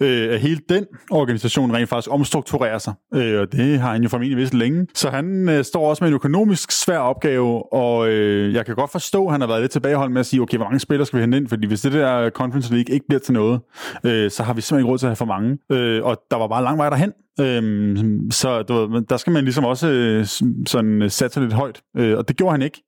[0.01, 2.93] øh, at hele den organisation rent faktisk omstrukturerer sig.
[3.13, 4.87] Øh, og det har han jo formentlig vidst længe.
[4.93, 8.91] Så han øh, står også med en økonomisk svær opgave, og øh, jeg kan godt
[8.91, 11.17] forstå, at han har været lidt tilbageholdt med at sige, okay, hvor mange spillere skal
[11.17, 11.47] vi hente ind?
[11.47, 13.59] Fordi hvis det der Conference League ikke bliver til noget,
[14.03, 15.57] øh, så har vi simpelthen ikke råd til at have for mange.
[15.71, 17.13] Øh, og der var bare lang vej derhen.
[17.39, 20.25] Øhm, så du ved, der skal man ligesom også øh,
[20.65, 22.83] sådan øh, sætte sig lidt højt, øh, og det gjorde han ikke.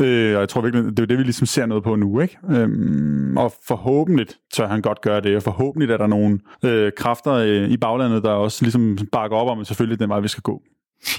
[0.00, 2.38] Øh, og jeg tror virkelig, det er det, vi ligesom ser noget på nu, ikke?
[2.50, 7.32] Øhm, og forhåbentlig tør han godt gøre det, og forhåbentlig er der nogle øh, kræfter
[7.32, 10.42] øh, i baglandet, der også ligesom bakker op om, at selvfølgelig den vej, vi skal
[10.42, 10.62] gå.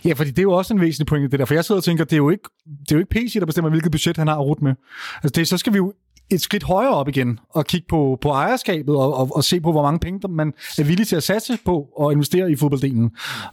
[0.06, 1.46] Ja, fordi det er jo også en væsentlig pointe, det der.
[1.46, 3.46] For jeg sidder og tænker, det er jo ikke, det er jo ikke PC, der
[3.46, 4.74] bestemmer, hvilket budget han har at rute med.
[5.24, 5.94] Altså det, så skal vi jo
[6.32, 9.72] et skridt højere op igen og kigge på, på ejerskabet og, og, og se på,
[9.72, 13.12] hvor mange penge der man er villig til at satse på og investere i fodbolddelen.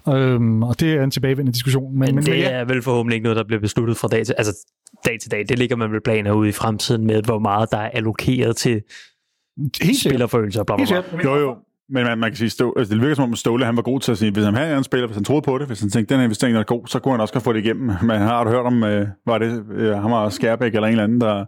[0.09, 1.93] Øhm, og det er en tilbagevendende diskussion.
[1.93, 4.27] Men, Men, men, det ja, er vel forhåbentlig ikke noget, der bliver besluttet fra dag
[4.27, 4.67] til, altså
[5.07, 5.45] dag til dag.
[5.49, 8.73] Det ligger man vel planer ud i fremtiden med, hvor meget der er allokeret til
[8.73, 9.97] helt sikkert.
[9.99, 10.65] spillerfølelser.
[10.65, 11.31] Bla, bla, bla.
[11.31, 11.57] Jo, jo.
[11.93, 14.01] Men man, man kan sige, Ståle, altså det virker som om Ståle, han var god
[14.01, 15.91] til at sige, hvis han havde en spiller, hvis han troede på det, hvis han
[15.91, 17.91] tænkte, den her investering er god, så kunne han også godt få det igennem.
[18.03, 21.05] Men har du hørt om, øh, var det, øh, han var Skærbæk eller en eller
[21.05, 21.45] anden, der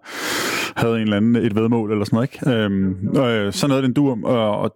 [0.76, 2.50] havde en eller anden, et vedmål eller sådan noget, ikke?
[2.50, 4.18] Øhm, øh, sådan noget, den dur.
[4.24, 4.74] Og, og,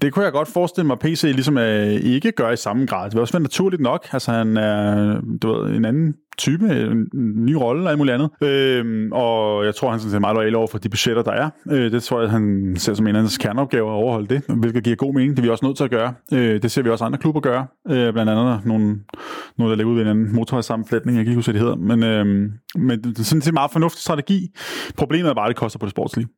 [0.00, 3.10] det kunne jeg godt forestille mig, at PC ligesom øh, ikke gør i samme grad.
[3.10, 4.06] Det var også være naturligt nok.
[4.12, 7.08] Altså han er, du ved, en anden type, øh, en
[7.46, 8.30] ny rolle og alt muligt andet.
[8.42, 11.32] Øhm, og jeg tror, han sådan set er meget lojal over for de budgetter, der
[11.32, 11.50] er.
[11.70, 14.84] Øh, det tror jeg, han ser som en af hans kerneopgaver at overholde det, hvilket
[14.84, 15.30] giver god mening.
[15.30, 16.14] Det er vi også nødt til at gøre.
[16.32, 17.66] Øh, det ser vi også andre klubber gøre.
[17.90, 18.98] Øh, blandt andet nogle,
[19.58, 21.16] nogle der ligger ud ved en anden motorvejssammenflætning.
[21.16, 21.76] Jeg kan ikke huske, hvad det hedder.
[21.76, 22.26] Men, øh,
[22.74, 24.48] men det er sådan set en meget fornuftig strategi.
[24.96, 26.28] Problemet er bare, at det koster på det sportslige.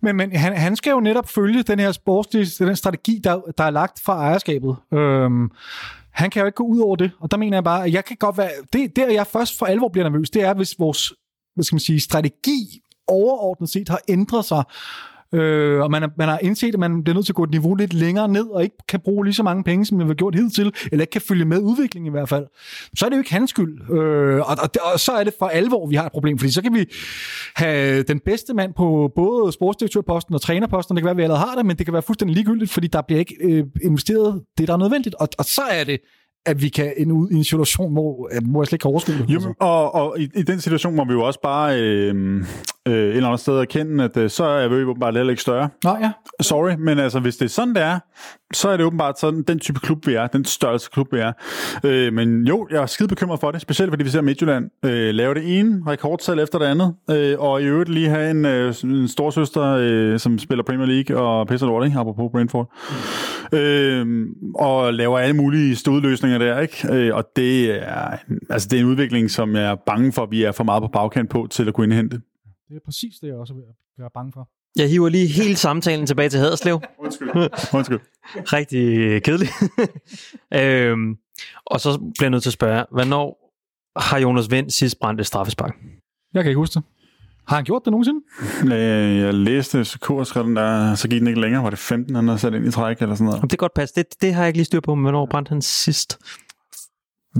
[0.00, 3.64] Men, men han, han skal jo netop følge den her sportslige den strategi, der, der
[3.64, 4.76] er lagt fra ejerskabet.
[4.94, 5.50] Øhm,
[6.16, 8.04] han kan jo ikke gå ud over det, og der mener jeg bare, at jeg
[8.04, 8.50] kan godt være...
[8.72, 11.12] Det, der jeg først for alvor bliver nervøs, det er, hvis vores
[11.54, 14.64] hvad skal man sige, strategi overordnet set har ændret sig,
[15.34, 17.50] Øh, og man, er, man har indset, at man bliver nødt til at gå et
[17.50, 20.14] niveau lidt længere ned, og ikke kan bruge lige så mange penge, som man har
[20.14, 22.46] gjort hidtil, eller ikke kan følge med udviklingen i hvert fald.
[22.96, 23.90] Så er det jo ikke hans skyld.
[23.90, 26.62] Øh, og, og, og så er det for alvor, vi har et problem, fordi så
[26.62, 26.84] kan vi
[27.56, 31.44] have den bedste mand på både sportsdirektørposten og trænerposten, det kan være, at vi allerede
[31.44, 34.68] har det, men det kan være fuldstændig ligegyldigt, fordi der bliver ikke øh, investeret det,
[34.68, 35.14] der er nødvendigt.
[35.14, 36.00] Og, og så er det,
[36.46, 39.14] at vi kan ende ud i en situation, hvor, hvor jeg slet ikke kan overskue
[39.18, 39.30] det.
[39.30, 42.44] Jo, og, og i, i den situation må vi jo også bare øh,
[42.86, 45.68] øh, et eller andet sted erkende, at øh, så er vi åbenbart heller ikke større.
[45.84, 46.12] Nå ja.
[46.40, 47.98] Sorry, men altså, hvis det er sådan, det er,
[48.52, 51.32] så er det åbenbart sådan, den type klub, vi er, den størrelse klub, vi er.
[51.84, 55.14] Øh, men jo, jeg er skide bekymret for det, specielt fordi vi ser Midtjylland øh,
[55.14, 58.74] lave det ene rekordtal efter det andet, øh, og i øvrigt lige have en, øh,
[58.84, 61.98] en storsøster, øh, som spiller Premier League og pisser lort, ikke?
[61.98, 62.72] apropos Brentford.
[63.52, 63.58] Mm.
[63.58, 66.88] Øh, og laver alle mulige stodløsninger der, ikke?
[66.92, 68.16] Øh, og det er,
[68.50, 70.82] altså, det er en udvikling, som jeg er bange for, at vi er for meget
[70.82, 72.20] på bagkant på til at kunne indhente.
[72.68, 73.54] Det er præcis det, jeg også
[73.98, 74.48] er bange for.
[74.76, 76.80] Jeg hiver lige hele samtalen tilbage til Haderslev.
[77.04, 77.28] Undskyld.
[77.74, 78.00] Undskyld.
[78.36, 79.52] Rigtig kedeligt.
[80.54, 81.16] øhm,
[81.66, 83.52] og så bliver jeg nødt til at spørge, hvornår
[84.00, 85.74] har Jonas Vind sidst brændt et straffespark?
[86.34, 86.82] Jeg kan ikke huske det.
[87.48, 88.20] Har han gjort det nogensinde?
[88.76, 91.62] Øh, Jeg læste FCK og skrev den der, så gik den ikke længere.
[91.62, 93.42] Var det 15, han havde sat ind i træk eller sådan noget?
[93.42, 93.94] Det kan godt passe.
[93.94, 96.18] Det, det har jeg ikke lige styr på, men hvornår brændte han sidst?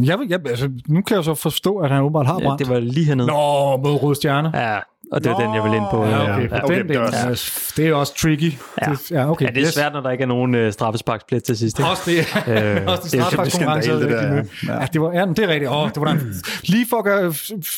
[0.03, 2.59] Jeg, vil- jeg, altså, nu kan jeg så forstå, at han åbenbart har Ja, brændt.
[2.59, 3.27] det var lige hernede.
[3.29, 4.51] Nå, mod Røde Stjerne.
[4.59, 4.81] Ja,
[5.13, 6.05] og det var den, jeg ville ind på.
[6.05, 6.51] Ja, okay.
[6.51, 6.65] ja.
[6.65, 7.83] Okay, den det er også- ja.
[7.83, 8.53] det er også tricky.
[8.83, 8.91] Ja.
[8.91, 9.47] Det, ja, okay.
[9.47, 11.79] Ja, det er svært, når der ikke er nogen øh, straffesparksplit til sidst.
[11.79, 11.91] Ikke?
[11.91, 12.19] Også det.
[12.19, 13.91] Øh, også det det er straffesparkskonkurrence.
[13.91, 14.81] det havde der, ja.
[14.81, 15.71] Ja, det var, ja, det er rigtigt.
[15.71, 16.17] Åh, det var der,
[16.65, 17.33] lige for at gøre hvad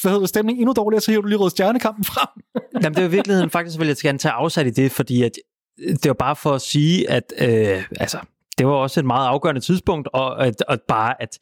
[0.05, 2.29] hedder det, stemningen endnu dårligere, så hiver du lige Røde Stjernekampen frem.
[2.83, 5.33] Jamen, det er i virkeligheden, faktisk vil jeg gerne tage afsat i det, fordi at,
[5.79, 8.19] det var bare for at sige, at øh, altså,
[8.59, 11.39] det var også et meget afgørende tidspunkt, og, at, og bare at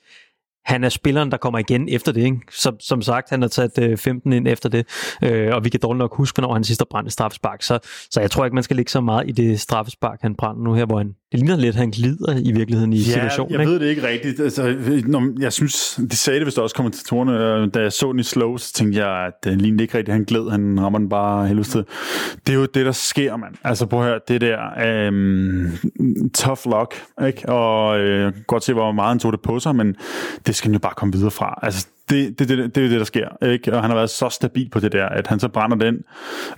[0.66, 2.24] han er spilleren, der kommer igen efter det.
[2.24, 2.38] Ikke?
[2.50, 4.86] Som, som sagt, han har taget øh, 15 ind efter det,
[5.22, 7.62] øh, og vi kan dårligt nok huske, hvornår han sidst har brændt straffespark.
[7.62, 7.78] Så,
[8.10, 10.74] så jeg tror ikke, man skal ligge så meget i det straffespark, han brænder nu
[10.74, 13.53] her, hvor han, det ligner lidt, at han glider i virkeligheden i situationen.
[13.53, 13.72] jeg ikke?
[13.72, 14.41] ved det ikke rigtigt.
[14.41, 18.20] Altså, når, jeg synes, de sagde det vist også kommentatorerne, øh, da jeg så den
[18.20, 21.09] i slow, så tænkte jeg, at det lignede ikke rigtigt, han gled, han rammer den
[21.09, 21.85] bare helvede til.
[22.47, 23.55] Det er jo det, der sker, mand.
[23.64, 25.79] Altså prøv at høre, det der øhm,
[26.35, 26.95] tough luck,
[27.27, 27.49] ikke?
[27.49, 29.97] Og øh, godt se, hvor meget han tog det på sig, men
[30.47, 31.59] det skal han jo bare komme videre fra.
[31.62, 33.44] Altså, det, det, det, det er jo det, der sker.
[33.46, 33.72] Ikke?
[33.72, 35.94] Og han har været så stabil på det der, at han så brænder den.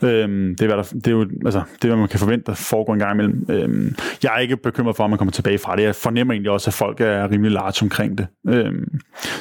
[0.02, 2.46] Øhm, det, er, hvad der, det er jo altså, det, er, hvad man kan forvente,
[2.46, 3.46] der foregår en gang imellem.
[3.48, 5.82] Øhm, jeg er ikke bekymret for, at man kommer tilbage fra det.
[5.82, 8.26] Jeg fornemmer egentlig også, at folk er rimelig large omkring det.
[8.48, 9.00] Øhm,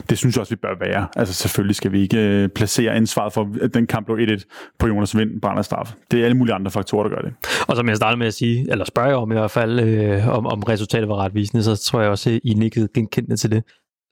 [0.09, 1.07] det synes jeg også, vi bør være.
[1.15, 4.87] Altså selvfølgelig skal vi ikke øh, placere ansvaret for, at den kamp blev 1-1 på
[4.87, 5.93] Jonas Vind brænder straf.
[6.11, 7.33] Det er alle mulige andre faktorer, der gør det.
[7.67, 10.45] Og som jeg startede med at sige, eller spørge om i hvert fald, øh, om,
[10.45, 13.63] om resultatet var retvisende, så tror jeg også, I nikkede genkendende til det.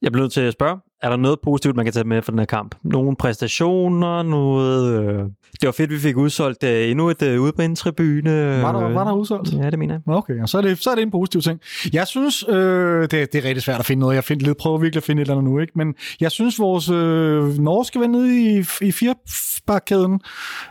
[0.01, 2.31] Jeg bliver nødt til at spørge, er der noget positivt, man kan tage med fra
[2.31, 2.75] den her kamp?
[2.83, 5.03] Nogle præstationer, noget...
[5.03, 5.23] Øh...
[5.61, 8.61] Det var fedt, vi fik udsolgt øh, endnu et øh, udbrindetribune.
[8.61, 9.53] Var der, var der udsolgt?
[9.53, 10.15] Ja, det mener jeg.
[10.15, 11.59] Okay, og så er, det, så er det en positiv ting.
[11.93, 14.15] Jeg synes, øh, det, det er rigtig svært at finde noget.
[14.15, 15.73] Jeg find, lidt, prøver virkelig at finde et eller andet nu, ikke?
[15.75, 20.19] men jeg synes, vores øh, norske ven nede i, i firebakkæden,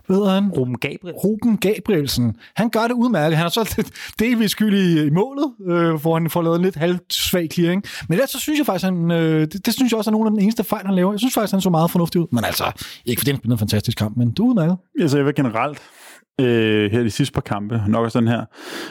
[0.09, 0.49] hedder han?
[0.49, 1.15] Ruben Gabriel.
[1.15, 2.37] Ruben Gabrielsen.
[2.57, 3.37] Han gør det udmærket.
[3.37, 6.77] Han er så lidt delvis skyldig i målet, øh, hvor han får lavet en lidt
[6.77, 7.85] halvsvag clearing.
[8.09, 10.24] Men ellers så synes jeg faktisk, han, øh, det, det, synes jeg også er nogle
[10.27, 11.13] af den eneste fejl, han laver.
[11.13, 12.27] Jeg synes faktisk, han så meget fornuftig ud.
[12.33, 12.73] Men altså,
[13.05, 14.77] ikke fordi han spillede en fantastisk kamp, men du er udmærket.
[15.01, 15.79] Altså, jeg vil generelt
[16.41, 18.45] øh, her de sidste par kampe, nok også den her,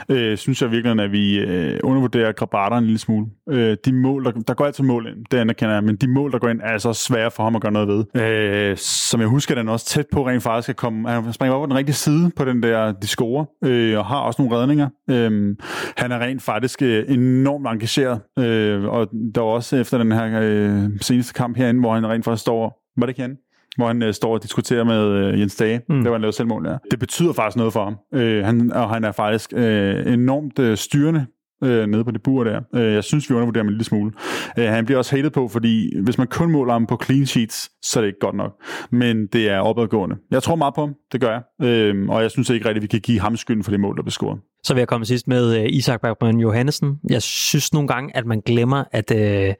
[0.09, 3.27] øh, synes jeg virkelig, at vi øh, undervurderer Grabater en lille smule.
[3.49, 6.31] Øh, de mål, der, der går altid mål ind, det anerkender jeg, men de mål,
[6.31, 8.21] der går ind, er altså svære for ham at gøre noget ved.
[8.21, 11.09] Øh, som jeg husker, den er også tæt på rent faktisk at komme.
[11.09, 14.19] Han springer op på den rigtige side på den der, de scorer, øh, og har
[14.19, 14.89] også nogle redninger.
[15.09, 15.55] Øh,
[15.97, 20.39] han er rent faktisk øh, enormt engageret, øh, og der var også efter den her
[20.41, 23.37] øh, seneste kamp herinde, hvor han rent faktisk står, var det ikke han?
[23.77, 25.81] Hvor han øh, står og diskuterer med øh, Jens Dage.
[25.89, 25.95] Mm.
[25.95, 26.75] Det var han lavet selvmål, ja.
[26.91, 27.97] Det betyder faktisk noget for ham.
[28.13, 31.25] Øh, han, og han er faktisk øh, enormt øh, styrende
[31.63, 32.61] øh, nede på det bur der.
[32.75, 34.11] Øh, jeg synes, vi undervurderer ham en lille smule.
[34.59, 37.71] Øh, han bliver også hated på, fordi hvis man kun måler ham på clean sheets,
[37.81, 38.51] så er det ikke godt nok.
[38.91, 40.15] Men det er opadgående.
[40.31, 41.67] Jeg tror meget på ham, det gør jeg.
[41.67, 44.03] Øh, og jeg synes ikke rigtigt, vi kan give ham skylden for det mål, der
[44.03, 44.39] blev scoret.
[44.63, 46.99] Så vil jeg komme sidst med øh, Isak Bergman Johannesen.
[47.09, 49.53] Jeg synes nogle gange, at man glemmer, at øh,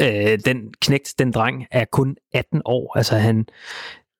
[0.00, 2.96] øh, den knægt, den dreng, er kun 18 år.
[2.96, 3.46] Altså han,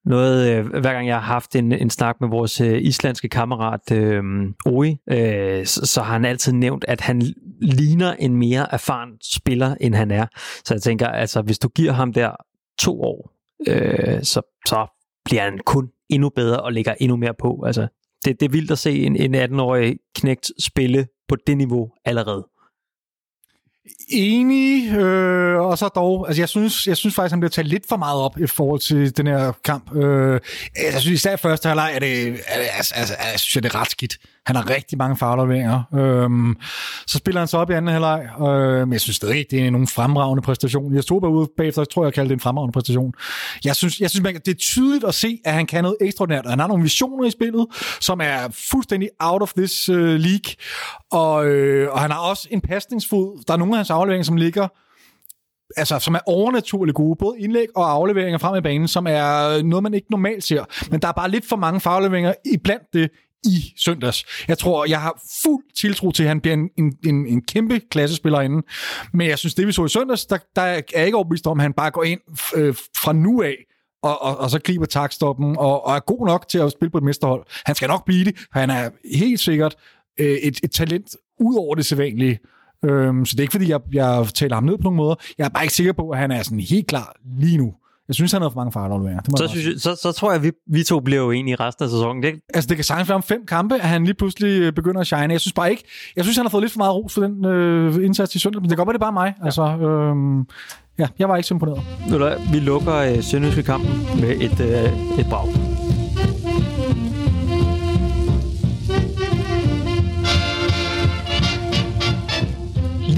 [0.05, 3.93] noget, øh, hver gang jeg har haft en, en snak med vores øh, islandske kammerat
[3.93, 4.23] øh,
[4.67, 7.23] Oi, øh, så, så har han altid nævnt, at han
[7.61, 10.27] ligner en mere erfaren spiller, end han er.
[10.65, 12.31] Så jeg tænker, altså hvis du giver ham der
[12.79, 13.33] to år,
[13.69, 14.87] øh, så, så
[15.25, 17.63] bliver han kun endnu bedre og lægger endnu mere på.
[17.67, 17.89] Altså,
[18.25, 22.47] det, det er vildt at se en, en 18-årig knægt spille på det niveau allerede.
[24.09, 27.89] Enig, øh, og så dog, altså jeg synes, jeg synes faktisk, han bliver taget lidt
[27.89, 29.97] for meget op i forhold til den her kamp.
[29.97, 30.41] Øh,
[30.77, 32.41] jeg synes især første halvleg, er det,
[32.77, 34.17] altså, altså, jeg synes, det er ret skidt.
[34.47, 35.83] Han har rigtig mange farveleveringer.
[35.95, 36.57] Øhm,
[37.07, 39.67] så spiller han så op i anden halvleg, øh, men jeg synes stadig ikke, det
[39.67, 40.95] er nogen fremragende præstation.
[40.95, 43.13] Jeg stod bare ude bagefter, jeg tror, jeg kaldte det en fremragende præstation.
[43.65, 46.47] Jeg synes, jeg synes man, det er tydeligt at se, at han kan noget ekstraordinært.
[46.47, 47.67] Han har nogle visioner i spillet,
[48.01, 48.39] som er
[48.71, 50.55] fuldstændig out of this uh, league,
[51.13, 53.45] og, øh, og han har også en pasningsfod.
[53.47, 54.69] Der er nogle af hans afleveringer, som ligger
[55.77, 59.83] altså, som er overnaturligt gode, både indlæg og afleveringer frem i banen, som er noget,
[59.83, 60.65] man ikke normalt ser.
[60.91, 63.11] Men der er bare lidt for mange farleveringer i blandt det
[63.45, 64.25] i søndags.
[64.49, 67.81] Jeg tror, jeg har fuld tiltro til, at han bliver en, en, en, en kæmpe
[67.91, 68.63] klassespiller inden.
[69.13, 71.61] Men jeg synes, det vi så i søndags, der, der er jeg ikke overbevist om,
[71.61, 72.21] at han bare går ind
[72.57, 73.57] øh, fra nu af
[74.03, 76.99] og, og, og så griber takstoppen og, og er god nok til at spille på
[76.99, 77.47] et mesterhold.
[77.67, 79.77] Han skal nok blive det, for han er helt sikkert
[80.21, 82.39] øh, et, et talent ud over det sædvanlige.
[82.85, 85.17] Øhm, så det er ikke, fordi jeg, jeg taler ham ned på nogen måde.
[85.39, 87.75] Jeg er bare ikke sikker på, at han er sådan helt klar lige nu.
[88.09, 89.23] Jeg synes, han har for mange fartafleveringer.
[89.37, 91.57] Så, synes jeg, så, så tror jeg, at vi, vi to bliver jo enige i
[91.57, 92.23] resten af sæsonen.
[92.23, 92.35] Det...
[92.55, 95.07] Altså, det kan sagtens være om fem kampe, at han lige pludselig øh, begynder at
[95.07, 95.33] shine.
[95.33, 95.85] Jeg synes bare ikke...
[96.17, 98.63] Jeg synes, han har fået lidt for meget ros for den øh, indsats i søndag,
[98.63, 99.35] men det kan godt være, det er bare mig.
[99.41, 99.45] Ja.
[99.45, 100.45] Altså, øh,
[100.99, 101.83] ja, jeg var ikke så imponeret.
[102.53, 105.64] Vi lukker øh, Sønderjyske kampen med et, øh, et brag.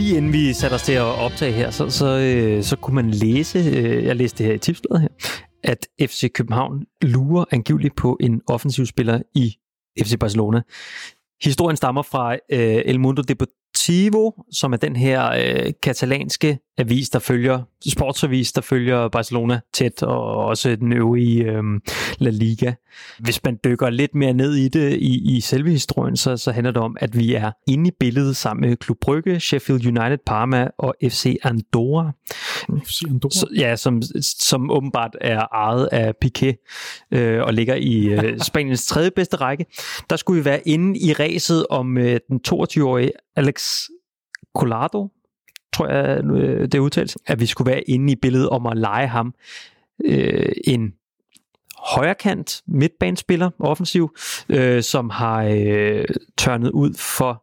[0.06, 3.10] Lige inden vi satte os til at optage her, så, så, øh, så kunne man
[3.10, 5.08] læse, øh, jeg læste det her i tipsbladet her,
[5.64, 9.56] at FC København lurer angiveligt på en offensiv spiller i
[10.02, 10.62] FC Barcelona.
[11.42, 17.18] Historien stammer fra øh, El Mundo Deportivo, som er den her øh, katalanske avis, der
[17.18, 21.62] følger, sportsavis, der følger Barcelona tæt, og også den øvrige øh,
[22.18, 22.72] La Liga.
[23.18, 26.70] Hvis man dykker lidt mere ned i det i, i selve historien, så, så handler
[26.70, 30.68] det om, at vi er inde i billedet sammen med Klub Brygge, Sheffield United, Parma
[30.78, 32.12] og FC Andorra.
[32.86, 33.30] FC Andorra?
[33.30, 36.66] Så, ja, som, som åbenbart er ejet af Piqué
[37.12, 39.66] øh, og ligger i øh, Spaniens tredje bedste række.
[40.10, 43.82] Der skulle vi være inde i ræset om øh, den 22-årige Alex
[44.58, 45.08] Collado,
[45.76, 48.76] tror jeg, øh, det er udtalt, at vi skulle være inde i billedet om at
[48.76, 49.34] lege ham
[50.04, 50.92] øh, en
[51.78, 54.16] højrekant midtbanespiller, offensiv,
[54.48, 56.04] øh, som har øh,
[56.38, 57.42] tørnet ud for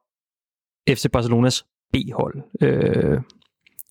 [0.89, 2.35] FC Barcelonas B-hold.
[2.61, 3.21] Øh,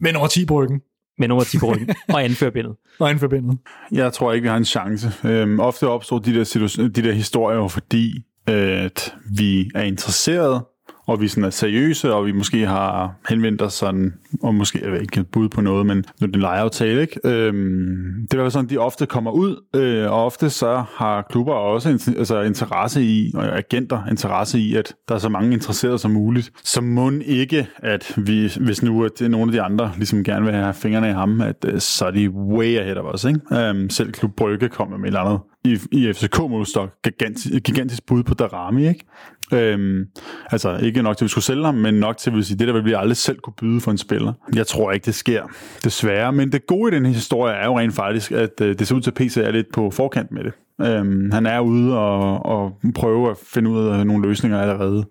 [0.01, 0.81] med nummer 10 på ryggen.
[1.19, 1.89] Med nummer 10 på ryggen.
[2.09, 2.77] og anførbindet.
[3.01, 3.59] og anførbindet.
[3.93, 5.13] Jeg tror ikke, vi har en chance.
[5.25, 10.63] Øhm, ofte opstår de der, de der historier, fordi at vi er interesseret
[11.07, 14.93] og vi sådan er seriøse, og vi måske har henvendt os sådan, og måske jeg
[14.93, 17.21] ved ikke bud på noget, men nu er det en lejeaftale, ikke?
[17.25, 22.13] Øhm, det er sådan, de ofte kommer ud, øh, og ofte så har klubber også
[22.19, 26.51] altså interesse i, og agenter interesse i, at der er så mange interesserede som muligt.
[26.65, 30.45] Så må ikke, at vi, hvis nu at det nogle af de andre ligesom gerne
[30.45, 33.41] vil have fingrene i ham, at øh, så er de way ahead of us, ikke?
[33.53, 38.23] Øhm, selv Klub Brygge kommer med et eller andet i, i FCK-målestok gigantisk, gigantisk bud
[38.23, 39.05] på Darami, ikke?
[39.53, 40.07] Øhm,
[40.51, 42.59] altså ikke nok til, at vi skulle sælge ham, men nok til, at vi sige,
[42.59, 44.33] det der vil vi aldrig selv kunne byde for en spiller.
[44.55, 45.43] Jeg tror ikke, det sker,
[45.85, 46.33] desværre.
[46.33, 48.95] Men det gode i den her historie er jo rent faktisk, at øh, det ser
[48.95, 50.53] ud til, at PC er lidt på forkant med det.
[50.81, 55.05] Øhm, han er ude og, og prøve at finde ud af nogle løsninger allerede.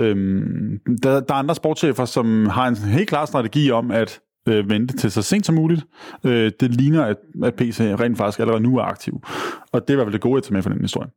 [0.00, 4.70] Øhm, der, der er andre sportschefer, som har en helt klar strategi om, at øh,
[4.70, 5.86] vente til så sent som muligt.
[6.24, 9.20] Øh, det ligner, at, at PC rent faktisk allerede nu er aktiv.
[9.72, 11.08] Og det er i hvert fald det gode, at tage med for den historie.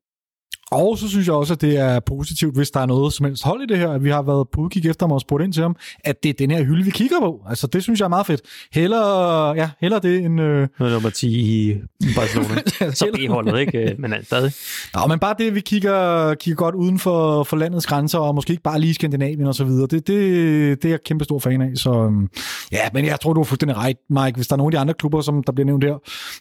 [0.72, 3.44] Og så synes jeg også, at det er positivt, hvis der er noget som helst
[3.44, 5.54] hold i det her, at vi har været på udkig efter ham og spurgt ind
[5.54, 7.42] til ham, at det er den her hylde, vi kigger på.
[7.50, 8.42] Altså, det synes jeg er meget fedt.
[8.74, 10.42] Heller, ja, heller det end...
[10.42, 10.68] Øh...
[10.80, 11.78] Noget nummer 10 i
[12.16, 12.62] Barcelona.
[13.00, 13.96] så B-holdet, ikke?
[14.00, 14.52] Men stadig.
[14.94, 18.52] Nå, men bare det, vi kigger, kigger godt uden for, for landets grænser, og måske
[18.52, 19.88] ikke bare lige Skandinavien og så videre.
[19.88, 21.72] Det, det, det er jeg kæmpe stor fan af.
[21.76, 22.30] Så øhm,
[22.72, 24.36] ja, men jeg tror, du er fuldstændig ret, Mike.
[24.36, 25.96] Hvis der er nogle af de andre klubber, som der bliver nævnt her,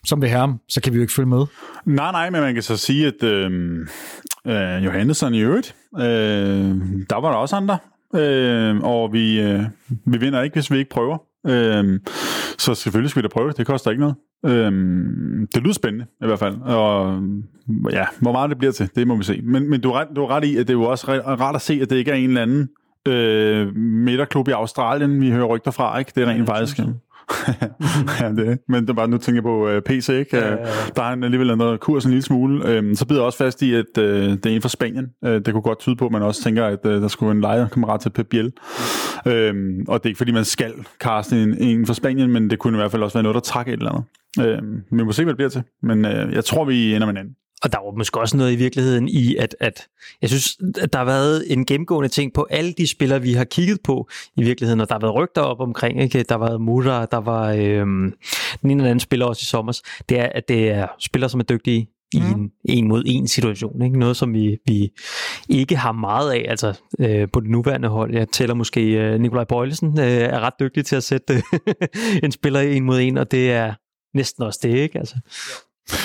[0.04, 1.46] som vil have ham, så kan vi jo ikke følge med.
[1.86, 3.50] Nej, nej, men man kan så sige, at øh,
[4.46, 5.74] øh, Johannesson i øvrigt.
[5.98, 6.04] Øh,
[7.10, 7.78] der var der også andre.
[8.14, 9.62] Øh, og vi, øh,
[10.04, 11.18] vi vinder ikke, hvis vi ikke prøver.
[11.46, 12.00] Øh,
[12.58, 13.66] så selvfølgelig skal vi da prøve det.
[13.66, 14.14] Koster ikke noget.
[14.46, 14.72] Øh,
[15.54, 16.54] det lyder spændende i hvert fald.
[16.62, 17.20] Og
[17.92, 19.40] ja, hvor meget det bliver til, det må vi se.
[19.42, 21.54] Men, men du, er ret, du er ret i, at det er jo også rart
[21.54, 22.68] at se, at det ikke er en eller anden
[23.08, 25.98] øh, midterklub i Australien, vi hører rygter fra.
[25.98, 26.12] Ikke?
[26.14, 26.80] Det er rent ja, faktisk.
[28.20, 30.36] Ja, det Men det var, nu tænker jeg på øh, PC, ikke?
[30.36, 30.64] Ja, ja, ja.
[30.96, 32.78] Der har han alligevel ændret kurs en lille smule.
[32.78, 35.06] Um, så bider jeg også fast i, at uh, det er en fra Spanien.
[35.22, 37.40] Uh, det kunne godt tyde på, at man også tænker, at uh, der skulle en
[37.40, 38.52] lejerkammerat til Pep Biel.
[39.26, 42.58] Um, og det er ikke, fordi man skal kaste en, en fra Spanien, men det
[42.58, 44.02] kunne i hvert fald også være noget, der trækker et eller
[44.38, 44.62] andet.
[44.62, 45.62] Uh, vi må se, hvad det bliver til.
[45.82, 47.34] Men uh, jeg tror, vi ender med en anden.
[47.62, 49.86] Og der var måske også noget i virkeligheden i, at, at
[50.22, 53.44] jeg synes, at der har været en gennemgående ting på alle de spillere, vi har
[53.44, 56.22] kigget på i virkeligheden, og der har været rygter op omkring, ikke?
[56.22, 58.12] der var Mura, der var øhm,
[58.62, 61.40] den ene eller anden spiller også i sommer, det er, at det er spillere, som
[61.40, 62.26] er dygtige i mm.
[62.26, 63.82] en en mod en situation.
[63.82, 63.98] Ikke?
[63.98, 64.92] Noget, som vi, vi
[65.48, 68.14] ikke har meget af altså, øh, på det nuværende hold.
[68.14, 71.42] Jeg tæller måske øh, Nikolaj Bøjlesen øh, er ret dygtig til at sætte
[72.24, 73.74] en spiller en mod en, og det er
[74.14, 74.98] næsten også det, ikke?
[74.98, 75.16] Altså.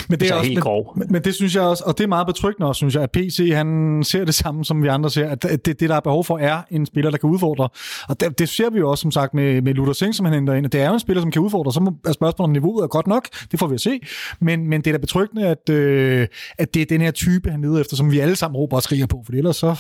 [0.10, 0.94] Men det, Så er også, helt men, grov.
[0.98, 3.12] Men, men det synes jeg også, og det er meget betryggende også, synes jeg, at
[3.12, 6.24] PC han ser det samme, som vi andre ser, at det, det der er behov
[6.26, 7.70] for, er en spiller, der kan udfordre.
[8.10, 10.34] Og det, det ser vi jo også, som sagt, med, med Luther Singh, som han
[10.36, 10.66] henter ind.
[10.70, 12.88] Det er jo en spiller, som kan udfordre, så må- er spørgsmålet, om niveauet er
[12.88, 13.28] godt nok.
[13.52, 14.00] Det får vi at se.
[14.40, 16.28] Men, men det er da betryggende, at, øh,
[16.58, 18.84] at det er den her type, han leder efter, som vi alle sammen råber og
[18.84, 19.76] skriger på, for ellers så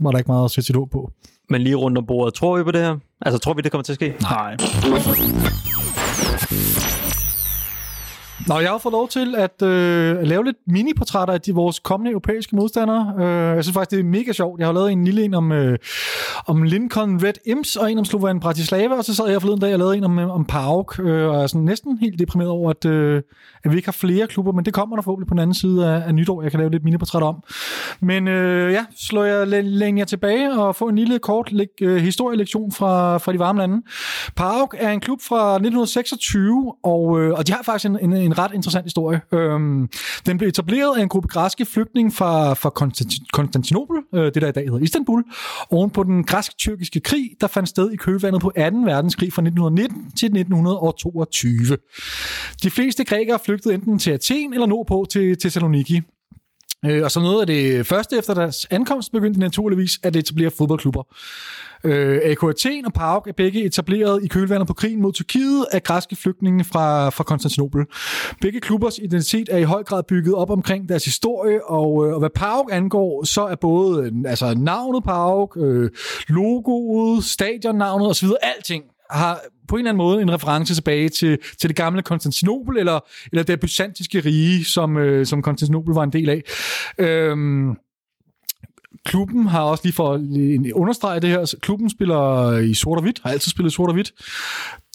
[0.00, 1.10] var der ikke meget at sætte sit håb på.
[1.50, 2.96] Men lige rundt om bordet, tror vi på det her?
[3.22, 4.14] Altså, tror vi, det kommer til at ske?
[4.22, 4.56] Nej.
[8.48, 12.10] Nå, jeg har fået lov til at øh, lave lidt mini-portrætter af de, vores kommende
[12.10, 13.14] europæiske modstandere.
[13.18, 14.58] Øh, jeg synes faktisk, det er mega sjovt.
[14.58, 15.78] Jeg har lavet en lille en om, øh,
[16.46, 19.72] om Lincoln Red Imps, og en om Slovan Bratislava, og så sad jeg forleden dag
[19.72, 22.70] og lavede en om, øh, om PAOK, øh, og er sådan næsten helt deprimeret over,
[22.70, 23.22] at, øh,
[23.64, 25.86] at vi ikke har flere klubber, men det kommer der forhåbentlig på den anden side
[25.86, 26.42] af, af nytår.
[26.42, 27.42] Jeg kan lave lidt mini-portrætter om.
[28.00, 31.96] Men øh, ja, slår jeg læ- jer jeg tilbage og får en lille kort øh,
[31.96, 33.82] historielektion fra, fra de varme lande.
[34.36, 38.35] PAOK er en klub fra 1926, og, øh, og de har faktisk en, en, en
[38.38, 39.20] ret interessant historie.
[39.32, 39.88] Øhm,
[40.26, 44.48] den blev etableret af en gruppe græske flygtninge fra, fra Konstant- Konstantinopel, øh, det der
[44.48, 45.24] i dag hedder Istanbul,
[45.70, 48.62] oven på den græsk-tyrkiske krig, der fandt sted i kølvandet på 2.
[48.62, 51.76] verdenskrig fra 1919 til 1922.
[52.62, 56.02] De fleste grækere flygtede enten til Athen eller nordpå til Thessaloniki.
[56.84, 61.02] Øh, og så noget af det første efter deres ankomst begyndte naturligvis at etablere fodboldklubber.
[61.84, 65.82] Øh, AK Athen og PAOK er begge etableret i kølvandet på krigen mod Tyrkiet af
[65.82, 67.84] græske flygtninge fra, fra Konstantinopel.
[68.40, 72.18] Begge klubbers identitet er i høj grad bygget op omkring deres historie, og, øh, og
[72.18, 75.90] hvad PAOK angår, så er både øh, altså, navnet PAOK, øh,
[76.28, 81.68] logoet, stadionnavnet osv., alting har på en eller anden måde en reference tilbage til, til
[81.68, 83.00] det gamle Konstantinopel, eller,
[83.32, 86.42] eller det byzantiske rige, som, øh, som Konstantinopel var en del af.
[86.98, 87.76] Øhm,
[89.04, 90.20] klubben har også lige for at
[90.72, 93.88] understrege det her, altså, klubben spiller i sort og hvidt, har altid spillet i sort
[93.88, 94.12] og hvidt.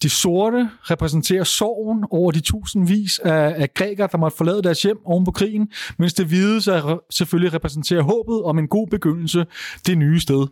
[0.01, 4.97] De sorte repræsenterer sorgen over de tusindvis af, af grækere, der måtte forlade deres hjem
[5.05, 9.45] oven på krigen, mens det hvide så selvfølgelig repræsenterer håbet om en god begyndelse
[9.85, 10.47] det nye sted.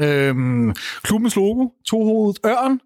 [0.00, 2.80] Øhm, klubbens logo, tohovedet ørn,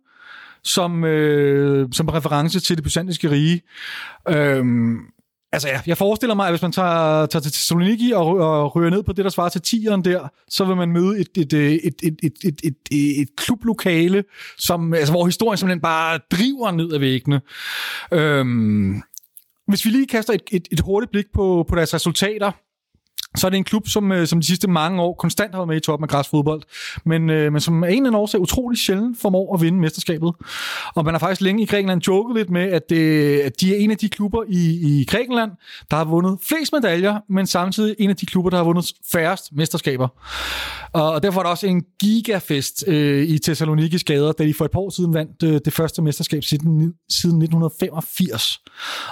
[0.64, 3.62] som, øh, som reference til det byzantinske rige.
[4.28, 4.96] Øhm,
[5.52, 8.90] altså ja, jeg forestiller mig, at hvis man tager, tager til Thessaloniki og, og ryger
[8.90, 11.72] ned på det, der svarer til tieren der, så vil man møde et, et, øh,
[11.72, 14.24] et, et, et, et, et, et, et klublokale,
[14.58, 17.40] som, altså, hvor historien simpelthen bare driver ned ad væggene.
[18.12, 19.02] Øhm,
[19.68, 22.52] hvis vi lige kaster et, et, et hurtigt blik på, på deres resultater,
[23.36, 25.68] så er det en klub, som, øh, som de sidste mange år konstant har været
[25.68, 26.62] med i toppen af græsfodbold,
[27.04, 30.32] men, øh, men som af en eller anden årsag utrolig sjældent formår at vinde mesterskabet.
[30.94, 33.78] Og man har faktisk længe i Grækenland joket lidt med, at, øh, at de er
[33.78, 35.50] en af de klubber i, i Grækenland,
[35.90, 39.52] der har vundet flest medaljer, men samtidig en af de klubber, der har vundet færrest
[39.52, 40.08] mesterskaber.
[40.92, 44.64] Og, og derfor er der også en gigafest øh, i Thessalonikis gader, da de for
[44.64, 48.58] et par år siden vandt øh, det første mesterskab siden, siden 1985.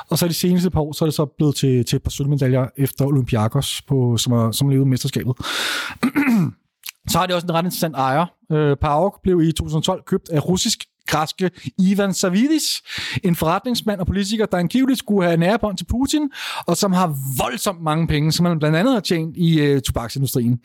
[0.09, 2.11] Og så de seneste par år, så er det så blevet til, til et par
[2.11, 5.35] sølvmedaljer efter Olympiakos, på, som har som levet mesterskabet.
[7.11, 8.27] så har det også en ret interessant ejer.
[8.53, 12.83] Øh, PAOK blev i 2012 købt af russisk græske Ivan Savidis,
[13.25, 16.31] en forretningsmand og politiker, der angiveligt skulle have nærbånd til Putin,
[16.67, 20.61] og som har voldsomt mange penge, som han blandt andet har tjent i øh, tobaksindustrien.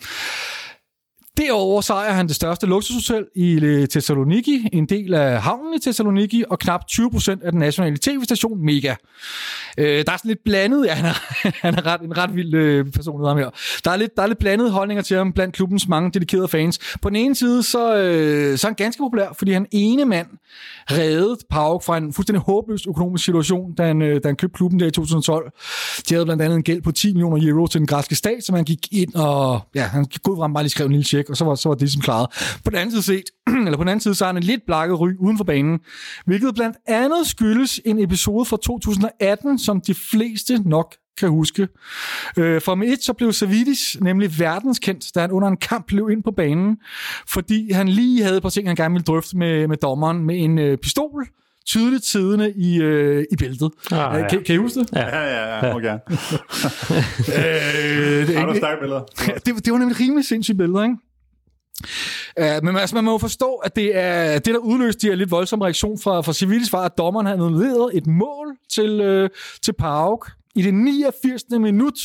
[1.40, 5.80] Derover så ejer han det største luksushotel i øh, Thessaloniki, en del af havnen i
[5.82, 8.96] Thessaloniki, og knap 20% af den nationale tv-station Mega.
[9.78, 11.14] Øh, der er sådan lidt blandet, ja, han er,
[11.66, 13.50] han er ret, en ret vild øh, person, ham her.
[13.86, 16.80] Der er, lidt, der er lidt blandede holdninger til ham blandt klubbens mange dedikerede fans.
[17.02, 20.28] På den ene side, så, øh, så er han ganske populær, fordi han ene mand
[20.92, 24.80] reddede PAOK fra en fuldstændig håbløs økonomisk situation, da han, øh, da han købte klubben
[24.80, 25.52] der i 2012.
[26.10, 28.56] De havde blandt andet en gæld på 10 millioner euro til den græske stat, som
[28.56, 31.06] han gik ind og, ja, han gik ud fra, han bare lige skrev en lille
[31.06, 32.28] check, og så var, så var det ligesom klaret.
[32.64, 33.24] På den anden side set,
[33.66, 35.80] eller på den anden side, så har han en lidt blakket ry uden for banen,
[36.26, 41.68] hvilket blandt andet skyldes en episode fra 2018, som de fleste nok kan huske.
[42.38, 46.10] Øh, for med et, så blev Savidis nemlig verdenskendt, da han under en kamp løb
[46.10, 46.78] ind på banen,
[47.28, 50.60] fordi han lige havde par ting, han gerne ville drøfte med, med dommeren med en
[50.60, 51.28] øh, pistol,
[51.66, 53.72] tydeligt siddende i, øh, i bæltet.
[53.92, 54.30] Ah, Øh, ja.
[54.30, 54.90] kan, kan I huske det?
[54.96, 56.00] Ja, ja, ja, må gerne.
[57.38, 58.62] Øh, det, du det,
[59.46, 60.96] det, det var nemlig rimelig sindssygt billeder, ikke?
[62.42, 65.16] Uh, men altså, man må jo forstå, at det er det, der udløste de her
[65.16, 69.30] lidt voldsomme reaktion fra, fra Civilis, var, at dommeren havde annulleret et mål til, øh,
[69.62, 71.44] til PAOK i det 89.
[71.50, 72.00] minut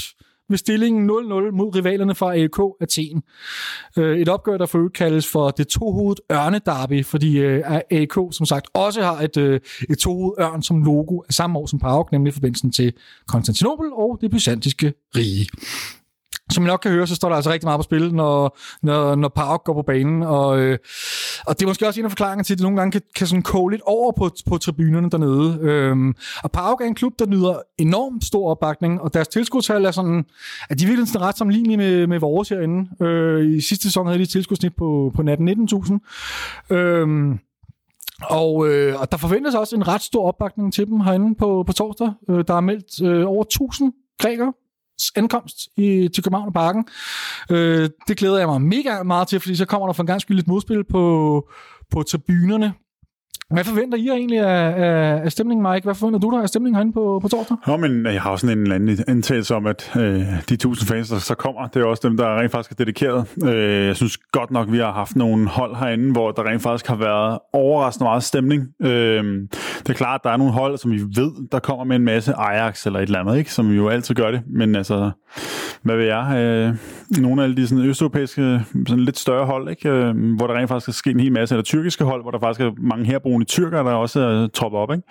[0.48, 1.12] med stillingen 0-0
[1.56, 3.22] mod rivalerne fra AK Athen.
[3.98, 8.46] Øh, et opgør, der for øvrigt kaldes for det tohovedet ørnedarby, fordi øh, AK som
[8.46, 9.60] sagt også har et, øh,
[9.90, 12.92] et tohovedet ørn som logo af samme år som PAOK, nemlig i forbindelsen til
[13.28, 15.48] Konstantinopel og det byzantiske rige
[16.50, 19.14] som I nok kan høre, så står der altså rigtig meget på spil, når, når,
[19.14, 20.22] når Park går på banen.
[20.22, 20.78] Og, øh,
[21.46, 23.26] og det er måske også en af forklaringerne til, at det nogle gange kan, kan
[23.26, 25.58] sådan koge lidt over på, på tribunerne dernede.
[25.60, 29.90] Øhm, og Park er en klub, der nyder enormt stor opbakning, og deres tilskudstal er
[29.90, 30.24] sådan,
[30.70, 33.04] at de er virkelig sådan ret sammenlignelige med, med vores herinde.
[33.06, 36.74] Øh, I sidste sæson havde de et tilskudsnit på, på 18-19.000.
[36.76, 37.38] Øhm,
[38.22, 41.72] og, øh, og der forventes også en ret stor opbakning til dem herinde på, på
[41.72, 42.12] torsdag.
[42.30, 44.52] Øh, der er meldt øh, over 1000 grækere
[45.16, 46.84] ankomst i, til København og Parken.
[47.50, 50.20] Øh, det glæder jeg mig mega meget til, fordi så kommer der for en gang
[50.20, 51.48] skyld lidt modspil på,
[51.90, 52.72] på tribunerne.
[53.54, 55.84] Hvad forventer I egentlig af, af, af stemningen, Mike?
[55.84, 57.56] Hvad forventer du der af stemningen herinde på, på torsdag?
[57.68, 60.88] Jo, men øh, jeg har også en eller anden antagelse om, at øh, de tusind
[60.88, 63.26] fans, der så kommer, det er også dem, der rent faktisk er dedikeret.
[63.44, 66.86] Øh, jeg synes godt nok, vi har haft nogle hold herinde, hvor der rent faktisk
[66.86, 68.68] har været overraskende meget stemning.
[68.82, 69.24] Øh,
[69.78, 72.04] det er klart, at der er nogle hold, som vi ved, der kommer med en
[72.04, 73.52] masse Ajax eller et eller andet, ikke?
[73.52, 74.42] som vi jo altid gør det.
[74.46, 75.10] Men altså,
[75.82, 76.36] hvad ved jeg?
[76.36, 76.74] Øh,
[77.22, 79.88] nogle af alle de sådan østeuropæiske, sådan lidt større hold, ikke?
[79.88, 82.38] Øh, hvor der rent faktisk er sket en hel masse, eller tyrkiske hold, hvor der
[82.38, 84.90] faktisk er mange herboende tyrkere, der også er troppet op.
[84.92, 85.02] Ikke?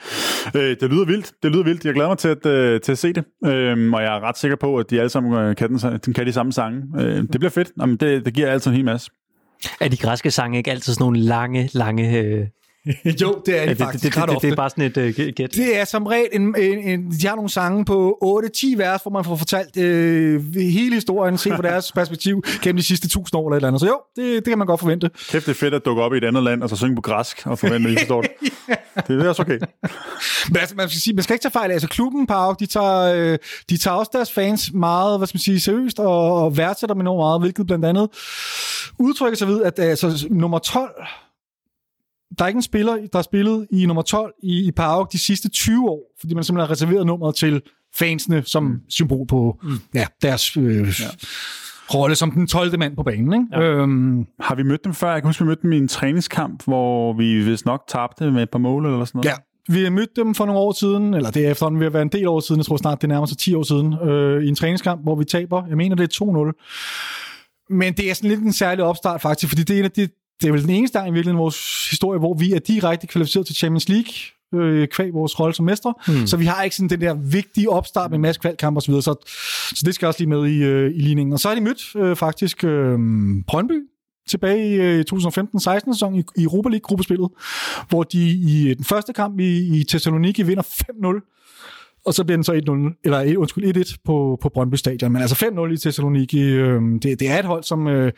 [0.69, 1.31] Øh, det lyder vildt.
[1.43, 1.85] Det lyder vildt.
[1.85, 3.23] Jeg glæder mig til at, øh, til at se det.
[3.45, 6.25] Øh, og jeg er ret sikker på, at de alle sammen øh, kan, den, kan
[6.25, 6.83] de samme sange.
[6.97, 7.71] Øh, det bliver fedt.
[7.79, 9.11] Jamen, det, det giver altid en hel masse.
[9.81, 12.47] Er de græske sange ikke altid sådan nogle lange, lange øh,
[13.21, 15.33] jo, det er det, det faktisk det, det, det, det er bare sådan et uh,
[15.35, 15.55] gæt.
[15.55, 18.17] Det er som regel, en, en, en, de har nogle sange på
[18.55, 22.83] 8-10 vers, hvor man får fortalt øh, hele historien, se på deres perspektiv gennem de
[22.83, 23.79] sidste tusind år eller et eller andet.
[23.79, 25.09] Så jo, det, det kan man godt forvente.
[25.29, 27.01] Kæft, det er fedt at dukke op i et andet land, og så synge på
[27.01, 28.31] græsk, og forvente, at I forstår det.
[29.07, 29.59] Det er også okay.
[30.49, 32.65] Men altså, man skal, sige, man skal ikke tage fejl af, altså klubben, Park, de
[32.65, 33.37] tager, øh,
[33.69, 37.01] de tager også deres fans meget, hvad skal man sige, seriøst, og, og værdsætter dem
[37.01, 38.09] enormt meget, hvilket blandt andet
[38.99, 40.91] udtrykker sig ved, at altså, nummer 12
[42.37, 45.19] der er ikke en spiller, der har spillet i nummer 12 i, i PAOK de
[45.19, 47.61] sidste 20 år, fordi man simpelthen har reserveret nummeret til
[47.95, 48.79] fansene som mm.
[48.89, 49.79] symbol på mm.
[49.93, 51.07] ja, deres øh, ja.
[51.93, 52.79] rolle som den 12.
[52.79, 53.33] mand på banen.
[53.33, 53.45] Ikke?
[53.51, 53.61] Ja.
[53.61, 55.11] Øhm, har vi mødt dem før?
[55.11, 58.43] Jeg kan huske, vi mødte dem i en træningskamp, hvor vi vist nok tabte med
[58.43, 59.29] et par mål eller sådan noget.
[59.29, 61.93] Ja, vi har mødt dem for nogle år siden, eller det er efterhånden ved at
[61.93, 64.43] være en del år siden, jeg tror snart det nærmer sig 10 år siden, øh,
[64.43, 65.65] i en træningskamp, hvor vi taber.
[65.67, 66.51] Jeg mener, det er
[67.69, 67.75] 2-0.
[67.75, 70.07] Men det er sådan lidt en særlig opstart faktisk, fordi det er en af de,
[70.41, 73.45] det er vel den eneste gang i virkeligheden vores historie, hvor vi er direkte kvalificeret
[73.45, 74.13] til Champions League,
[74.53, 75.93] øh, kvæg vores rolle som mestre.
[76.07, 76.27] Mm.
[76.27, 78.91] Så vi har ikke sådan den der vigtige opstart med en masse kvalkamp og så
[78.91, 79.01] videre.
[79.01, 79.15] Så,
[79.75, 81.33] så det skal også lige med i, øh, i ligningen.
[81.33, 82.99] Og så har de mødt øh, faktisk øh,
[83.47, 83.81] Brøndby
[84.27, 87.29] tilbage i øh, 2015-16 sæson i, i Europa League-gruppespillet,
[87.89, 91.29] hvor de i øh, den første kamp i, i Thessaloniki vinder 5-0
[92.05, 95.11] og så bliver den så 1-0, eller undskyld, 1-1 på, på Brøndby Stadion.
[95.11, 98.11] Men altså 5-0 i Thessaloniki, øh, det, det er et hold, som, øh,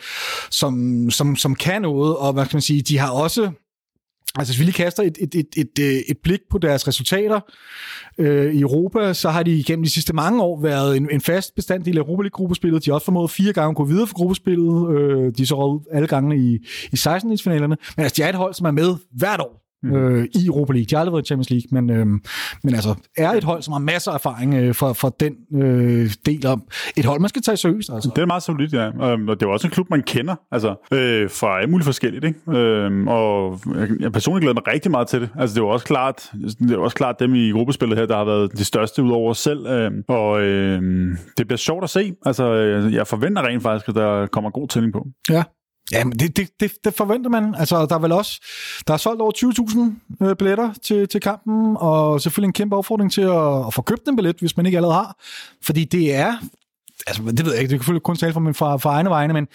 [0.52, 3.52] som, som, som kan noget, og hvad skal man sige, de har også
[4.38, 7.40] Altså hvis vi lige kaster et, et, et, et, øh, et blik på deres resultater
[8.18, 11.56] øh, i Europa, så har de igennem de sidste mange år været en, en fast
[11.56, 12.86] bestanddel af Europa League-gruppespillet.
[12.86, 14.98] De har også formået fire gange at gå videre for gruppespillet.
[14.98, 16.54] Øh, de er så ud alle gangene i,
[16.92, 17.78] i 16-finalerne.
[17.98, 19.96] Men altså, de er et hold, som er med hvert år mm.
[19.96, 20.86] øh, i Europa League.
[20.86, 22.06] De har aldrig været i Champions League, men, øh,
[22.64, 25.34] men altså er et hold, som har masser af erfaring øh, for, for den
[25.64, 26.64] øh, del om
[26.98, 27.90] et hold, man skal tage seriøst.
[27.94, 28.12] Altså.
[28.16, 28.88] Det er meget solidt, ja.
[28.88, 32.26] Øhm, og det er også en klub, man kender altså, øh, fra alt muligt forskelligt.
[32.26, 32.60] Ikke?
[32.60, 33.60] Øh, og
[34.00, 35.30] jeg personligt glæder mig rigtig meget til det.
[35.40, 38.26] Altså, det er også klart, det er også klart dem i gruppespillet her, der har
[38.26, 39.68] været de største ud over os selv.
[39.68, 40.82] Øh, og øh,
[41.38, 42.14] det bliver sjovt at se.
[42.26, 42.54] Altså,
[42.92, 45.08] jeg forventer rent faktisk, at der kommer god tænding på.
[45.30, 45.44] Ja,
[45.92, 47.56] Ja, det, det, det, det forventer man.
[47.56, 48.42] Altså, der er vel også,
[48.88, 49.32] der er solgt over
[50.22, 53.82] 20.000 øh, billetter til, til kampen, og selvfølgelig en kæmpe opfordring til at, at få
[53.82, 55.18] købt en billet, hvis man ikke allerede har.
[55.64, 56.34] Fordi det er,
[57.08, 59.10] altså det ved jeg ikke, det kan selvfølgelig kun tale for, min, for, for egne
[59.10, 59.48] vegne, men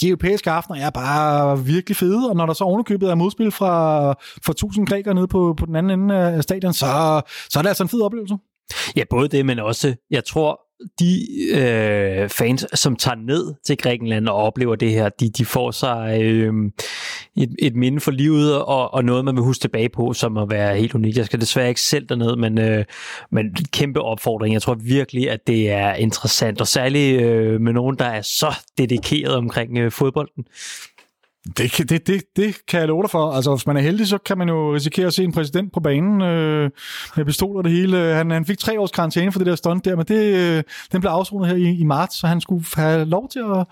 [0.00, 4.12] de europæiske aftener er bare virkelig fede, og når der så ovenikøbet er modspil fra,
[4.44, 7.68] fra 1000 grækere nede på, på den anden ende af stadion, så, så er det
[7.68, 8.36] altså en fed oplevelse.
[8.96, 10.60] Ja, både det, men også, jeg tror,
[11.00, 15.70] de øh, fans, som tager ned til Grækenland og oplever det her, de, de får
[15.70, 16.54] sig øh,
[17.36, 20.50] et, et minde for livet og, og noget, man vil huske tilbage på, som at
[20.50, 21.16] være helt unikt.
[21.16, 22.84] Jeg skal desværre ikke selv derned, men, øh,
[23.30, 24.54] men kæmpe opfordring.
[24.54, 28.54] Jeg tror virkelig, at det er interessant, og særligt øh, med nogen, der er så
[28.78, 30.44] dedikeret omkring øh, fodbolden.
[31.46, 33.32] Det, det, det, det kan jeg love dig for.
[33.32, 35.80] Altså, hvis man er heldig, så kan man jo risikere at se en præsident på
[35.80, 36.70] banen øh,
[37.16, 37.96] med pistoler og det hele.
[37.96, 40.62] Han, han fik tre års karantæne for det der stunt der, men det, øh,
[40.92, 43.66] den blev afsonet her i, i marts, så han skulle have lov til at,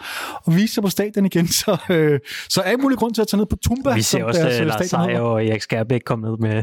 [0.47, 1.49] at vise sig på stadion igen.
[1.61, 3.95] Så, øh, så er mulig grund til at tage ned på Tumba.
[3.95, 6.51] Vi ser også deres, uh, Lars Seier og Erik Skærbæk komme ned med.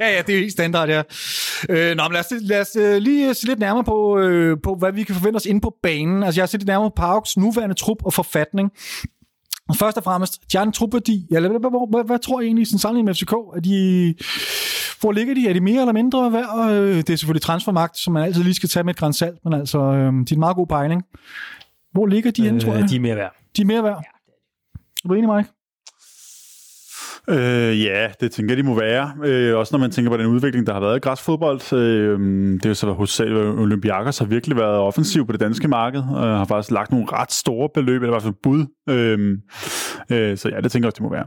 [0.00, 1.02] ja, ja, det er helt standard, ja.
[1.68, 4.74] Øh, nå, men lad os, lad os uh, lige se lidt nærmere på, øh, på,
[4.74, 6.22] hvad vi kan forvente os inde på banen.
[6.22, 8.70] Altså, jeg har set lidt nærmere på Parks nuværende trup og forfatning.
[9.72, 11.26] Først og fremmest, de har en trupværdi.
[11.30, 13.32] Ja, hvad, hvad, hvad, tror I egentlig, sådan sammenlignet med FCK?
[13.32, 14.14] Er de,
[15.00, 15.48] hvor ligger de?
[15.48, 16.70] Er de mere eller mindre værd?
[16.70, 19.52] Øh, det er selvfølgelig transfermagt, som man altid lige skal tage med et grænsalt, men
[19.52, 21.02] altså, øh, de er en meget god pejling.
[21.92, 22.90] Hvor ligger de henne, tror jeg?
[22.90, 23.32] de er mere værd.
[23.56, 24.04] De er mere værd.
[25.04, 25.48] Er du enig, Mike?
[27.28, 29.12] Øh, ja, det tænker jeg, de må være.
[29.24, 31.72] Øh, også når man tænker på den udvikling, der har været i græsfodbold.
[31.72, 32.20] Øh,
[32.54, 36.00] det er jo så hovedsageligt, at Olympiakos har virkelig været offensiv på det danske marked,
[36.00, 38.66] og har faktisk lagt nogle ret store beløb, eller i hvert fald bud.
[38.88, 39.38] Øh,
[40.10, 41.26] øh, så ja, det tænker jeg også, de må være.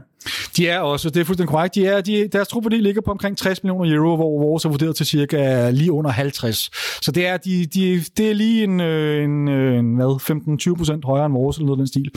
[0.56, 3.38] De er også, det er fuldstændig korrekt, de er, de, deres trup ligger på omkring
[3.38, 6.70] 60 millioner euro, hvor vores er vurderet til cirka lige under 50.
[7.02, 10.76] Så det er, de, de, det er lige en, øh, en, øh, en hvad, 15-20
[10.76, 12.10] procent højere end vores, eller noget af den stil.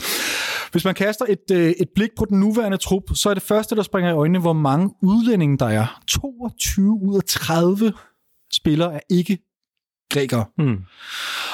[0.72, 3.76] Hvis man kaster et, øh, et blik på den nuværende trup, så er det første,
[3.76, 6.02] der springer i øjnene, hvor mange udlændinge der er.
[6.08, 7.92] 22 ud af 30
[8.52, 9.38] spillere er ikke
[10.12, 10.44] grækere.
[10.58, 10.78] Mm.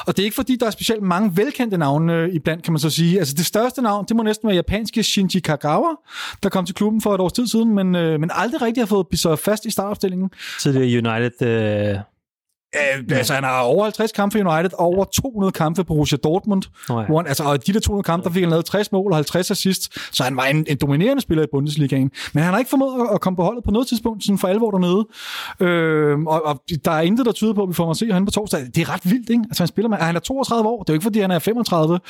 [0.07, 2.81] Og det er ikke fordi, der er specielt mange velkendte navne øh, iblandt, kan man
[2.81, 3.19] så sige.
[3.19, 5.95] Altså det største navn, det må næsten være japanske Shinji Kagawa,
[6.43, 8.87] der kom til klubben for et års tid siden, men, øh, men aldrig rigtig har
[8.87, 10.31] fået så fast i startopstillingen.
[10.61, 11.43] Tidligere United...
[11.43, 11.99] Øh...
[12.75, 16.63] Ja, altså han har over 50 kampe for United, over 200 kampe på Borussia Dortmund.
[16.89, 17.07] Nå ja.
[17.07, 19.17] Hvor han, altså, og de der 200 kampe, der fik han lavet 60 mål og
[19.17, 22.11] 50 assist, så han var en, en dominerende spiller i Bundesligaen.
[22.33, 24.71] Men han har ikke formået at, komme på holdet på noget tidspunkt, sådan for alvor
[24.71, 25.07] dernede.
[25.61, 28.25] Øh, og, og, der er intet, der tyder på, at vi får at se ham
[28.25, 28.61] på torsdag.
[28.75, 29.45] Det er ret vildt, ikke?
[29.49, 31.39] Altså han spiller med, han er 32 år, det er jo ikke fordi, han er
[31.39, 32.01] 35.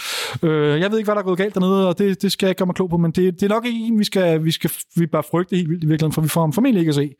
[0.42, 2.50] Øh, jeg ved ikke, hvad der er gået galt dernede, og det, det skal jeg
[2.50, 4.50] ikke gøre mig klog på, men det, det er nok ikke en, vi skal, vi
[4.50, 6.94] skal vi bare frygte helt vildt i virkeligheden, for vi får ham formentlig ikke at
[6.94, 7.10] se.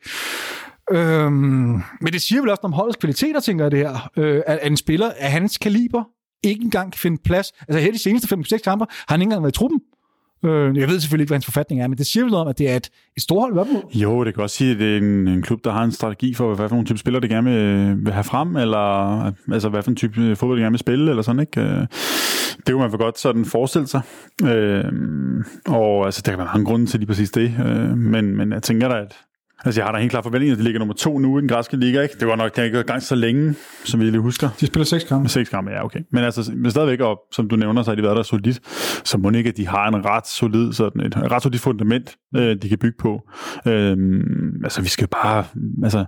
[0.91, 4.11] Øhm, men det siger vel også om holdets kvaliteter, tænker jeg det her.
[4.17, 6.03] Øh, at, at en spiller af hans kaliber
[6.43, 7.51] ikke engang kan finde plads.
[7.67, 9.81] Altså her de seneste 5-6 kampe har han ikke engang været i truppen.
[10.45, 12.47] Øh, jeg ved selvfølgelig ikke, hvad hans forfatning er, men det siger vel noget om,
[12.47, 13.67] at det er et, et stort hold.
[13.93, 16.33] Jo, det kan også sige, at det er en, en klub, der har en strategi
[16.33, 18.77] for, hvad for nogle type spillere, det gerne vil, vil have frem, eller
[19.51, 21.61] altså, hvad for en type øh, fodbold, de gerne vil spille, eller sådan, ikke?
[21.61, 21.87] Øh,
[22.57, 24.01] det kunne man for godt sådan forestille sig.
[24.43, 24.83] Øh,
[25.67, 28.63] og altså, der kan være mange grunde til lige præcis det, øh, men, men jeg
[28.63, 29.17] tænker da, at
[29.65, 31.49] Altså, jeg har da helt klart forventning, at de ligger nummer to nu i den
[31.49, 32.15] græske liga, ikke?
[32.19, 34.49] Det var nok, det ikke gang så længe, som vi lige husker.
[34.59, 35.29] De spiller seks kampe.
[35.29, 35.99] Seks kampe, ja, okay.
[36.11, 38.59] Men altså, men stadigvæk, og som du nævner, så har de været der solidt.
[39.07, 42.15] Så må ikke, at de har en ret solid, sådan et, et ret solidt fundament,
[42.35, 43.21] øh, de kan bygge på.
[43.67, 45.43] Øhm, altså, vi skal bare,
[45.83, 46.05] altså,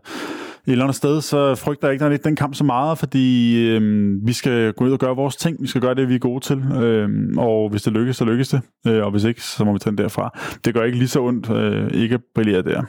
[0.68, 4.28] et eller andet sted, så frygter jeg ikke lidt den kamp så meget, fordi øhm,
[4.28, 5.62] vi skal gå ud og gøre vores ting.
[5.62, 6.58] Vi skal gøre det, vi er gode til.
[6.58, 8.62] Øhm, og hvis det lykkes, så lykkes det.
[8.88, 10.40] Øh, og hvis ikke, så må vi tage den derfra.
[10.66, 12.84] Det gør ikke lige så ondt øh, ikke at brillere der.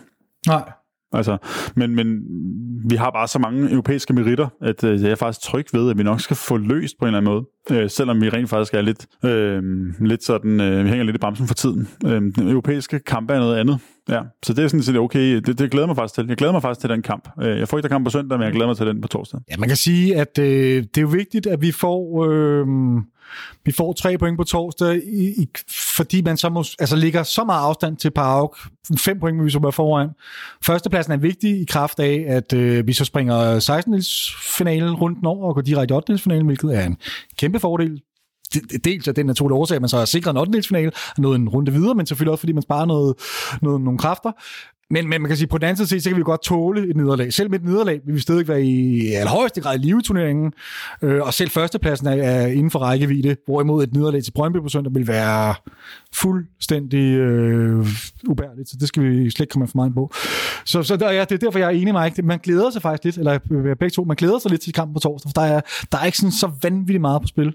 [0.46, 0.72] Nej.
[1.14, 1.36] Altså,
[1.76, 2.22] men, men
[2.88, 5.98] vi har bare så mange europæiske meritter, at øh, jeg er faktisk tryg ved, at
[5.98, 7.82] vi nok skal få løst på en eller anden måde.
[7.82, 9.62] Øh, selvom vi rent faktisk er lidt, øh,
[10.00, 11.88] lidt sådan, øh, vi hænger lidt i bremsen for tiden.
[12.06, 13.78] Øh, den europæiske kamp er noget andet.
[14.08, 15.36] Ja, så det er sådan set okay.
[15.36, 16.26] Det, det glæder mig faktisk til.
[16.28, 17.28] Jeg glæder mig faktisk til den kamp.
[17.42, 19.40] Øh, jeg frygter kamp på søndag, men jeg glæder mig til den på torsdag.
[19.50, 22.26] Ja, man kan sige, at øh, det er jo vigtigt, at vi får...
[22.30, 22.66] Øh,
[23.64, 25.48] vi får tre point på torsdag, i, i,
[25.96, 28.48] fordi man så må, altså ligger så meget afstand til Park.
[28.98, 30.08] Fem point vi så være foran.
[30.64, 35.54] Førstepladsen er vigtig i kraft af, at øh, vi så springer 16-finalen rundt over og
[35.54, 36.96] går direkte i 8 hvilket er en
[37.36, 38.00] kæmpe fordel
[38.84, 40.62] dels af den naturlige årsag, at man så har sikret en 8.
[40.62, 43.14] finale og nået en runde videre, men selvfølgelig også fordi man sparer noget,
[43.62, 44.32] noget, nogle kræfter.
[44.92, 46.96] Men, men man kan sige, på den anden side, så kan vi godt tåle et
[46.96, 47.32] nederlag.
[47.32, 50.52] Selv med et nederlag vil vi stadig være i allerhøjeste grad i liveturneringen,
[51.02, 54.68] øh, og selv førstepladsen er, er inden for rækkevidde, hvorimod et nederlag til Brøndby på
[54.68, 55.54] søndag vil være
[56.14, 57.86] fuldstændig øh,
[58.28, 60.12] ubærligt, så det skal vi slet ikke komme for meget på.
[60.64, 62.22] Så, så der, ja, det er derfor, jeg er enig med Mike.
[62.22, 64.94] Man glæder sig faktisk lidt, eller øh, begge to, man glæder sig lidt til kampen
[64.94, 65.60] på torsdag, for der er,
[65.92, 67.52] der er ikke sådan så vanvittigt meget på spil.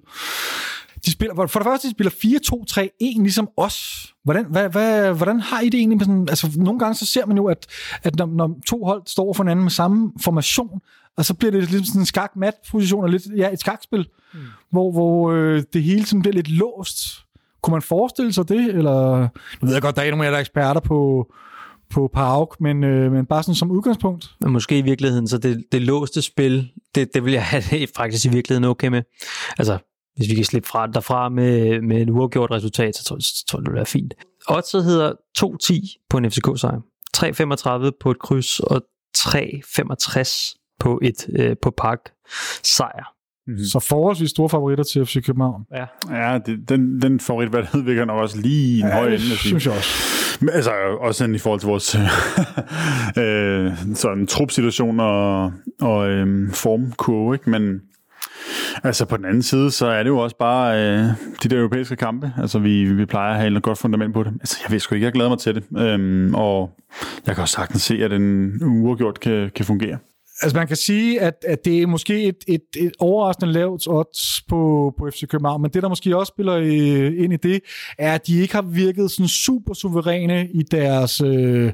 [1.06, 4.08] De spiller, for det første, de spiller 4-2-3-1, ligesom os.
[4.24, 5.98] Hvordan, hvad, hvad, hvordan har I det egentlig?
[5.98, 7.68] Med sådan, altså, nogle gange så ser man jo, at,
[8.04, 10.82] at når, når to hold står for hinanden med samme formation,
[11.18, 14.40] og så bliver det lidt sådan en skak-mat-position, og lidt, ja, et skakspil, mm.
[14.70, 16.98] hvor, hvor øh, det hele sådan bliver lidt låst.
[17.62, 18.76] Kunne man forestille sig det?
[18.76, 19.20] Eller,
[19.62, 21.32] nu ved jeg godt, der er nogle af jer, der er eksperter på,
[21.90, 24.36] på Park, men, øh, men bare sådan som udgangspunkt.
[24.42, 27.90] Men måske i virkeligheden, så det, det låste spil, det, det vil jeg have det
[27.98, 29.02] faktisk i virkeligheden okay med.
[29.58, 29.78] Altså,
[30.18, 33.60] hvis vi kan slippe fra derfra med, med et uafgjort resultat, så tror, så tror
[33.60, 34.14] jeg, det vil være fint.
[34.50, 36.80] Oddset hedder 2-10 på en FCK-sejr,
[37.18, 38.82] 3-35 på et kryds, og
[39.18, 42.00] 3-65 på et øh, på park
[42.64, 43.14] sejr.
[43.48, 43.64] Mm-hmm.
[43.64, 45.66] Så forholdsvis store favoritter til FC København.
[45.76, 49.38] Ja, ja det, den, den favoritvalghed virker nok også lige en ja, høj ende.
[49.38, 49.90] synes jeg også.
[50.40, 51.96] Men, altså, også i forhold til vores
[53.24, 55.52] øh, sådan trupsituation og,
[55.82, 57.50] og øh, formkurve, ikke?
[57.50, 57.82] Men
[58.84, 61.10] Altså på den anden side, så er det jo også bare øh,
[61.44, 62.34] de der europæiske kampe.
[62.38, 64.34] Altså vi, vi plejer at have et godt fundament på det.
[64.40, 65.64] Altså jeg ved sgu ikke, jeg glæder mig til det.
[65.78, 66.72] Øhm, og
[67.26, 69.98] jeg kan også sagtens se, at en uafgjort kan, kan fungere.
[70.42, 74.42] Altså man kan sige, at, at det er måske et, et, et overraskende lavt odds
[74.50, 77.60] på, på FC København, men det der måske også spiller øh, ind i det,
[77.98, 81.22] er, at de ikke har virket sådan super suveræne i deres...
[81.22, 81.72] Øh,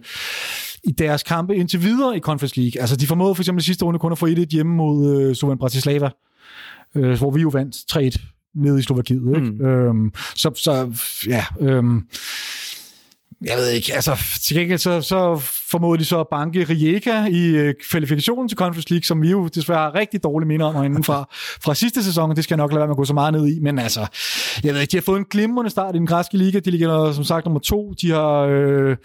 [0.86, 2.82] i deres kampe indtil videre i Conference League.
[2.82, 5.58] Altså, de formåede for eksempel sidste runde kun at få 1-1 hjemme mod øh, Suvan
[5.58, 6.10] Bratislava
[6.96, 8.24] øh, hvor vi jo vandt
[8.56, 9.36] nede i Slovakiet.
[9.36, 9.52] Ikke?
[9.52, 9.66] Mm.
[9.66, 10.94] Øhm, så, så
[11.28, 11.46] ja...
[11.62, 12.02] Øhm,
[13.46, 15.42] jeg ved ikke, altså til gengæld så, så
[15.72, 19.48] formåede de så at banke Rijeka i øh, kvalifikationen til Conference League, som vi jo
[19.48, 21.28] desværre har rigtig dårlige minder om herinde fra,
[21.64, 23.48] fra sidste sæson, det skal jeg nok lade være med at gå så meget ned
[23.48, 24.08] i, men altså,
[24.64, 27.12] jeg ved ikke, de har fået en glimrende start i den græske liga, de ligger
[27.12, 28.40] som sagt nummer to, de har...
[28.40, 28.98] Øh,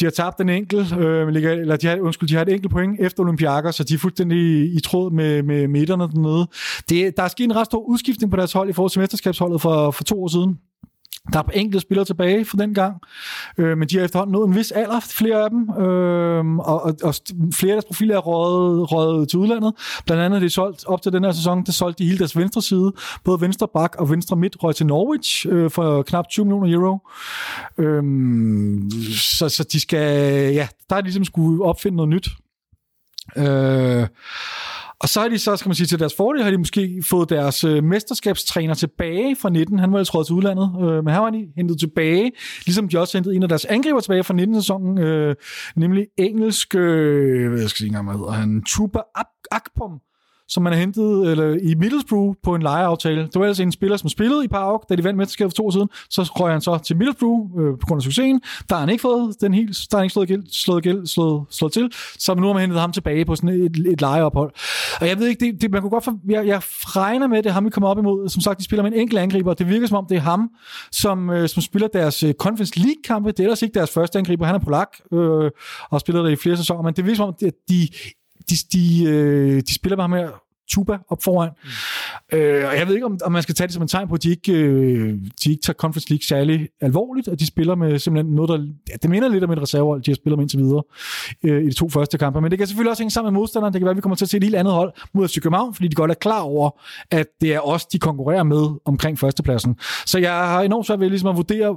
[0.00, 3.00] de har tabt en enkelt, øh, eller de har, undskyld, de har et enkelt point
[3.00, 6.46] efter Olympiakos, så de er fuldstændig i, i tråd med, med midterne dernede.
[6.88, 9.60] Det, der er sket en ret stor udskiftning på deres hold i forhold til mesterskabsholdet
[9.60, 10.58] for, for to år siden.
[11.32, 12.96] Der er enkelte spillere tilbage fra den gang,
[13.58, 16.94] øh, men de har efterhånden nået en vis alder, flere af dem, øh, og, og,
[17.02, 17.14] og
[17.54, 19.72] flere af deres profiler er røget, røget til udlandet.
[20.06, 22.36] Blandt andet er de solgt op til den her sæson, der solgte de hele deres
[22.36, 22.92] venstre side.
[23.24, 26.98] Både venstre bak og venstre midt røg til Norwich øh, for knap 20 millioner euro.
[27.78, 28.02] Øh,
[29.16, 32.28] så, så de skal, ja, der er ligesom skulle opfinde noget nyt.
[33.36, 34.06] Øh,
[35.00, 37.30] og så har de så, skal man sige, til deres fordel, har de måske fået
[37.30, 39.78] deres øh, mesterskabstræner tilbage fra 19.
[39.78, 42.32] Han var jo til udlandet, øh, men her var de hentet tilbage,
[42.66, 45.34] ligesom de også hentede en af deres angriber tilbage fra 19-sæsonen, øh,
[45.76, 49.00] nemlig engelsk, øh, hvad skal jeg sige, hvad hedder han, Tuba
[49.50, 50.00] Akpom,
[50.48, 53.22] som man har hentet eller, i Middlesbrough på en lejeaftale.
[53.22, 55.66] Det var altså en spiller, som spillede i Park, da de vandt mesterskabet for to
[55.66, 55.88] år siden.
[56.10, 58.40] Så røg han så til Middlesbrough øh, på grund af succesen.
[58.68, 61.06] Der har han ikke fået den helt, der har han ikke slået, gæld, slået, gæld,
[61.06, 61.92] slået, slået til.
[62.18, 64.52] Så nu har man hentet ham tilbage på sådan et, et lejeophold.
[65.00, 66.60] Og jeg ved ikke, det, det, man kunne godt for, jeg, jeg
[66.96, 68.28] regner med, at det er ham, vi kommer op imod.
[68.28, 69.54] Som sagt, de spiller med en enkelt angriber.
[69.54, 70.50] Det virker som om, det er ham,
[70.92, 73.30] som, øh, som spiller deres øh, Conference League-kampe.
[73.30, 74.46] Det er ellers ikke deres første angriber.
[74.46, 75.50] Han er polak øh,
[75.90, 76.82] og spiller der i flere sæsoner.
[76.82, 77.88] Men det virker som om, at de,
[78.50, 80.28] de, de, øh, de spiller bare med
[80.68, 81.50] Tuba op foran.
[82.32, 82.38] Mm.
[82.38, 84.14] Øh, og jeg ved ikke, om, om man skal tage det som en tegn på,
[84.14, 87.98] at de ikke, øh, de ikke tager Conference League særlig alvorligt, og de spiller med
[87.98, 88.66] simpelthen noget, der...
[88.88, 90.82] Ja, det minder lidt om et reservehold, de har spillet med indtil videre
[91.44, 92.40] øh, i de to første kampe.
[92.40, 93.72] Men det kan selvfølgelig også hænge sammen med modstanderen.
[93.72, 95.40] Det kan være, at vi kommer til at se et helt andet hold mod FC
[95.40, 96.70] København, fordi de godt er klar over,
[97.10, 99.76] at det er os, de konkurrerer med omkring førstepladsen.
[100.06, 101.76] Så jeg har enormt svært ved ligesom at vurdere,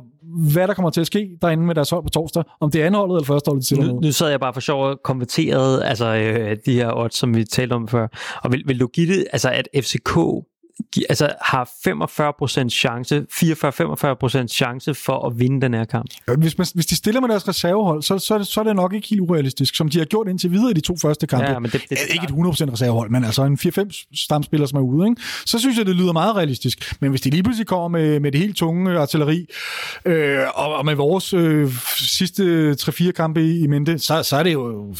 [0.51, 2.43] hvad der kommer til at ske derinde med deres hold på torsdag.
[2.61, 4.99] Om det er anholdet eller førsteholdet, de nu, nu sad jeg bare for sjov og
[5.03, 8.07] konverterede altså, øh, de her odds, som vi talte om før.
[8.43, 10.17] Og vil, vil du give det, altså at FCK
[11.09, 11.69] altså har
[12.65, 16.09] 45% chance, 44-45% chance for at vinde den her kamp.
[16.38, 19.07] Hvis, man, hvis de stiller med deres reservehold, så, så, så er det nok ikke
[19.07, 21.45] helt urealistisk, som de har gjort indtil videre i de to første kampe.
[21.45, 24.77] Ja, men det, det, det, ikke et 100% reservehold, men altså en 4-5 stamspiller, som
[24.77, 25.09] er ude.
[25.09, 25.21] Ikke?
[25.45, 26.93] Så synes jeg, det lyder meget realistisk.
[27.01, 29.45] Men hvis de lige pludselig kommer med, med det helt tunge artilleri,
[30.05, 34.43] øh, og, og med vores øh, sidste 3-4 kampe i, i mente, så, så, er
[34.43, 34.95] det jo,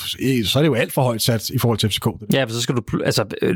[0.46, 2.08] så er det jo alt for højt sat i forhold til FCK.
[2.34, 3.56] Ja, for så skal du, altså øh,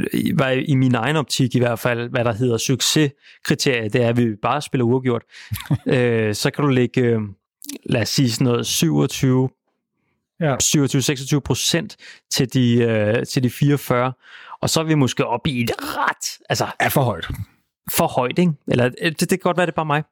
[0.68, 4.36] i min egen optik i hvert fald, hvad der hedder succeskriterier, det er, at vi
[4.42, 5.24] bare spiller uafgjort.
[5.88, 7.22] øh, så kan du lægge, øh,
[7.86, 9.50] lad os sige sådan noget, 27
[10.40, 10.56] ja.
[11.36, 11.98] 27-26 procent
[12.32, 14.14] til de, øh, til de 44,
[14.62, 16.68] og så er vi måske oppe i et ret, altså...
[16.80, 17.28] Er for højt.
[17.92, 18.54] For højt, ikke?
[18.68, 20.04] Eller øh, det, det kan godt være, det er bare mig.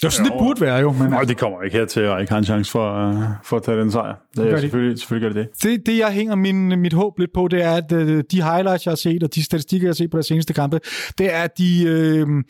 [0.00, 0.92] Det er sådan, det burde være jo.
[0.92, 1.10] Men...
[1.10, 3.62] Nej, det kommer ikke her til, at ikke har en chance for, uh, for at
[3.62, 4.14] tage den sejr.
[4.36, 5.62] Det, er, selvfølgelig, selvfølgelig gør det det.
[5.62, 5.86] det.
[5.86, 8.90] Det, jeg hænger min, mit håb lidt på, det er, at uh, de highlights, jeg
[8.90, 10.80] har set, og de statistikker, jeg har set på deres seneste kampe,
[11.18, 11.82] det er, at de,
[12.26, 12.42] uh,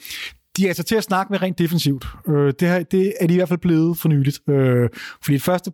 [0.57, 2.07] de er altså til at snakke med rent defensivt.
[2.29, 4.41] Uh, det, her, det er de i hvert fald blevet for nyligt.
[4.49, 4.57] Uh,
[5.23, 5.71] fordi det første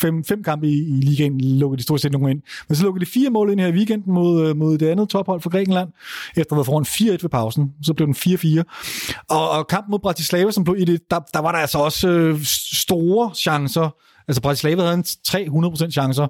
[0.00, 2.42] fem, fem kampe i, i ligaen lukkede de stort set nogen ind.
[2.68, 5.08] Men så lukkede de fire mål ind her i weekenden mod, øh, mod det andet
[5.08, 5.88] tophold for Grækenland,
[6.36, 7.72] efter at have foran 4-1 ved pausen.
[7.82, 9.24] Så blev den 4-4.
[9.28, 12.08] Og, og kampen mod Bratislava, som blev i det, der, der var der altså også
[12.08, 12.40] øh,
[12.72, 13.90] store chancer
[14.28, 16.26] Altså Bratislava havde en 300% chancer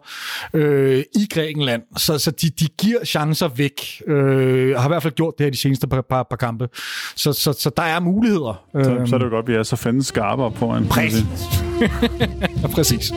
[0.54, 4.02] øh, i Grækenland, så, så de, de giver chancer væk.
[4.06, 6.68] Øh, har i hvert fald gjort det her de seneste par, par, par kampe.
[7.16, 8.64] Så, så, så der er muligheder.
[8.72, 10.86] Så, så er det jo godt, at vi er så fandens skarpe op foran.
[10.86, 11.24] Præcis.
[12.74, 13.12] Præcis.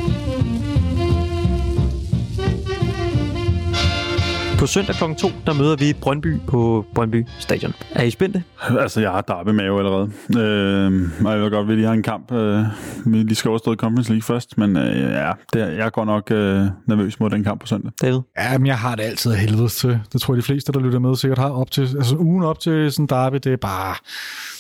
[4.59, 5.03] På søndag kl.
[5.17, 7.73] 2, der møder vi Brøndby på Brøndby Stadion.
[7.91, 8.43] Er I spændte?
[8.79, 10.11] Altså, jeg har darbe mave allerede.
[10.37, 12.31] Øh, og jeg ved godt, at vi lige har en kamp.
[12.31, 12.63] Øh,
[13.05, 16.65] vi lige skal overstå Conference League først, men øh, ja, det, jeg går nok øh,
[16.85, 17.91] nervøs mod den kamp på søndag.
[18.01, 18.19] David?
[18.37, 19.99] Ja, men jeg har det altid af helvede til.
[20.13, 21.81] Det tror jeg, de fleste, der lytter med, sikkert har op til.
[21.81, 23.95] Altså, ugen op til sådan derby, det er bare...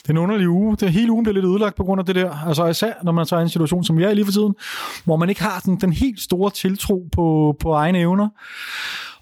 [0.01, 0.77] Det er en underlig uge.
[0.77, 2.47] Det, hele ugen bliver lidt ødelagt på grund af det der.
[2.47, 4.55] Altså især, når man tager en situation, som vi er i lige for tiden,
[5.03, 8.27] hvor man ikke har sådan, den helt store tiltro på, på egne evner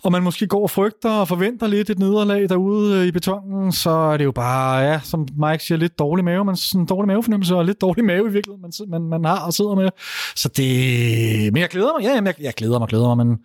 [0.08, 3.72] og man måske går og frygter og forventer lidt et nederlag derude øh, i betongen,
[3.72, 6.46] så er det jo bare, ja, som Mike siger, lidt dårlig mave.
[6.46, 9.46] Man sådan en dårlig mavefornemmelse og lidt dårlig mave i virkeligheden, man, man, man har
[9.46, 9.90] og sidder med.
[10.36, 11.54] Så det...
[11.54, 12.04] Men jeg glæder mig.
[12.04, 13.38] Ja, jeg, jeg glæder mig, glæder mig, men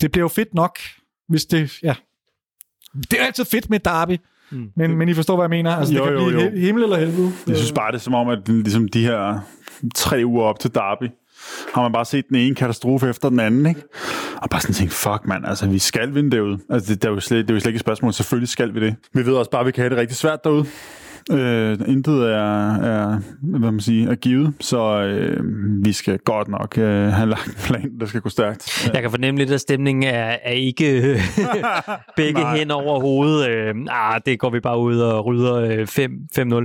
[0.00, 0.78] det bliver jo fedt nok,
[1.28, 1.78] hvis det...
[1.82, 1.94] Ja.
[3.10, 4.16] Det er altid fedt med derby.
[4.50, 4.70] Mm.
[4.76, 5.76] Men, men I forstår, hvad jeg mener?
[5.76, 6.60] Altså, jo, det kan jo, blive jo.
[6.60, 7.32] himmel eller helvede.
[7.46, 9.40] Jeg synes bare, det er som om, at ligesom de her
[9.94, 11.10] tre uger op til derby,
[11.74, 13.82] har man bare set den ene katastrofe efter den anden, ikke?
[14.36, 16.58] Og bare sådan tænkt, fuck mand, altså vi skal vinde derude.
[16.70, 18.74] Altså det, det, er jo slet, det er jo slet ikke et spørgsmål, selvfølgelig skal
[18.74, 18.96] vi det.
[19.12, 20.66] Vi ved også bare, at vi kan have det rigtig svært derude.
[21.30, 25.44] Øh, intet er, er, hvad man siger, er givet, så øh,
[25.84, 28.90] vi skal godt nok øh, have lagt en plan, der skal gå stærkt.
[28.94, 31.20] Jeg kan fornemme lidt, at stemningen er, er ikke øh,
[32.16, 33.48] begge hen over hovedet.
[33.50, 36.42] Øh, ah, det går vi bare ud og rydder øh, 5 5-0.
[36.42, 36.60] Nej.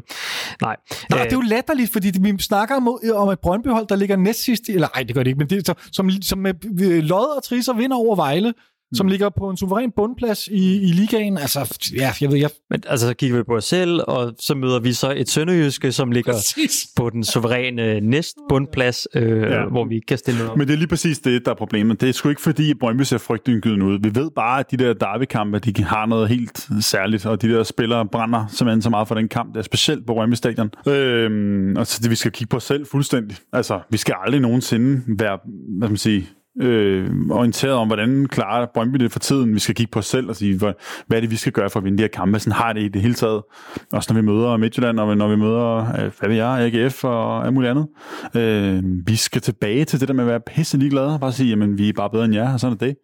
[0.62, 0.78] Nej,
[1.10, 4.70] det er jo latterligt, fordi vi snakker om, om et Brøndbyhold, der ligger næst sidst,
[4.70, 7.74] eller nej, det gør det ikke, men det, som, som, som med lod og trisser
[7.74, 8.54] vinder over Vejle,
[8.94, 11.38] som ligger på en suveræn bundplads i, i ligaen.
[11.38, 12.50] Altså, ja, jeg ved, jeg...
[12.70, 15.92] Men altså, så kigger vi på os selv, og så møder vi så et Sønderjyske,
[15.92, 16.88] som ligger Præcis.
[16.96, 19.66] på den suveræne næst bundplads, øh, ja.
[19.66, 20.58] Hvor vi ikke kan stille noget.
[20.58, 22.02] Men det er lige præcis det, der er problemet.
[22.02, 24.00] Det er sgu ikke fordi, at Brøndby ser frygtindgydende ud.
[24.02, 27.64] Vi ved bare, at de der derbykampe, de har noget helt særligt, og de der
[27.64, 29.54] spillere brænder simpelthen så meget for den kamp.
[29.54, 30.70] Det er specielt på Brøndby Stadion.
[30.88, 33.38] Øhm, og så det, vi skal kigge på os selv fuldstændig.
[33.54, 35.40] Altså, vi skal aldrig nogensinde være,
[35.78, 36.28] hvad skal man sige,
[36.62, 39.54] øh, orienteret om, hvordan klarer Brøndby det for tiden.
[39.54, 40.74] Vi skal kigge på os selv og sige, hvad,
[41.08, 42.40] hvad er det, vi skal gøre for at vinde de her kampe.
[42.40, 43.44] Sådan har det i det hele taget.
[43.92, 47.46] Også når vi møder Midtjylland, og når vi møder, øh, hvad ved jeg, AGF og
[47.46, 47.88] alt muligt andet.
[48.36, 51.50] Øh, vi skal tilbage til det der med at være pisse ligeglade og bare sige,
[51.50, 52.96] jamen vi er bare bedre end jer, og sådan er det.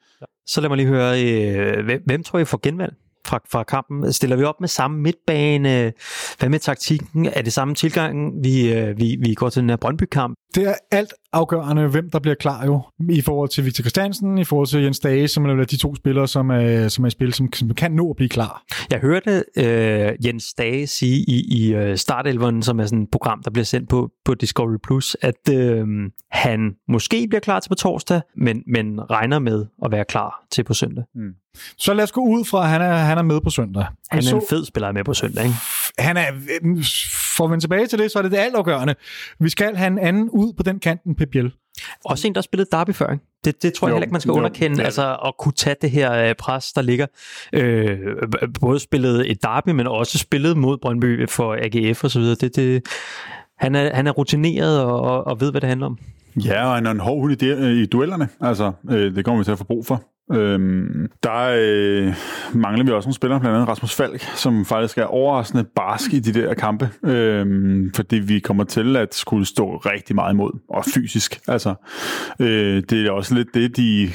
[0.45, 2.93] Så lad mig lige høre, øh, hvem, hvem tror I får genvalg
[3.25, 4.13] fra, fra kampen?
[4.13, 5.93] Stiller vi op med samme midtbane?
[6.39, 7.25] Hvad med taktikken?
[7.25, 10.37] Er det samme tilgang, vi, øh, vi, vi går til den her Brøndby-kamp?
[10.55, 14.43] Det er alt afgørende, hvem der bliver klar jo, i forhold til Victor Christiansen, i
[14.43, 17.33] forhold til Jens Dage, som er de to spillere, som er, som er i spil,
[17.33, 18.63] som, som kan nå at blive klar.
[18.91, 23.43] Jeg hørte øh, Jens Dage sige i, i øh, Startelveren, som er sådan et program,
[23.43, 25.87] der bliver sendt på, på Discovery+, Plus, at øh,
[26.31, 30.63] han måske bliver klar til på torsdag, men, men regner med at være klar til
[30.63, 31.03] på søndag.
[31.77, 33.85] Så lad os gå ud fra, at han er, han er med på søndag.
[34.11, 35.55] Han er så, en fed spiller med på søndag, ikke?
[35.97, 36.31] han er,
[37.37, 38.95] for at vende tilbage til det, så er det det altafgørende.
[39.39, 41.51] Vi skal have en anden ud på den kanten, Pep Biel.
[42.05, 43.25] Også en, der har spillet derby før, ikke?
[43.45, 44.83] Det, det tror jeg Jo, heller ikke, man skal jo, underkende, ja.
[44.85, 47.07] altså at kunne tage det her øh, pres, der ligger.
[47.53, 47.97] Øh,
[48.61, 52.35] både spillet et derby, men også spillet mod Brøndby for AGF og så videre.
[52.35, 52.83] Det, det,
[53.57, 55.97] han, er, han er rutineret og, og, og ved, hvad det handler om.
[56.45, 58.29] Ja, og han er en hård hund i, de, i duellerne.
[58.41, 60.03] Altså, øh, det kommer vi til at få brug for.
[60.33, 62.13] Øhm, der øh,
[62.53, 66.19] mangler vi også nogle spillere, blandt andet Rasmus Falk, som faktisk er overraskende barsk i
[66.19, 70.85] de der kampe, øhm, fordi vi kommer til at skulle stå rigtig meget imod, og
[70.85, 71.39] fysisk.
[71.47, 71.73] Altså,
[72.39, 74.09] øh, det er også lidt det, de,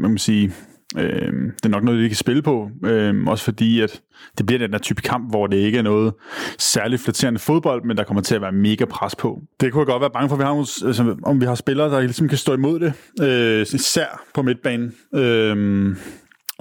[0.00, 0.52] man kan sige,
[0.98, 4.00] øh, det er nok noget, de kan spille på, øh, også fordi, at
[4.38, 6.12] det bliver den der type kamp, hvor det ikke er noget
[6.58, 9.42] særligt flatterende fodbold, men der kommer til at være mega pres på.
[9.60, 11.90] Det kunne jeg godt være bange for, vi har, nogle- altså, om vi har spillere,
[11.90, 12.92] der ligesom kan stå imod det,
[13.22, 14.94] øh, især på midtbanen.
[15.14, 15.96] Øh,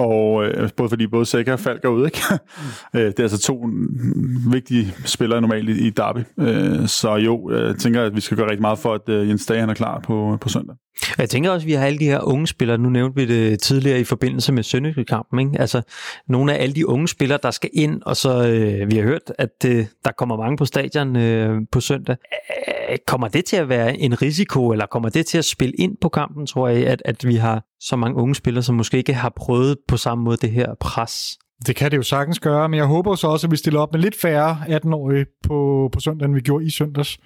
[0.01, 2.21] og øh, både fordi både Sækker og Falk er ude, ikke?
[2.95, 6.19] øh, det er altså to mm, vigtige spillere normalt i, i derby.
[6.39, 9.45] Øh, så jo, jeg tænker, at vi skal gøre rigtig meget for, at øh, Jens
[9.45, 10.75] Dage han er klar på, på søndag.
[11.17, 12.77] Jeg tænker også, at vi har alle de her unge spillere.
[12.77, 15.39] Nu nævnte vi det tidligere i forbindelse med Sønderjyske-kampen.
[15.39, 15.61] Ikke?
[15.61, 15.81] Altså,
[16.27, 19.31] nogle af alle de unge spillere, der skal ind, og så øh, vi har hørt,
[19.37, 22.15] at øh, der kommer mange på stadion øh, på søndag.
[23.07, 26.09] Kommer det til at være en risiko, eller kommer det til at spille ind på
[26.09, 29.33] kampen, tror jeg, at, at vi har så mange unge spillere, som måske ikke har
[29.35, 31.37] prøvet på samme måde det her pres?
[31.67, 33.93] Det kan det jo sagtens gøre, men jeg håber så også, at vi stiller op
[33.93, 37.17] med lidt færre 18-årige på, på søndag, end vi gjorde i søndags.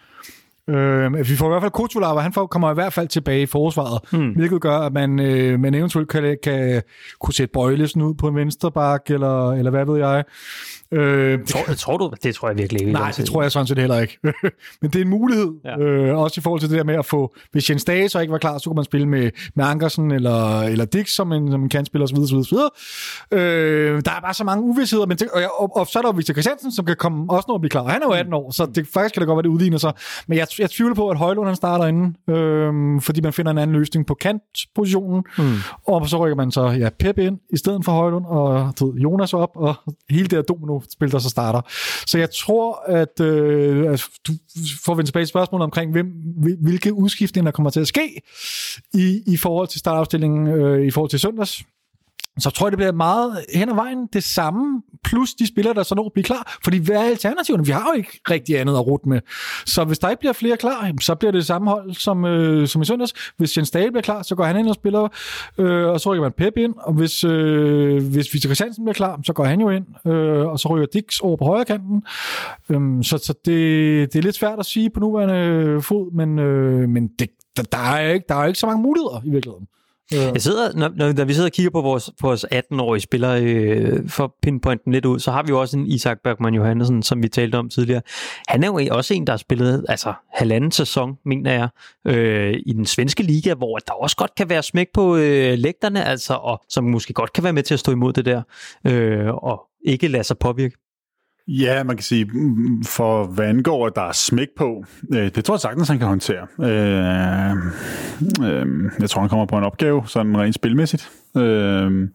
[0.69, 3.45] Øh, vi får i hvert fald Kutsulava, han får, kommer i hvert fald tilbage i
[3.45, 4.31] forsvaret, hmm.
[4.31, 6.81] hvilket gør, at man, øh, man eventuelt kan, kan
[7.19, 10.23] kunne sætte Bøjlesen ud på en venstre bak, eller, eller hvad ved jeg.
[10.95, 12.11] Øh, det, Tror, tror du?
[12.23, 12.93] Det tror jeg virkelig ikke.
[12.93, 14.17] nej, det tror jeg sådan set heller ikke.
[14.81, 15.77] Men det er en mulighed, Ja.
[15.79, 18.31] øh, også i forhold til det der med at få, hvis Jens Dage så ikke
[18.31, 21.63] var klar, så kunne man spille med, med Ankersen eller, eller Dix som en, som
[21.63, 22.17] en kantspiller osv.
[22.17, 22.57] osv., osv.
[23.31, 26.11] Øh, der er bare så mange uvidsheder, men det, og, og, og, så er der
[26.11, 27.81] Victor Christiansen, som kan komme også når at blive klar.
[27.81, 29.77] Og han er jo 18 år, så det, faktisk kan det godt være, det udligner
[29.77, 29.93] sig.
[30.27, 33.57] Men jeg, jeg tvivler på, at Højlund han starter inden, øh, fordi man finder en
[33.57, 35.23] anden løsning på kantpositionen.
[35.37, 35.43] Mm.
[35.87, 39.33] Og så rykker man så ja, Pep ind i stedet for Højlund, og ved, Jonas
[39.33, 39.75] op, og
[40.09, 40.41] hele det her
[40.91, 41.61] spil, der så starter.
[42.07, 44.33] Så jeg tror, at øh, altså, du
[44.85, 46.07] får vendt tilbage til spørgsmålet omkring, hvem,
[46.61, 48.21] hvilke udskiftninger der kommer til at ske
[48.93, 51.63] i, i forhold til startafstillingen øh, i forhold til søndags.
[52.39, 55.83] Så tror jeg, det bliver meget hen ad vejen det samme, plus de spillere, der
[55.83, 56.57] så når at blive klar.
[56.63, 57.65] Fordi hvad er alternativerne?
[57.65, 59.19] Vi har jo ikke rigtig andet at rute med.
[59.65, 62.67] Så hvis der ikke bliver flere klar, så bliver det det samme hold som, øh,
[62.67, 63.13] som i søndags.
[63.37, 65.07] Hvis Jens Dahl bliver klar, så går han ind og spiller,
[65.57, 66.73] øh, og så rykker man Pep ind.
[66.77, 70.59] Og hvis, øh, hvis Victor Christiansen bliver klar, så går han jo ind, øh, og
[70.59, 72.03] så rykker Dix over på højre kanten.
[72.69, 76.89] Øhm, så så det, det er lidt svært at sige på nuværende fod, men, øh,
[76.89, 79.67] men det, der, der, er ikke, der er ikke så mange muligheder i virkeligheden.
[80.11, 83.43] Jeg sidder, når, når, når vi sidder og kigger på vores, på vores 18-årige spillere,
[83.43, 87.23] øh, for pinpointen lidt ud, så har vi jo også en Isak Bergman Johansen, som
[87.23, 88.01] vi talte om tidligere.
[88.47, 91.69] Han er jo også en, der har spillet altså, halvanden sæson, mener jeg,
[92.07, 96.05] øh, i den svenske liga, hvor der også godt kan være smæk på øh, lægterne,
[96.05, 98.41] altså, og som måske godt kan være med til at stå imod det der,
[98.87, 100.84] øh, og ikke lade sig påvirke.
[101.47, 105.31] Ja, man kan sige, mm, mm, for hvad angår, at der er smæk på, øh,
[105.35, 106.47] det tror jeg sagtens, han kan håndtere.
[106.59, 107.55] Øh,
[108.49, 111.09] øh, jeg tror, han kommer på en opgave, sådan rent spilmæssigt.
[111.37, 112.09] Øh, men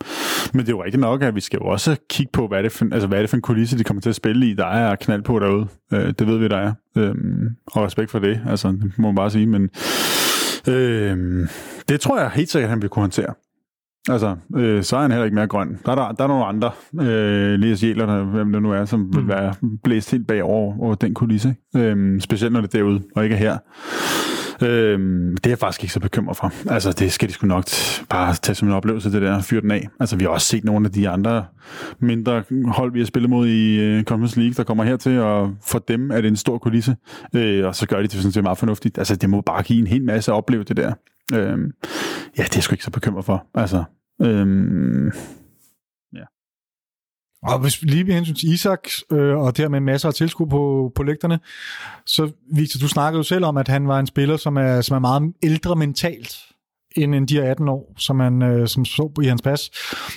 [0.54, 2.72] det er jo rigtigt nok, at vi skal jo også kigge på, hvad er det
[2.72, 4.54] for, altså, hvad er det for en kulisse, de kommer til at spille i.
[4.54, 5.66] Der er knald på derude.
[5.92, 6.72] Øh, det ved vi, der er.
[6.96, 7.14] Øh,
[7.66, 9.46] og respekt for det, altså, det må man bare sige.
[9.46, 9.70] Men
[10.68, 11.48] øh,
[11.88, 13.34] det tror jeg helt sikkert, han vil kunne håndtere.
[14.10, 15.78] Altså, øh, så er han heller ikke mere grøn.
[15.86, 16.70] Der er, der, der er nogle andre,
[17.00, 19.16] øh, Elias Jæler, hvem det nu er, som mm.
[19.16, 19.54] vil være
[19.84, 21.54] blæst helt bagover over den kulisse.
[21.76, 23.58] Øh, specielt når det er derude, og ikke er her.
[24.62, 24.98] Øh,
[25.34, 26.52] det er jeg faktisk ikke så bekymret for.
[26.70, 27.64] Altså, det skal de sgu nok
[28.08, 29.88] bare tage som en oplevelse, det der, fyre den af.
[30.00, 31.44] Altså, vi har også set nogle af de andre
[32.00, 35.78] mindre hold, vi har spillet mod i uh, Conference League, der kommer hertil, og for
[35.78, 36.96] dem er det en stor kulisse,
[37.34, 38.98] øh, og så gør de det sådan set meget fornuftigt.
[38.98, 40.92] Altså, det må bare give en hel masse at opleve det der.
[41.34, 41.72] Øhm,
[42.38, 43.46] ja, det er jeg sgu ikke så bekymret for.
[43.54, 43.84] Altså,
[44.20, 45.06] øhm,
[46.12, 46.24] ja.
[47.42, 51.02] Og hvis lige med hensyn til Isak, øh, og dermed masser af tilskud på, på
[51.02, 51.40] lægterne,
[52.06, 54.94] så Victor, du snakkede jo selv om, at han var en spiller, som er, som
[54.94, 56.49] er meget ældre mentalt
[56.96, 59.70] end, end de her 18 år, som man øh, som så i hans pas.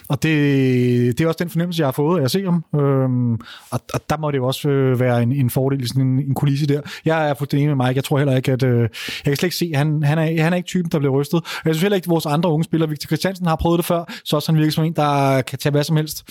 [0.09, 2.65] Og det, det er også den fornemmelse, jeg har fået af at se ham.
[2.75, 3.33] Øhm,
[3.71, 6.35] og, og der må det jo også øh, være en, en fordel, sådan en, en
[6.35, 6.81] kulisse der.
[7.05, 7.97] Jeg er fuldstændig enig med Mike.
[7.97, 8.63] Jeg tror heller ikke, at...
[8.63, 8.89] Øh, jeg
[9.25, 11.41] kan slet ikke se, han, han, er, han er ikke typen, der bliver rystet.
[11.65, 14.03] Jeg synes heller ikke, at vores andre unge spillere, Victor Christiansen har prøvet det før,
[14.25, 16.23] så også han virker som en, der kan tage hvad som helst.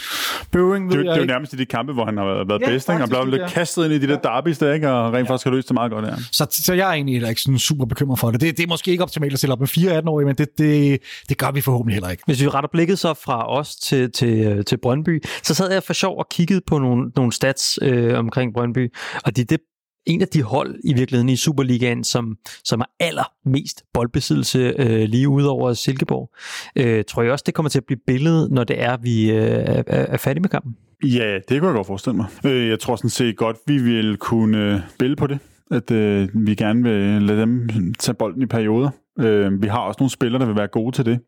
[0.51, 2.61] Bøving, det, det, det er jo nærmest i de kampe, hvor han har været, været
[2.61, 3.03] ja, bedst, ikke?
[3.03, 4.91] og blevet lidt kastet ind i de der derbys der, ikke?
[4.91, 5.33] og rent ja.
[5.33, 6.07] faktisk har løst det meget godt.
[6.07, 6.13] Ja.
[6.33, 8.41] Så, så jeg er egentlig heller ikke sådan super bekymret for det.
[8.41, 11.39] Det, det er måske ikke optimalt at stille op med 4-18-årige, men det, det, det
[11.39, 12.23] gør vi forhåbentlig heller ikke.
[12.27, 15.93] Hvis vi retter blikket så fra os til, til, til Brøndby, så sad jeg for
[15.93, 18.93] sjov og kiggede på nogle, nogle stats øh, omkring Brøndby,
[19.25, 19.61] og det er det,
[20.07, 25.29] en af de hold i virkeligheden i Superligaen, som, som er allermest boldbesiddelse øh, lige
[25.29, 26.31] ud over Silkeborg.
[26.77, 29.39] Øh, tror jeg også, det kommer til at blive billedet, når det er, vi øh,
[29.39, 30.77] er, er færdige med kampen?
[31.05, 32.27] Ja, det kunne jeg godt forestille mig.
[32.45, 35.39] Øh, jeg tror sådan set godt, vi vil kunne bille på det
[35.73, 37.69] at øh, vi gerne vil lade dem
[37.99, 38.91] tage bolden i perioder.
[39.19, 41.19] Øh, vi har også nogle spillere, der vil være gode til det.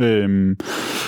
[0.00, 0.56] Øhm,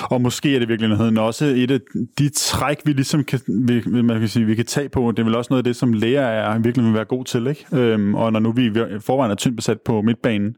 [0.02, 1.80] og måske er det virkelig også et af
[2.18, 5.10] de træk, vi ligesom kan, vi, man kan sige, vi kan tage på.
[5.10, 7.46] Det er vel også noget af det, som lærer er virkelig vil være god til.
[7.46, 7.66] Ikke?
[7.72, 8.70] Øhm, og når nu vi
[9.00, 10.56] forvejen er tyndt besat på midtbanen,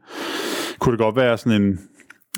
[0.79, 1.79] kunne det godt være sådan en,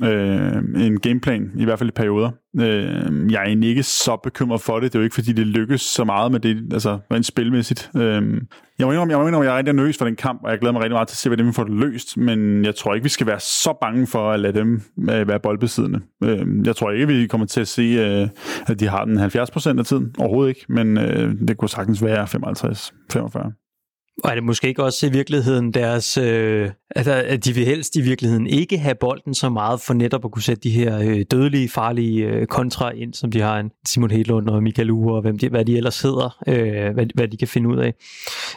[0.03, 2.31] øh, en gameplan, i hvert fald i perioder.
[2.59, 4.93] Øh, jeg er egentlig ikke så bekymret for det.
[4.93, 7.91] Det er jo ikke, fordi det lykkes så meget med det, altså rent spilmæssigt.
[7.95, 8.01] Øh,
[8.79, 10.59] jeg må indrømme, jeg, må indrømme, jeg er rigtig nervøs for den kamp, og jeg
[10.59, 12.93] glæder mig rigtig meget til at se, hvordan vi får det løst, men jeg tror
[12.93, 16.01] ikke, vi skal være så bange for at lade dem øh, være boldbesiddende.
[16.23, 18.27] Øh, jeg tror ikke, vi kommer til at se, øh,
[18.67, 20.15] at de har den 70% af tiden.
[20.19, 23.66] Overhovedet ikke, men øh, det kunne sagtens være 55-45.
[24.23, 28.01] Og er det måske ikke også i virkeligheden deres, øh, at de vil helst i
[28.01, 31.69] virkeligheden ikke have bolden så meget for netop at kunne sætte de her øh, dødelige,
[31.69, 35.37] farlige øh, kontra ind, som de har en Simon Hedlund og Michael Ure og hvem
[35.37, 37.93] de, hvad de ellers hedder, øh, hvad, hvad de kan finde ud af.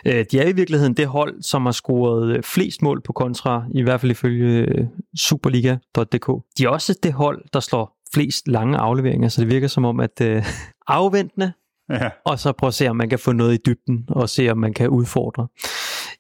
[0.06, 3.64] Øh, de er i virkeligheden det hold, som har scoret øh, flest mål på kontra,
[3.74, 4.84] i hvert fald ifølge øh,
[5.16, 6.28] Superliga.dk.
[6.58, 10.00] De er også det hold, der slår flest lange afleveringer, så det virker som om,
[10.00, 10.44] at øh,
[10.86, 11.52] afventende
[11.90, 12.10] Ja.
[12.24, 14.58] Og så prøve at se, om man kan få noget i dybden, og se, om
[14.58, 15.48] man kan udfordre.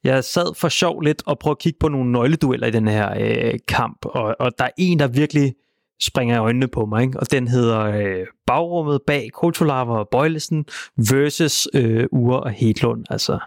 [0.04, 3.14] Jeg sad for sjov lidt og prøvede at kigge på nogle nøgledueller i den her
[3.20, 5.54] øh, kamp, og, og der er en, der virkelig
[6.02, 7.20] springer i øjnene på mig, ikke?
[7.20, 10.64] og den hedder øh, Bagrummet bag Kotolava og Bøjlesen
[10.96, 13.04] versus øh, Ure og Hedlund.
[13.10, 13.38] Altså,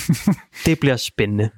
[0.66, 1.50] det bliver spændende.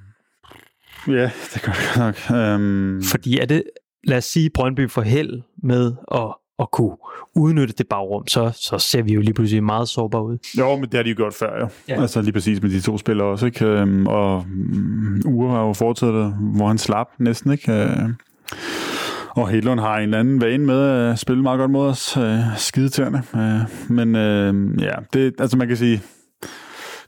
[1.09, 2.39] Ja, det gør det nok.
[2.39, 3.03] Um...
[3.11, 3.63] Fordi er det,
[4.05, 6.97] lad os sige, Brøndby får held med at at kunne
[7.35, 10.39] udnytte det bagrum, så, så ser vi jo lige pludselig meget sårbar ud.
[10.59, 11.69] Jo, men det har de jo gjort før, jo.
[11.89, 12.01] Ja.
[12.01, 13.65] Altså lige præcis med de to spillere også, ikke?
[13.65, 17.73] Øhm, og um, Ure har jo fortsat, hvor han slap næsten, ikke?
[17.73, 18.09] Øh,
[19.31, 22.39] og Hedlund har en eller anden vane med at spille meget godt mod os, øh,
[22.57, 23.23] skidetærende.
[23.37, 26.03] Øh, men øh, ja, det, altså man kan sige,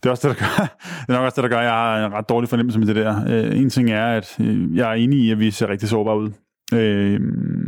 [0.03, 0.67] det er også det, der gør,
[1.07, 2.87] det er nok også det, der gør, at jeg har en ret dårlig fornemmelse med
[2.87, 3.25] det der.
[3.53, 4.39] En ting er, at
[4.75, 6.31] jeg er enig i, at vi ser rigtig sårbare ud.
[6.75, 7.21] Øh,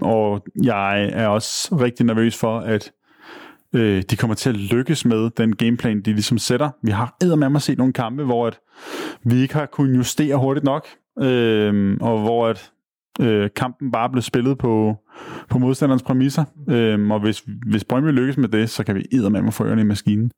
[0.03, 2.93] og jeg er også rigtig nervøs for, at
[3.75, 6.71] øh, de kommer til at lykkes med den gameplan, de ligesom sætter.
[6.83, 7.17] Vi har
[7.51, 8.59] med at se nogle kampe, hvor at
[9.25, 10.87] vi ikke har kunnet justere hurtigt nok,
[11.21, 12.73] øh, og hvor at
[13.21, 14.97] øh, kampen bare blev spillet på,
[15.49, 16.45] på modstanderens præmisser.
[16.69, 19.07] Øh, og hvis, hvis Brøndby lykkes med det, så kan vi
[19.41, 20.31] med at få ørerne i maskinen.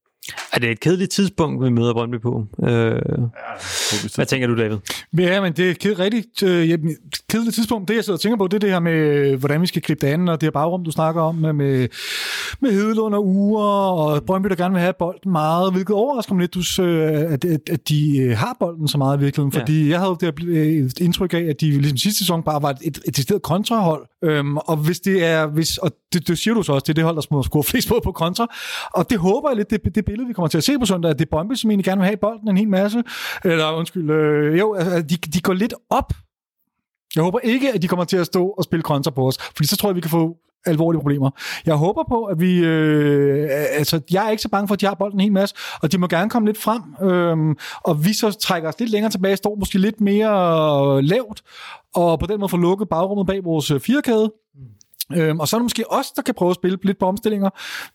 [0.52, 2.46] Er det et kedeligt tidspunkt, vi møder Brøndby på?
[2.62, 3.00] Øh,
[4.14, 4.76] hvad tænker du, David?
[5.18, 6.76] Ja, men det er et rigtig øh, ja,
[7.28, 7.88] kedeligt tidspunkt.
[7.88, 10.06] Det, jeg sidder og tænker på, det er det her med, hvordan vi skal gribe
[10.06, 11.88] det an, og det her bagrum, du snakker om, med, med,
[12.60, 16.40] med Hedelund og Ure, og Brøndby, der gerne vil have bolden meget, hvilket overrasker mig
[16.40, 19.90] lidt, du, at, at, at de øh, har bolden så meget i virkeligheden, fordi ja.
[19.90, 20.28] jeg havde det
[20.84, 24.06] et indtryk af, at de ligesom sidste sæson bare var et, et, et decideret kontrahold,
[24.22, 26.94] øhm, og hvis det er, hvis, og det, det siger du så også, det er
[26.94, 28.46] det hold, der smutter score flest på på kontra,
[28.94, 31.10] og det håber jeg lidt, det, det billede, vi kommer til at se på søndag,
[31.10, 33.02] at det er Brøndby, som egentlig gerne vil have bolden en hel masse,
[33.44, 36.12] eller undskyld, øh, jo, altså, de, de går lidt op.
[37.16, 39.66] Jeg håber ikke, at de kommer til at stå og spille kontra på os, fordi
[39.66, 40.36] så tror jeg, vi kan få
[40.66, 41.30] alvorlige problemer.
[41.66, 42.58] Jeg håber på, at vi...
[42.58, 45.54] Øh, altså, jeg er ikke så bange for, at de har bolden en hel masse,
[45.82, 49.10] og de må gerne komme lidt frem, øh, og vi så trækker os lidt længere
[49.10, 51.42] tilbage, står måske lidt mere øh, lavt,
[51.94, 54.41] og på den måde får lukket bagrummet bag vores øh, firekæde, firkæde.
[55.16, 57.50] Øhm, og så er det måske os, der kan prøve at spille lidt på omstillinger,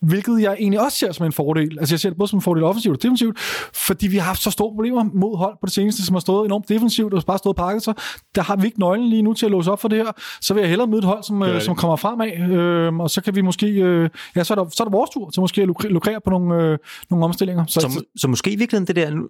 [0.06, 1.80] hvilket jeg egentlig også ser som en fordel.
[1.80, 3.39] Altså jeg ser det både som en fordel offensivt og defensivt,
[3.88, 6.45] fordi vi har haft så store problemer mod hold på det seneste, som har stået
[6.45, 7.94] enormt defensivt og bare stået pakket sig.
[8.35, 10.11] Der har vi ikke nøglen lige nu til at låse op for det her.
[10.41, 13.22] Så vil jeg hellere møde et hold, som, øh, som kommer fremad, øh, og så
[13.22, 15.61] kan vi måske, øh, ja, så er, der, så er der vores tur til måske
[15.61, 16.77] at lukrere på nogle, øh,
[17.10, 17.65] nogle omstillinger.
[17.65, 19.27] Så, så, så måske i virkeligheden det der, nu,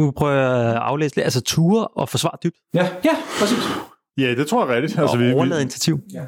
[0.00, 2.56] nu prøver jeg at aflæse lidt, altså ture og forsvare dybt.
[2.74, 3.64] Ja, ja, præcis.
[4.20, 4.98] Ja, det tror jeg rigtigt.
[4.98, 6.00] Altså, vi, overladet initiativ.
[6.14, 6.22] Ja.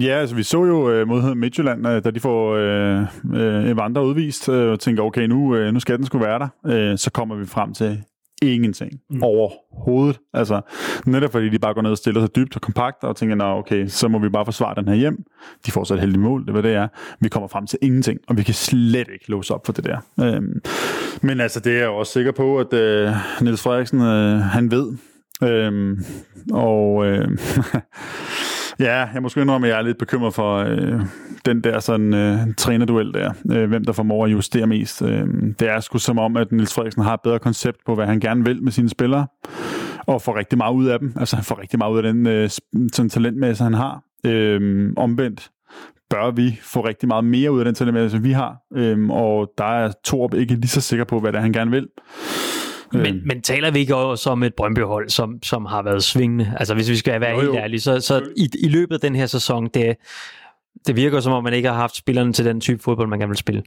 [0.00, 3.02] ja, altså vi så jo uh, mod Midtjylland, uh, da de får uh,
[3.32, 6.92] uh, Evander udvist, uh, og tænker, okay, nu, uh, nu skal den skulle være der.
[6.92, 8.02] Uh, så kommer vi frem til
[8.42, 9.22] ingenting mm.
[9.22, 10.18] overhovedet.
[10.34, 10.60] Altså,
[11.06, 13.44] netop fordi de bare går ned og stiller sig dybt og kompakt, og tænker, nå
[13.44, 15.24] okay, så må vi bare forsvare den her hjem.
[15.66, 16.88] De får så et heldigt mål, det var det er.
[17.20, 19.98] Vi kommer frem til ingenting, og vi kan slet ikke låse op for det der.
[20.20, 20.62] Øhm,
[21.22, 23.10] men altså, det er jeg også sikker på, at øh,
[23.40, 24.92] Niels Frederiksen, øh, han ved,
[25.42, 26.04] Øhm,
[26.52, 27.28] og øh,
[28.86, 31.00] ja, jeg måske indrømme, at jeg er lidt bekymret for øh,
[31.44, 33.32] den der sådan øh, trænerduel der.
[33.52, 35.02] Øh, hvem der formår at justere mest.
[35.02, 35.26] Øh,
[35.58, 38.20] det er sgu som om, at Nils Frederiksen har et bedre koncept på, hvad han
[38.20, 39.26] gerne vil med sine spillere.
[40.06, 41.12] Og får rigtig meget ud af dem.
[41.16, 42.50] Altså han får rigtig meget ud af den øh,
[42.92, 44.02] sådan talentmasse, han har.
[44.26, 45.50] Øh, omvendt
[46.10, 48.56] bør vi få rigtig meget mere ud af den talentmasse, vi har.
[48.74, 51.70] Øh, og der er Torb ikke lige så sikker på, hvad det er, han gerne
[51.70, 51.88] vil.
[52.92, 53.22] Men, øh.
[53.26, 56.54] men taler vi ikke også om et Brøndby-hold, som, som har været svingende?
[56.56, 59.14] Altså hvis vi skal være jo, helt ærlige, så, så i, i løbet af den
[59.14, 59.96] her sæson, det,
[60.86, 63.30] det virker som om, man ikke har haft spillerne til den type fodbold, man gerne
[63.30, 63.62] vil spille.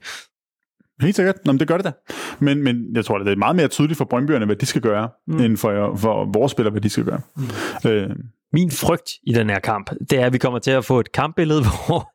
[1.02, 1.36] Helt sikkert.
[1.46, 1.92] Nå, men det gør det da.
[2.40, 5.10] Men, men jeg tror, det er meget mere tydeligt for Brøndbyerne, hvad de skal gøre,
[5.28, 5.40] mm.
[5.40, 7.22] end for, for vores spillere, hvad de skal gøre.
[7.36, 7.90] Mm.
[7.90, 8.10] Øh,
[8.54, 11.12] min frygt i den her kamp, det er, at vi kommer til at få et
[11.12, 12.14] kampbillede, hvor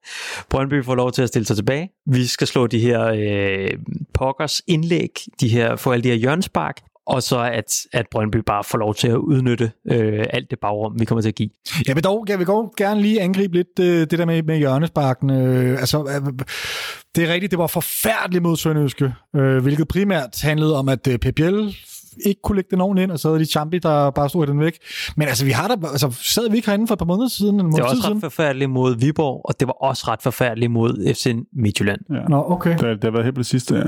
[0.50, 1.90] Brøndby får lov til at stille sig tilbage.
[2.06, 3.70] Vi skal slå de her øh,
[4.14, 5.10] pokkers indlæg,
[5.40, 8.94] de her, få alle de her hjørnspark, og så at, at Brøndby bare får lov
[8.94, 11.50] til at udnytte øh, alt det bagrum, vi kommer til at give.
[11.86, 14.58] Jeg vil dog jeg vil dog gerne lige angribe lidt øh, det der med, med
[14.58, 15.30] hjørnesparken.
[15.30, 16.32] Øh, altså, øh,
[17.16, 21.18] det er rigtigt, det var forfærdeligt mod Sønderjyske, øh, hvilket primært handlede om, at øh,
[21.18, 21.68] PPL
[22.26, 24.60] ikke kunne lægge den ordentligt ind, og så havde de Champi, der bare stod den
[24.60, 24.78] væk.
[25.16, 27.60] Men altså, vi har da, altså, sad vi ikke herinde for et par måneder siden?
[27.60, 28.20] En det var også ret siden?
[28.20, 32.00] forfærdeligt mod Viborg, og det var også ret forfærdeligt mod FC Midtjylland.
[32.10, 32.22] Ja.
[32.28, 32.70] Nå, okay.
[32.70, 33.84] Det, det har været helt på det sidste, ja.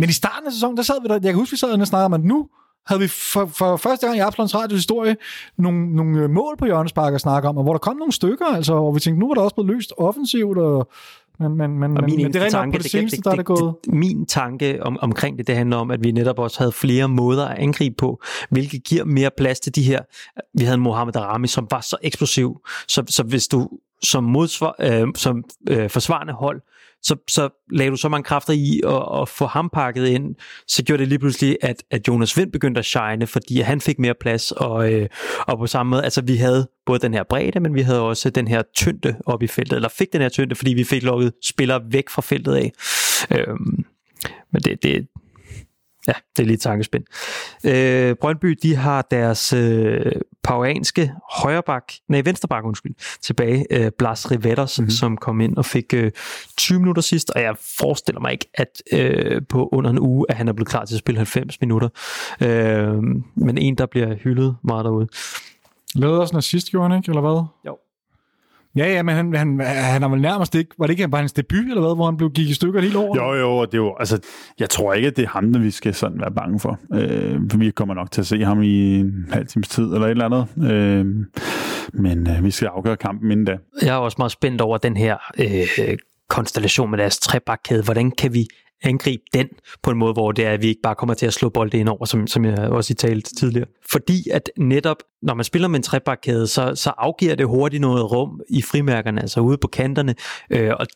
[0.00, 1.86] Men i starten af sæsonen, der sad vi der, jeg kan huske, vi sad og
[1.86, 2.48] snakkede om, at nu
[2.86, 5.16] havde vi for, for første gang i Absalons Radios historie
[5.58, 8.74] nogle, nogle mål på hjørnespark at snakke om, og hvor der kom nogle stykker, altså,
[8.74, 10.90] og vi tænkte, nu var der også blevet løst offensivt, og
[11.40, 13.30] men, men, men, og min men det er tanke, på det, det seneste, det, der
[13.30, 13.74] er det gået.
[13.84, 17.08] Det, min tanke om, omkring det, det handler om, at vi netop også havde flere
[17.08, 20.00] måder at angribe på, hvilket giver mere plads til de her.
[20.58, 23.68] Vi havde Mohamed Arami, som var så eksplosiv, så, så hvis du
[24.02, 26.60] som, modsvar, øh, som øh, forsvarende hold
[27.02, 30.34] så, så lagde du så mange kræfter i at, at få ham pakket ind,
[30.66, 33.98] så gjorde det lige pludselig, at, at Jonas Vind begyndte at shine, fordi han fik
[33.98, 35.08] mere plads, og, øh,
[35.40, 38.30] og på samme måde, altså vi havde både den her bredde, men vi havde også
[38.30, 41.32] den her tyndte op i feltet, eller fik den her tyndte, fordi vi fik lukket
[41.44, 42.72] spillere væk fra feltet af.
[43.30, 43.84] Øhm,
[44.52, 45.06] men det, det,
[46.08, 47.04] Ja, det er lidt tankespind.
[47.66, 50.12] Øh, Brøndby, de har deres øh,
[50.50, 54.90] pauanske højrebak, nej, vensterbak, undskyld, tilbage, øh, Blas Rivetters, mm-hmm.
[54.90, 56.10] som kom ind og fik øh,
[56.56, 60.36] 20 minutter sidst, og jeg forestiller mig ikke, at øh, på under en uge, at
[60.36, 61.88] han er blevet klar til at spille 90 minutter.
[62.40, 63.02] Øh,
[63.34, 65.08] men en, der bliver hyldet meget derude.
[65.94, 67.44] Lavede også en assist, gjorde han ikke, eller hvad?
[67.66, 67.76] Jo.
[68.76, 70.70] Ja, ja, men han, han, han har vel nærmest ikke...
[70.78, 72.96] Var det ikke bare hans debut, eller hvad, hvor han blev gik i stykker helt
[72.96, 73.16] over?
[73.16, 73.96] Jo, jo, og det er jo...
[73.98, 74.18] Altså,
[74.58, 76.78] jeg tror ikke, at det er ham, der vi skal sådan være bange for.
[76.94, 80.10] Øh, vi kommer nok til at se ham i en halv times tid, eller et
[80.10, 80.72] eller andet.
[80.72, 81.06] Øh,
[81.92, 83.56] men øh, vi skal afgøre kampen inden da.
[83.82, 85.96] Jeg er også meget spændt over den her øh,
[86.28, 87.82] konstellation med deres trebakkæde.
[87.82, 88.46] Hvordan kan vi
[88.82, 89.48] angribe den
[89.82, 91.78] på en måde, hvor det er, at vi ikke bare kommer til at slå bolde
[91.78, 93.66] ind over, som, som jeg også i talte tidligere.
[93.90, 98.12] Fordi at netop, når man spiller med en trebakkæde, så, så afgiver det hurtigt noget
[98.12, 100.14] rum i frimærkerne, altså ude på kanterne,
[100.50, 100.86] øh, og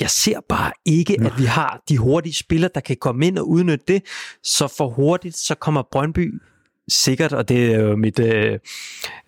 [0.00, 3.48] jeg ser bare ikke, at vi har de hurtige spillere, der kan komme ind og
[3.48, 4.02] udnytte det.
[4.42, 6.42] Så for hurtigt, så kommer Brøndby
[6.88, 8.58] sikkert, og det er jo mit øh,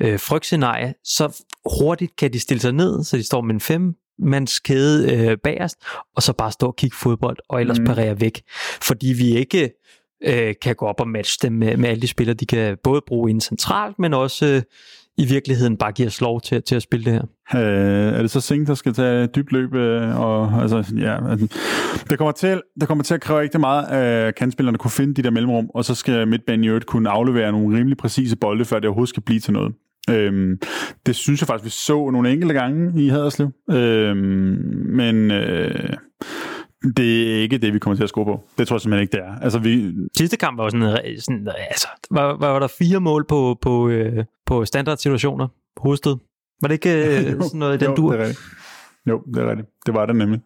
[0.01, 1.44] øh, frygtscenarie, så
[1.80, 5.77] hurtigt kan de stille sig ned, så de står med en 5, mandskæde øh, bagerst,
[6.16, 7.85] og så bare stå og kigge fodbold, og ellers mm.
[7.85, 8.43] parere væk.
[8.82, 9.70] Fordi vi ikke
[10.24, 13.01] øh, kan gå op og matche dem med, med alle de spillere, de kan både
[13.07, 14.62] bruge inden centralt, men også øh,
[15.19, 17.23] i virkeligheden bare give os lov til, til at spille det her.
[17.61, 19.74] Øh, er det så Singh, der skal tage dybt løb?
[19.74, 21.19] Øh, og, altså, ja,
[22.11, 25.15] det, kommer til, det kommer til at kræve rigtig meget, at øh, kandspillerne kunne finde
[25.15, 28.65] de der mellemrum, og så skal midtbanen i øvrigt kunne aflevere nogle rimelig præcise bolde,
[28.65, 29.74] før det overhovedet skal blive til noget.
[30.10, 30.59] Øhm,
[31.06, 33.51] det synes jeg faktisk, vi så nogle enkelte gange i Haderslev.
[33.70, 34.16] Øhm,
[34.86, 35.97] men øh,
[36.97, 38.44] det er ikke det, vi kommer til at score på.
[38.59, 39.39] Det tror jeg simpelthen ikke, det er.
[39.43, 39.93] Altså, vi...
[40.16, 44.24] Sidste kamp var jo sådan, sådan altså, var, var, der fire mål på, på, øh,
[44.47, 46.16] på standardsituationer på hovedsted?
[46.62, 48.10] Var det ikke øh, sådan noget i den jo, dur?
[48.12, 48.40] det er rigtigt.
[49.09, 49.68] Jo, det er rigtigt.
[49.86, 50.40] Det var det nemlig.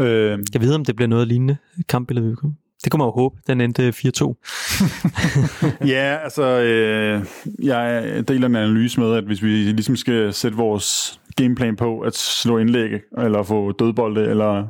[0.00, 1.56] Øh, Jeg ved, om det bliver noget lignende
[1.88, 2.54] kampbillede, vi kommer.
[2.84, 3.36] Det kunne man jo håbe.
[3.46, 5.86] Den endte 4-2.
[5.94, 7.24] ja, altså, øh,
[7.62, 12.16] jeg deler en analyse med, at hvis vi ligesom skal sætte vores gameplan på at
[12.16, 14.66] slå indlæg, eller få dødbolde, eller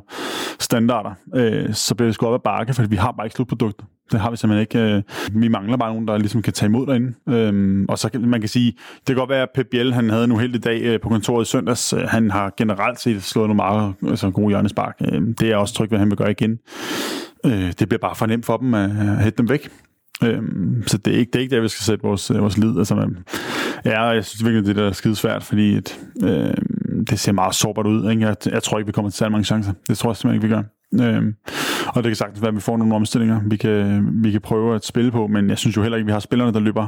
[0.59, 3.85] standarder, øh, så bliver det sgu op ad bakke, for vi har bare ikke slutprodukter.
[4.11, 4.95] Det har vi simpelthen ikke.
[4.95, 5.03] Øh,
[5.41, 7.13] vi mangler bare nogen, der ligesom kan tage imod derinde.
[7.29, 10.09] Øhm, og så kan man kan sige, det kan godt være, at Pep Biel, han
[10.09, 11.93] havde en uheldig dag øh, på kontoret i søndags.
[11.93, 14.95] Øh, han har generelt set slået nogle meget altså, gode hjørnespark.
[15.11, 16.59] Øhm, det er jeg også tryg ved, at han vil gøre igen.
[17.47, 18.89] Øh, Det bliver bare for nemt for dem at
[19.23, 19.69] hætte dem væk.
[20.23, 22.57] Øhm, så det er ikke det, er ikke der, vi skal sætte vores, øh, vores
[22.57, 22.77] lid.
[22.77, 23.17] Altså, man,
[23.85, 26.53] ja, jeg synes virkelig, det er skide svært, fordi et, øh,
[27.09, 28.11] det ser meget sårbart ud.
[28.11, 28.21] Ikke?
[28.27, 29.73] Jeg, jeg tror ikke, vi kommer til at mange chancer.
[29.89, 30.63] Det tror jeg simpelthen ikke, vi gør.
[31.15, 31.35] Øhm,
[31.87, 34.75] og det kan sagtens være, at vi får nogle omstillinger, vi kan, vi kan prøve
[34.75, 36.87] at spille på, men jeg synes jo heller ikke, at vi har spillerne, der løber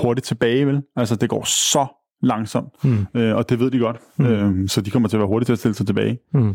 [0.00, 0.82] hurtigt tilbage, vel?
[0.96, 1.86] Altså, det går så
[2.22, 3.06] langsomt, Mm.
[3.14, 3.96] øh, og det ved de godt.
[4.16, 4.24] Mm.
[4.26, 6.18] Øh, så de kommer til at være hurtigt til at stille sig tilbage.
[6.34, 6.54] Mm.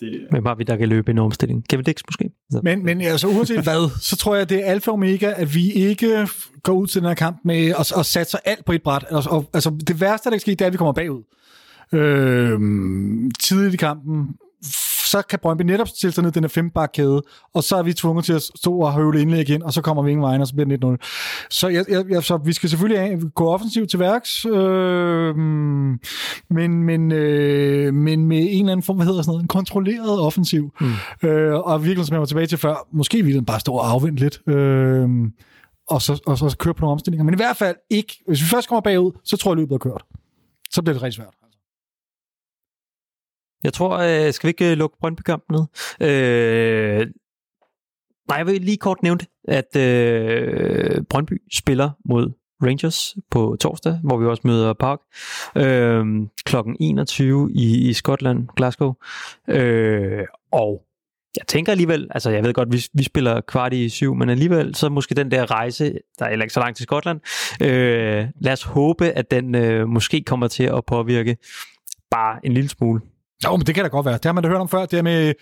[0.00, 1.68] Det, Hvem har vi, der kan løbe en omstilling?
[1.68, 2.30] Kevin Dix måske?
[2.52, 2.60] Så.
[2.62, 5.72] Men, men altså, uanset hvad, så tror jeg, det er alfa og omega, at vi
[5.72, 6.28] ikke
[6.62, 9.04] går ud til den her kamp med at, at satse alt på et bræt.
[9.04, 11.22] Og, og, altså, det værste, der kan ske, det er, at vi kommer bagud.
[11.92, 12.60] Øh,
[13.40, 14.28] tidligt i kampen,
[15.12, 17.22] så kan Brøndby netop stille sig ned den her fembakkæde,
[17.54, 20.02] og så er vi tvunget til at stå og høvle indlæg igen, og så kommer
[20.02, 21.46] vi ingen vejen, og så bliver det 1-0.
[21.50, 25.36] Så, jeg, jeg, så vi skal selvfølgelig gå offensivt til værks, øh,
[26.50, 30.20] men, men, øh, men med en eller anden form, hvad hedder sådan noget, en kontrolleret
[30.20, 30.72] offensiv.
[30.80, 31.28] Mm.
[31.28, 34.22] Øh, og virkelig, som jeg var tilbage til før, måske vi bare stå og afvente
[34.22, 34.40] lidt.
[34.48, 35.08] Øh,
[35.88, 37.24] og så, og så køre på nogle omstillinger.
[37.24, 39.78] Men i hvert fald ikke, hvis vi først kommer bagud, så tror jeg, løbet er
[39.78, 40.02] kørt.
[40.70, 41.41] Så bliver det rigtig svært.
[43.64, 45.66] Jeg tror, øh, skal vi ikke øh, lukke Brøndby-kampen ned?
[46.08, 47.06] Øh,
[48.28, 52.30] nej, jeg vil lige kort nævne at øh, Brøndby spiller mod
[52.62, 54.98] Rangers på torsdag, hvor vi også møder Park,
[55.56, 56.06] øh,
[56.44, 58.92] klokken 21 i, i Skotland, Glasgow.
[59.48, 60.82] Øh, og
[61.36, 64.74] jeg tænker alligevel, altså jeg ved godt, vi, vi spiller kvart i syv, men alligevel
[64.74, 67.20] så måske den der rejse, der er ikke så langt til Skotland,
[67.62, 71.36] øh, lad os håbe, at den øh, måske kommer til at påvirke
[72.10, 73.00] bare en lille smule.
[73.44, 74.14] Jo, men det kan da godt være.
[74.14, 74.80] Det har man da hørt om før.
[74.80, 75.32] Det her med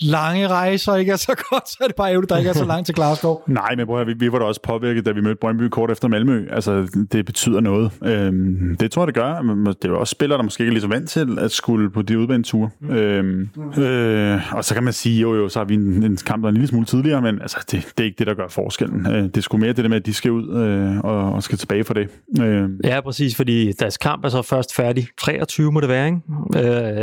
[0.00, 2.64] lange rejser ikke er så godt, så er det bare ærgerligt, der ikke er så
[2.64, 3.38] langt til Glasgow.
[3.48, 5.90] Nej, men prøv at, vi, vi var da også påvirket, da vi mødte Brøndby kort
[5.90, 6.46] efter Malmø.
[6.52, 7.90] Altså, det betyder noget.
[8.04, 9.42] Øhm, det tror jeg, det gør.
[9.42, 11.50] Men Det er jo også spillere, der måske ikke er lige så vant til at
[11.50, 12.70] skulle på de udbaneture.
[12.80, 12.90] Mm.
[12.90, 13.48] Øhm,
[13.82, 16.46] øh, og så kan man sige, jo jo, så har vi en, en kamp, der
[16.46, 19.06] er en lille smule tidligere, men altså, det, det er ikke det, der gør forskellen.
[19.06, 21.42] Øh, det er sgu mere det der med, at de skal ud øh, og, og
[21.42, 22.08] skal tilbage for det.
[22.40, 25.06] Øh, Ja, præcis, fordi deres kamp er så først færdig.
[25.20, 26.20] 23 må det være, ikke?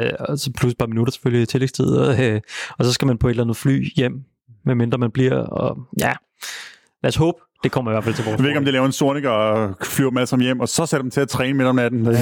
[0.05, 1.85] Øh, og så plus et par minutter selvfølgelig i tillægstid.
[1.85, 2.41] Og, øh,
[2.77, 4.23] og så skal man på et eller andet fly hjem,
[4.65, 5.35] medmindre man bliver.
[5.35, 6.13] Og ja,
[7.03, 8.71] lad os håbe, det kommer i hvert fald til vores jeg ved ikke, om de
[8.71, 11.29] laver en sornik og flyver dem alle sammen hjem, og så sætter dem til at
[11.29, 12.07] træne midt om natten.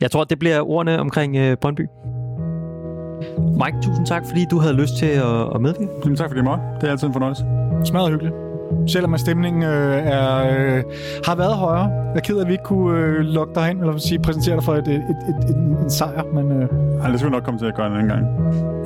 [0.00, 1.86] Jeg tror, det bliver ordene omkring øh, Brøndby.
[3.64, 5.92] Mike, tusind tak, fordi du havde lyst til at, at medvirke.
[6.04, 6.64] Jamen, tak fordi I måtte.
[6.80, 7.44] Det er altid en fornøjelse.
[7.84, 8.34] Smadret hyggeligt.
[8.86, 10.82] Selvom at stemningen øh, er, øh,
[11.26, 11.84] har været højere.
[11.84, 14.56] Jeg er ked af, at vi ikke kunne øh, lokke dig hen, eller sige, præsentere
[14.56, 16.22] dig for et, et, et, et, en sejr.
[16.34, 16.68] Men øh,
[17.02, 18.26] Ej, det skal vi nok komme til at gøre en anden gang.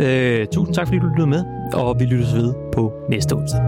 [0.03, 1.45] Øh, tusind tak, fordi du lyttede med,
[1.75, 3.61] og vi lyttes ved på næste onsdag.